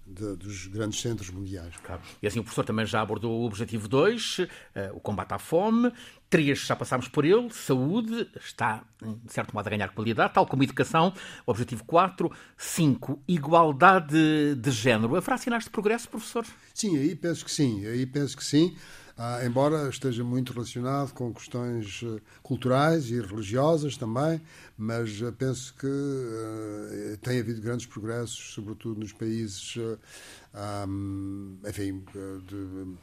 de, 0.07 0.35
dos 0.35 0.67
grandes 0.67 1.01
centros 1.01 1.29
mundiais. 1.29 1.75
Claro. 1.83 2.01
E 2.21 2.27
assim 2.27 2.39
o 2.39 2.43
professor 2.43 2.63
também 2.63 2.85
já 2.85 3.01
abordou 3.01 3.41
o 3.41 3.45
objetivo 3.45 3.87
2, 3.87 4.39
uh, 4.39 4.47
eh, 4.75 4.91
o 4.93 4.99
combate 4.99 5.33
à 5.33 5.39
fome. 5.39 5.91
3, 6.29 6.59
já 6.59 6.75
passámos 6.75 7.07
por 7.07 7.23
ele, 7.23 7.49
saúde, 7.51 8.29
está, 8.35 8.83
de 9.01 9.31
certo 9.31 9.53
modo, 9.53 9.65
a 9.65 9.69
ganhar 9.69 9.89
qualidade, 9.89 10.33
tal 10.33 10.45
como 10.45 10.63
educação. 10.63 11.13
Objetivo 11.45 11.85
4. 11.85 12.29
5, 12.57 13.23
igualdade 13.27 14.55
de 14.55 14.71
género. 14.71 15.15
Haverá 15.15 15.37
sinais 15.37 15.63
de 15.63 15.69
progresso, 15.69 16.09
professor? 16.09 16.45
Sim, 16.73 16.97
aí 16.97 17.15
penso 17.15 17.45
que 17.45 17.51
sim. 17.51 17.85
Aí 17.85 18.05
penso 18.05 18.35
que 18.35 18.43
sim. 18.43 18.75
Ah, 19.19 19.43
embora 19.43 19.89
esteja 19.89 20.23
muito 20.23 20.53
relacionado 20.53 21.11
com 21.11 21.33
questões 21.33 22.01
eh, 22.03 22.21
culturais 22.43 23.09
e 23.09 23.19
religiosas 23.19 23.97
também, 23.97 24.39
mas 24.77 25.19
eh, 25.23 25.31
penso 25.31 25.73
que 25.73 25.87
uh, 25.87 27.17
tem 27.23 27.39
havido 27.39 27.59
grandes 27.59 27.87
progressos, 27.87 28.53
sobretudo 28.53 28.99
nos 28.99 29.11
países, 29.11 29.75
uh, 29.77 29.97
um, 30.87 31.57
enfim, 31.67 32.03
de, 32.47 32.95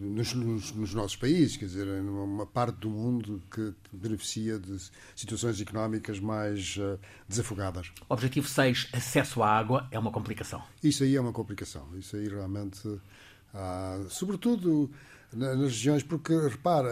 nos, 0.00 0.32
nos, 0.34 0.72
nos, 0.72 0.94
nossos 0.94 1.16
países, 1.16 1.56
quer 1.56 1.66
dizer, 1.66 1.86
uma 1.86 2.46
parte 2.46 2.76
do 2.78 2.90
mundo 2.90 3.42
que 3.50 3.74
beneficia 3.92 4.58
de 4.58 4.76
situações 5.14 5.60
económicas 5.60 6.18
mais 6.18 6.76
uh, 6.76 6.98
desafogadas. 7.28 7.92
Objetivo 8.08 8.48
6, 8.48 8.88
acesso 8.92 9.42
à 9.42 9.50
água, 9.50 9.86
é 9.90 9.98
uma 9.98 10.10
complicação. 10.10 10.62
Isso 10.82 11.04
aí 11.04 11.16
é 11.16 11.20
uma 11.20 11.32
complicação. 11.32 11.86
Isso 11.96 12.16
aí 12.16 12.28
realmente, 12.28 13.00
uh, 13.54 14.08
sobretudo 14.08 14.90
nas 15.32 15.58
regiões, 15.58 16.02
porque, 16.02 16.34
repara, 16.34 16.90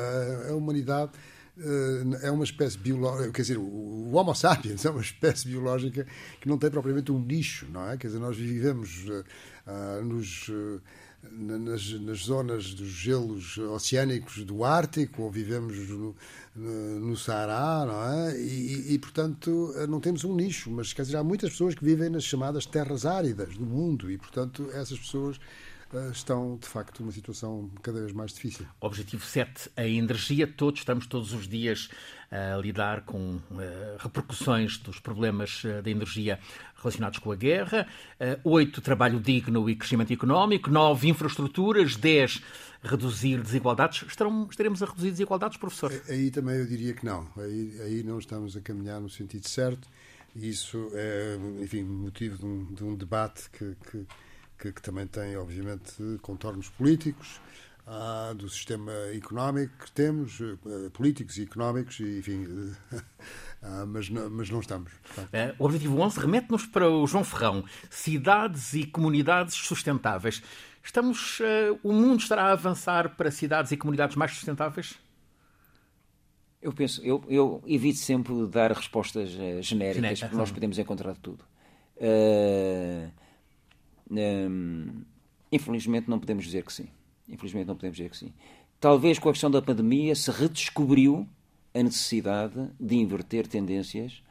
a, 0.48 0.54
humanidade 0.54 1.12
eh, 1.58 2.26
é 2.28 2.30
uma 2.30 2.44
espécie 2.44 2.78
biológica, 2.78 3.32
quer 3.32 3.42
dizer, 3.42 3.58
o 3.58 4.12
Homo 4.12 4.34
sapiens 4.34 4.84
é 4.86 4.90
uma 4.90 5.00
espécie 5.00 5.48
biológica 5.48 6.06
que 6.40 6.48
não 6.48 6.56
tem 6.56 6.70
propriamente 6.70 7.10
um 7.10 7.18
nicho, 7.18 7.66
não 7.72 7.88
é? 7.90 7.96
Quer 7.96 8.08
dizer, 8.08 8.20
nós 8.20 8.36
vivemos 8.36 9.06
uh, 9.08 10.04
nos, 10.04 10.48
uh, 10.48 10.80
nas, 11.32 11.92
nas, 12.00 12.18
zonas 12.18 12.74
dos 12.74 12.88
gelos 12.88 13.58
oceânicos 13.58 14.44
do 14.44 14.62
Ártico 14.62 15.22
ou 15.22 15.32
vivemos 15.32 15.76
no, 15.88 16.14
no, 16.54 17.16
Saara, 17.16 17.86
não 17.86 18.28
é? 18.28 18.40
E, 18.40 18.94
e, 18.94 18.98
portanto, 19.00 19.74
não 19.88 19.98
temos 19.98 20.22
um 20.22 20.36
nicho, 20.36 20.70
mas, 20.70 20.92
quer 20.92 21.02
dizer, 21.02 21.16
há 21.16 21.24
muitas 21.24 21.50
pessoas 21.50 21.74
que 21.74 21.84
vivem 21.84 22.08
nas 22.08 22.22
chamadas 22.22 22.66
terras 22.66 23.04
áridas 23.04 23.56
do 23.56 23.66
mundo 23.66 24.08
e, 24.08 24.16
portanto, 24.16 24.70
essas 24.72 24.96
pessoas 24.96 25.40
eh, 25.40 25.40
estão, 26.12 26.56
de 26.60 26.68
facto, 26.68 27.00
numa 27.00 27.12
situação 27.12 27.70
cada 27.82 28.00
vez 28.00 28.12
mais 28.12 28.32
difícil. 28.32 28.66
Objetivo 28.80 29.24
7, 29.24 29.70
a 29.76 29.86
energia. 29.86 30.46
Todos 30.46 30.80
estamos 30.80 31.06
todos 31.06 31.32
os 31.32 31.48
dias 31.48 31.88
a 32.30 32.58
lidar 32.58 33.02
com 33.02 33.36
uh, 33.36 33.40
repercussões 33.98 34.76
dos 34.78 35.00
problemas 35.00 35.62
da 35.82 35.90
energia 35.90 36.38
relacionados 36.76 37.18
com 37.18 37.32
a 37.32 37.36
guerra. 37.36 37.86
Uh, 38.44 38.50
8, 38.50 38.80
trabalho 38.80 39.18
digno 39.18 39.68
e 39.68 39.74
crescimento 39.74 40.12
económico. 40.12 40.70
9, 40.70 41.08
infraestruturas. 41.08 41.96
10, 41.96 42.42
reduzir 42.82 43.40
desigualdades. 43.42 44.02
Estarão, 44.06 44.46
estaremos 44.50 44.82
a 44.82 44.86
reduzir 44.86 45.10
desigualdades, 45.10 45.56
professor? 45.56 45.92
Aí 46.08 46.30
também 46.30 46.56
eu 46.56 46.66
diria 46.66 46.92
que 46.92 47.04
não. 47.04 47.26
Aí, 47.36 47.80
aí 47.82 48.02
não 48.02 48.18
estamos 48.18 48.56
a 48.56 48.60
caminhar 48.60 49.00
no 49.00 49.08
sentido 49.08 49.48
certo. 49.48 49.88
Isso 50.36 50.90
é, 50.92 51.38
enfim, 51.60 51.82
motivo 51.82 52.38
de 52.38 52.44
um, 52.44 52.64
de 52.74 52.84
um 52.84 52.94
debate 52.94 53.50
que, 53.50 53.74
que 53.90 54.06
que, 54.58 54.72
que 54.72 54.82
também 54.82 55.06
tem, 55.06 55.36
obviamente, 55.36 55.94
contornos 56.20 56.68
políticos, 56.68 57.40
ah, 57.86 58.34
do 58.36 58.48
sistema 58.50 58.92
económico 59.14 59.72
que 59.84 59.90
temos, 59.92 60.40
eh, 60.40 60.90
políticos 60.92 61.38
e 61.38 61.44
económicos, 61.44 61.98
e, 62.00 62.18
enfim, 62.18 62.74
ah, 63.62 63.86
mas, 63.86 64.10
não, 64.10 64.28
mas 64.28 64.50
não 64.50 64.60
estamos. 64.60 64.92
É, 65.32 65.54
o 65.58 65.64
Objetivo 65.64 65.98
11 65.98 66.20
remete-nos 66.20 66.66
para 66.66 66.90
o 66.90 67.06
João 67.06 67.24
Ferrão, 67.24 67.64
cidades 67.88 68.74
e 68.74 68.84
comunidades 68.84 69.54
sustentáveis. 69.54 70.42
Estamos, 70.82 71.40
uh, 71.40 71.78
o 71.82 71.92
mundo 71.92 72.20
estará 72.20 72.44
a 72.44 72.52
avançar 72.52 73.16
para 73.16 73.30
cidades 73.30 73.72
e 73.72 73.76
comunidades 73.76 74.16
mais 74.16 74.32
sustentáveis? 74.32 74.98
Eu 76.60 76.72
penso, 76.72 77.02
eu, 77.02 77.22
eu 77.28 77.62
evito 77.66 77.98
sempre 77.98 78.46
dar 78.48 78.72
respostas 78.72 79.30
uh, 79.34 79.62
genéricas, 79.62 80.20
porque 80.20 80.36
nós 80.36 80.50
podemos 80.50 80.78
encontrar 80.78 81.14
tudo. 81.16 81.44
Uh, 81.96 83.10
Infelizmente 85.50 86.08
não 86.08 86.18
podemos 86.18 86.44
dizer 86.44 86.64
que 86.64 86.72
sim. 86.72 86.88
Infelizmente 87.28 87.66
não 87.66 87.76
podemos 87.76 87.96
dizer 87.96 88.10
que 88.10 88.16
sim. 88.16 88.32
Talvez 88.80 89.18
com 89.18 89.28
a 89.28 89.32
questão 89.32 89.50
da 89.50 89.60
pandemia 89.60 90.14
se 90.14 90.30
redescobriu 90.30 91.26
a 91.74 91.82
necessidade 91.82 92.68
de 92.78 92.96
inverter 92.96 93.46
tendências 93.46 94.22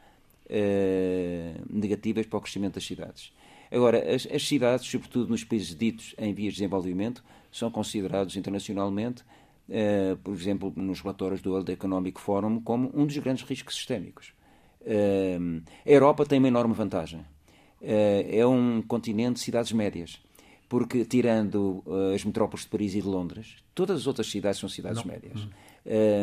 uh, 0.46 1.66
negativas 1.70 2.26
para 2.26 2.38
o 2.38 2.40
crescimento 2.40 2.74
das 2.74 2.86
cidades. 2.86 3.32
Agora, 3.70 3.98
as, 4.14 4.26
as, 4.26 4.46
cidades, 4.46 4.86
sobretudo 4.86 5.28
nos 5.28 5.44
países 5.44 5.74
ditos 5.74 6.14
em 6.16 6.32
vias 6.32 6.54
de 6.54 6.60
desenvolvimento, 6.60 7.22
são 7.52 7.70
considerados 7.70 8.36
internacionalmente, 8.36 9.22
uh, 9.68 10.16
por 10.24 10.32
exemplo, 10.34 10.72
nos 10.74 11.00
relatórios 11.00 11.42
do 11.42 11.50
World 11.50 11.70
Economic 11.70 12.18
Forum, 12.18 12.60
como 12.60 12.90
um 12.94 13.06
dos 13.06 13.16
grandes 13.18 13.44
riscos 13.44 13.74
sistémicos. 13.74 14.32
Uh, 14.80 15.62
a 15.84 15.90
Europa 15.90 16.24
tem 16.24 16.38
uma 16.38 16.48
enorme 16.48 16.72
vantagem 16.72 17.24
é 17.80 18.46
um 18.46 18.82
continente 18.82 19.34
de 19.34 19.40
cidades 19.40 19.72
médias. 19.72 20.20
Porque, 20.68 21.04
tirando 21.04 21.82
uh, 21.86 22.14
as 22.14 22.22
metrópoles 22.24 22.64
de 22.64 22.70
Paris 22.70 22.94
e 22.94 23.00
de 23.00 23.08
Londres, 23.08 23.56
todas 23.74 24.00
as 24.00 24.06
outras 24.06 24.30
cidades 24.30 24.60
são 24.60 24.68
cidades 24.68 25.02
Não. 25.02 25.10
médias. 25.10 25.40
Uhum. 25.40 25.48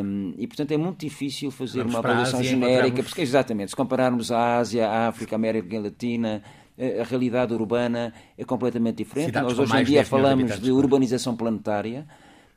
Um, 0.06 0.36
e, 0.38 0.46
portanto, 0.46 0.72
é 0.72 0.78
muito 0.78 1.00
difícil 1.00 1.50
fazer 1.50 1.80
Vamos 1.80 1.96
uma 1.96 2.00
avaliação 2.00 2.44
genérica, 2.44 3.02
porque, 3.02 3.22
exatamente, 3.22 3.72
se 3.72 3.76
compararmos 3.76 4.32
a 4.32 4.58
Ásia, 4.58 4.88
a 4.88 5.08
África, 5.08 5.34
a 5.34 5.38
América 5.38 5.80
Latina, 5.80 6.44
a 6.78 7.04
realidade 7.04 7.54
urbana 7.54 8.14
é 8.38 8.44
completamente 8.44 8.98
diferente. 8.98 9.28
Cidades 9.28 9.58
Nós 9.58 9.60
hoje 9.60 9.82
em 9.82 9.84
dia 9.84 10.06
falamos 10.06 10.60
de 10.60 10.72
urbanização 10.72 11.36
planetária 11.36 12.06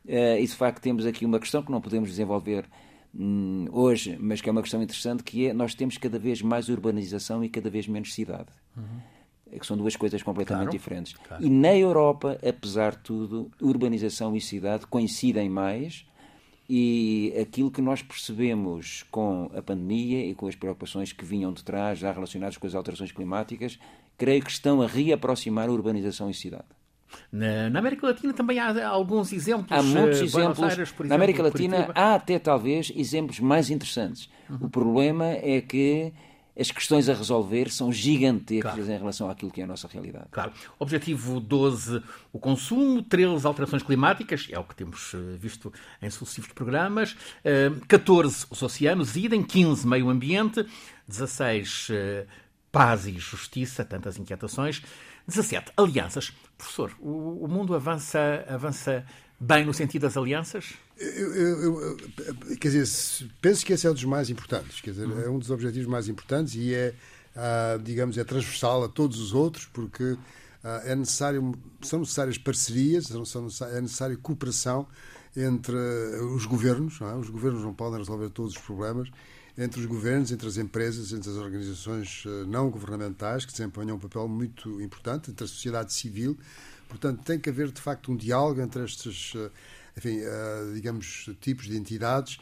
uh, 0.05 0.39
e, 0.39 0.45
de 0.45 0.55
facto, 0.55 0.83
temos 0.83 1.07
aqui 1.07 1.25
uma 1.25 1.39
questão 1.39 1.63
que 1.63 1.71
não 1.71 1.81
podemos 1.81 2.11
desenvolver 2.11 2.67
hum, 3.15 3.67
hoje, 3.71 4.17
mas 4.21 4.41
que 4.41 4.49
é 4.49 4.53
uma 4.53 4.63
questão 4.63 4.83
interessante, 4.83 5.23
que 5.23 5.47
é 5.47 5.53
nós 5.53 5.75
temos 5.75 5.99
cada 5.99 6.19
vez 6.19 6.43
mais 6.43 6.69
urbanização 6.69 7.45
e 7.45 7.49
cada 7.49 7.71
vez 7.71 7.87
menos 7.87 8.15
cidade. 8.15 8.51
Uhum. 8.77 9.59
Que 9.59 9.67
são 9.67 9.77
duas 9.77 9.97
coisas 9.97 10.23
completamente 10.23 10.67
claro, 10.67 10.79
diferentes. 10.79 11.15
Claro. 11.15 11.45
E 11.45 11.49
na 11.49 11.75
Europa, 11.75 12.39
apesar 12.47 12.93
de 12.93 12.99
tudo, 12.99 13.51
urbanização 13.61 14.37
e 14.37 14.41
cidade 14.41 14.87
coincidem 14.87 15.49
mais 15.49 16.05
e 16.69 17.33
aquilo 17.41 17.71
que 17.71 17.81
nós 17.81 18.03
percebemos 18.03 19.05
com 19.11 19.51
a 19.55 19.63
pandemia 19.63 20.27
e 20.27 20.35
com 20.35 20.47
as 20.47 20.55
preocupações 20.55 21.13
que 21.13 21.25
vinham 21.25 21.51
de 21.51 21.65
trás, 21.65 21.99
já 21.99 22.13
relacionadas 22.13 22.59
com 22.59 22.67
as 22.67 22.75
alterações 22.75 23.11
climáticas, 23.11 23.79
creio 24.19 24.45
que 24.45 24.51
estão 24.51 24.83
a 24.83 24.87
reaproximar 24.87 25.71
urbanização 25.71 26.29
e 26.29 26.35
cidade. 26.35 26.78
Na, 27.33 27.71
na, 27.71 27.79
América 27.79 28.07
Latina 28.07 28.33
também 28.33 28.59
há 28.59 28.89
alguns 28.89 29.33
exemplos. 29.33 29.71
Há 29.71 29.83
muitos 29.83 30.21
uh, 30.21 30.25
exemplos. 30.25 30.61
Aires, 30.61 30.79
exemplo, 30.79 31.07
na 31.07 31.15
América 31.15 31.43
Latina 31.43 31.91
há 31.95 32.15
até 32.15 32.39
talvez 32.39 32.93
exemplos 32.95 33.41
mais 33.41 33.71
interessantes. 33.71 34.29
Uhum. 34.49 34.59
O 34.63 34.71
problema 34.71 35.27
é 35.27 35.61
que 35.61 36.13
as 36.59 36.73
questões 36.73 37.09
a 37.09 37.15
resolver 37.15 37.71
são 37.71 37.93
gigantescas 37.93 38.75
claro. 38.75 38.91
em 38.91 38.99
relação 38.99 39.31
àquilo 39.31 39.51
que 39.51 39.61
é 39.61 39.65
a 39.65 39.67
nossa 39.67 39.87
realidade. 39.87 40.27
Claro. 40.33 40.53
Objetivo 40.79 41.39
12, 41.39 42.03
o 42.33 42.39
consumo. 42.39 43.01
13, 43.01 43.47
alterações 43.47 43.83
climáticas. 43.83 44.49
É 44.51 44.59
o 44.59 44.65
que 44.65 44.75
temos 44.75 45.15
eh, 45.15 45.37
visto 45.39 45.73
em 46.03 46.11
sucessivos 46.11 46.53
programas. 46.53 47.17
14, 47.87 48.47
os 48.51 48.61
oceanos. 48.61 49.15
Idem. 49.15 49.43
15, 49.43 49.87
meio 49.87 50.11
ambiente. 50.11 50.67
16, 51.07 51.89
paz 52.73 53.07
e 53.07 53.13
justiça. 53.13 53.85
Tantas 53.85 54.19
inquietações. 54.19 54.83
17, 55.29 55.71
alianças. 55.77 56.33
Professor, 56.59 56.93
o, 57.01 57.45
o 57.45 57.49
mundo 57.49 57.75
avança, 57.75 58.45
avança 58.49 59.07
bem 59.39 59.65
no 59.65 59.73
sentido 59.73 60.03
das 60.03 60.17
alianças? 60.17 60.75
Eu, 60.99 61.35
eu, 61.35 61.81
eu, 61.81 61.97
quer 62.61 62.71
dizer, 62.71 63.29
penso 63.41 63.65
que 63.65 63.73
esse 63.73 63.87
é 63.87 63.91
um 63.91 63.95
dos 63.95 64.05
mais 64.05 64.29
importantes. 64.29 64.81
Quer 64.81 64.91
dizer, 64.91 65.07
uhum. 65.07 65.23
é 65.23 65.31
um 65.31 65.39
dos 65.39 65.51
objetivos 65.51 65.89
mais 65.89 66.09
importantes 66.09 66.57
e 66.57 66.75
é, 66.75 66.93
ah, 67.37 67.79
digamos, 67.81 68.19
é 68.19 68.25
transversal 68.25 68.83
a 68.83 68.89
todos 68.89 69.21
os 69.21 69.33
outros, 69.33 69.67
porque 69.67 70.17
ah, 70.65 70.83
é 70.85 70.97
necessário, 70.97 71.55
são 71.81 72.01
necessárias 72.01 72.37
parcerias, 72.37 73.07
são, 73.25 73.47
é 73.73 73.81
necessária 73.81 74.17
cooperação 74.17 74.89
entre 75.37 75.77
os 76.35 76.45
governos. 76.45 76.99
Não 76.99 77.09
é? 77.09 77.15
Os 77.15 77.31
governos 77.31 77.63
não 77.63 77.73
podem 77.73 77.99
resolver 77.99 78.31
todos 78.31 78.57
os 78.57 78.61
problemas 78.61 79.09
entre 79.59 79.81
os 79.81 79.87
governos, 79.87 80.31
entre 80.31 80.47
as 80.47 80.57
empresas, 80.57 81.13
entre 81.13 81.29
as 81.29 81.37
organizações 81.37 82.23
eh, 82.25 82.45
não 82.47 82.71
governamentais, 82.71 83.45
que 83.45 83.51
desempenham 83.51 83.97
um 83.97 83.99
papel 83.99 84.29
muito 84.29 84.81
importante, 84.81 85.33
entre 85.33 85.45
a 85.45 85.49
sociedade 85.49 85.93
civil. 85.93 86.39
Portanto, 86.89 87.25
tem 87.25 87.41
que 87.41 87.51
haver, 87.51 87.73
de 87.73 87.81
facto, 87.81 88.13
um 88.13 88.17
diálogo 88.17 88.61
entre 88.61 88.85
estes, 88.85 89.33
eh, 89.35 89.51
enfim, 89.97 90.21
eh, 90.21 90.73
digamos, 90.75 91.29
tipos 91.41 91.67
de 91.67 91.77
entidades 91.77 92.39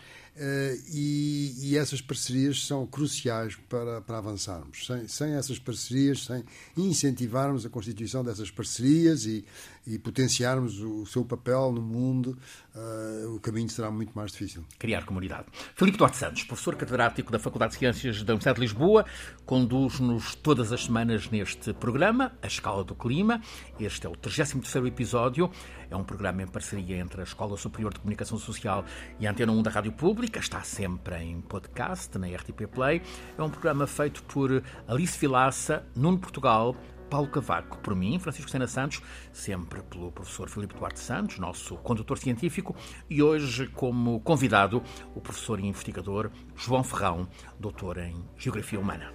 e, 0.93 1.55
e, 1.63 1.77
essas 1.79 2.01
parcerias 2.01 2.67
são 2.67 2.87
cruciais 2.87 3.57
para, 3.69 4.03
para 4.03 4.19
avançarmos. 4.19 4.87
Sem, 4.87 5.09
sem, 5.09 5.33
essas 5.35 5.59
parcerias, 5.59 6.25
sem 6.25 6.45
incentivarmos 6.77 7.65
a 7.65 7.71
constituição 7.71 8.23
dessas 8.23 8.51
parcerias 8.51 9.25
e, 9.25 9.45
e 9.87 9.99
potenciarmos 9.99 10.81
o 10.81 11.07
seu 11.07 11.25
papel 11.25 11.73
no 11.73 11.81
mundo, 11.81 12.37
uh, 12.75 13.35
o 13.35 13.41
caminho 13.41 13.69
será 13.71 13.91
muito 13.91 14.13
mais 14.15 14.33
difícil. 14.33 14.65
Criar 14.79 15.07
comunidade. 15.07 15.47
Filipe 15.75 15.97
Duarte 15.97 16.19
Santos, 16.19 16.43
professor 16.43 16.77
catedrático 16.77 17.33
da 17.33 17.39
Faculdade 17.39 17.73
de 17.73 17.79
Ciências 17.79 18.23
da 18.23 18.33
Universidade 18.33 18.57
de 18.57 18.63
Lisboa, 18.63 19.07
conduz-nos 19.47 20.35
todas 20.35 20.73
as 20.73 20.85
semanas 20.85 21.31
neste 21.31 21.73
programa, 21.73 22.33
A 22.43 22.47
Escala 22.47 22.85
do 22.85 22.95
Clima. 22.95 23.41
Este 23.79 24.07
é 24.07 24.11
o 24.11 24.13
33º 24.13 24.87
episódio. 24.87 25.51
É 25.89 25.97
um 25.97 26.03
programa 26.03 26.43
em 26.43 26.47
parceria 26.47 26.97
entre 26.97 27.21
a 27.21 27.25
Escola 27.25 27.57
Superior 27.57 27.95
de 27.95 28.01
Comunicação 28.01 28.39
Social 28.39 28.85
e 29.21 29.27
a 29.27 29.31
Antena 29.31 29.53
1 29.53 29.63
da 29.63 29.71
Rádio 29.71 29.93
Pública. 29.93 30.26
Está 30.35 30.63
sempre 30.63 31.17
em 31.17 31.41
podcast, 31.41 32.17
na 32.19 32.27
RTP 32.29 32.67
Play. 32.73 33.03
É 33.37 33.43
um 33.43 33.51
programa 33.51 33.87
feito 33.87 34.23
por 34.25 34.63
Alice 34.87 35.19
Vilaça, 35.19 35.85
Nuno 35.95 36.19
Portugal, 36.19 36.77
Paulo 37.11 37.29
Cavaco, 37.29 37.79
por 37.79 37.95
mim, 37.95 38.19
Francisco 38.19 38.51
Sena 38.51 38.67
Santos, 38.67 39.03
sempre 39.33 39.83
pelo 39.83 40.13
professor 40.13 40.49
Filipe 40.49 40.75
Duarte 40.75 41.01
Santos, 41.01 41.39
nosso 41.39 41.77
condutor 41.79 42.19
científico, 42.19 42.77
e 43.09 43.23
hoje 43.23 43.67
como 43.69 44.21
convidado 44.21 44.83
o 45.15 45.21
professor 45.21 45.59
e 45.59 45.67
investigador 45.67 46.31
João 46.55 46.85
Ferrão, 46.85 47.29
doutor 47.59 47.99
em 47.99 48.25
Geografia 48.37 48.79
Humana. 48.79 49.13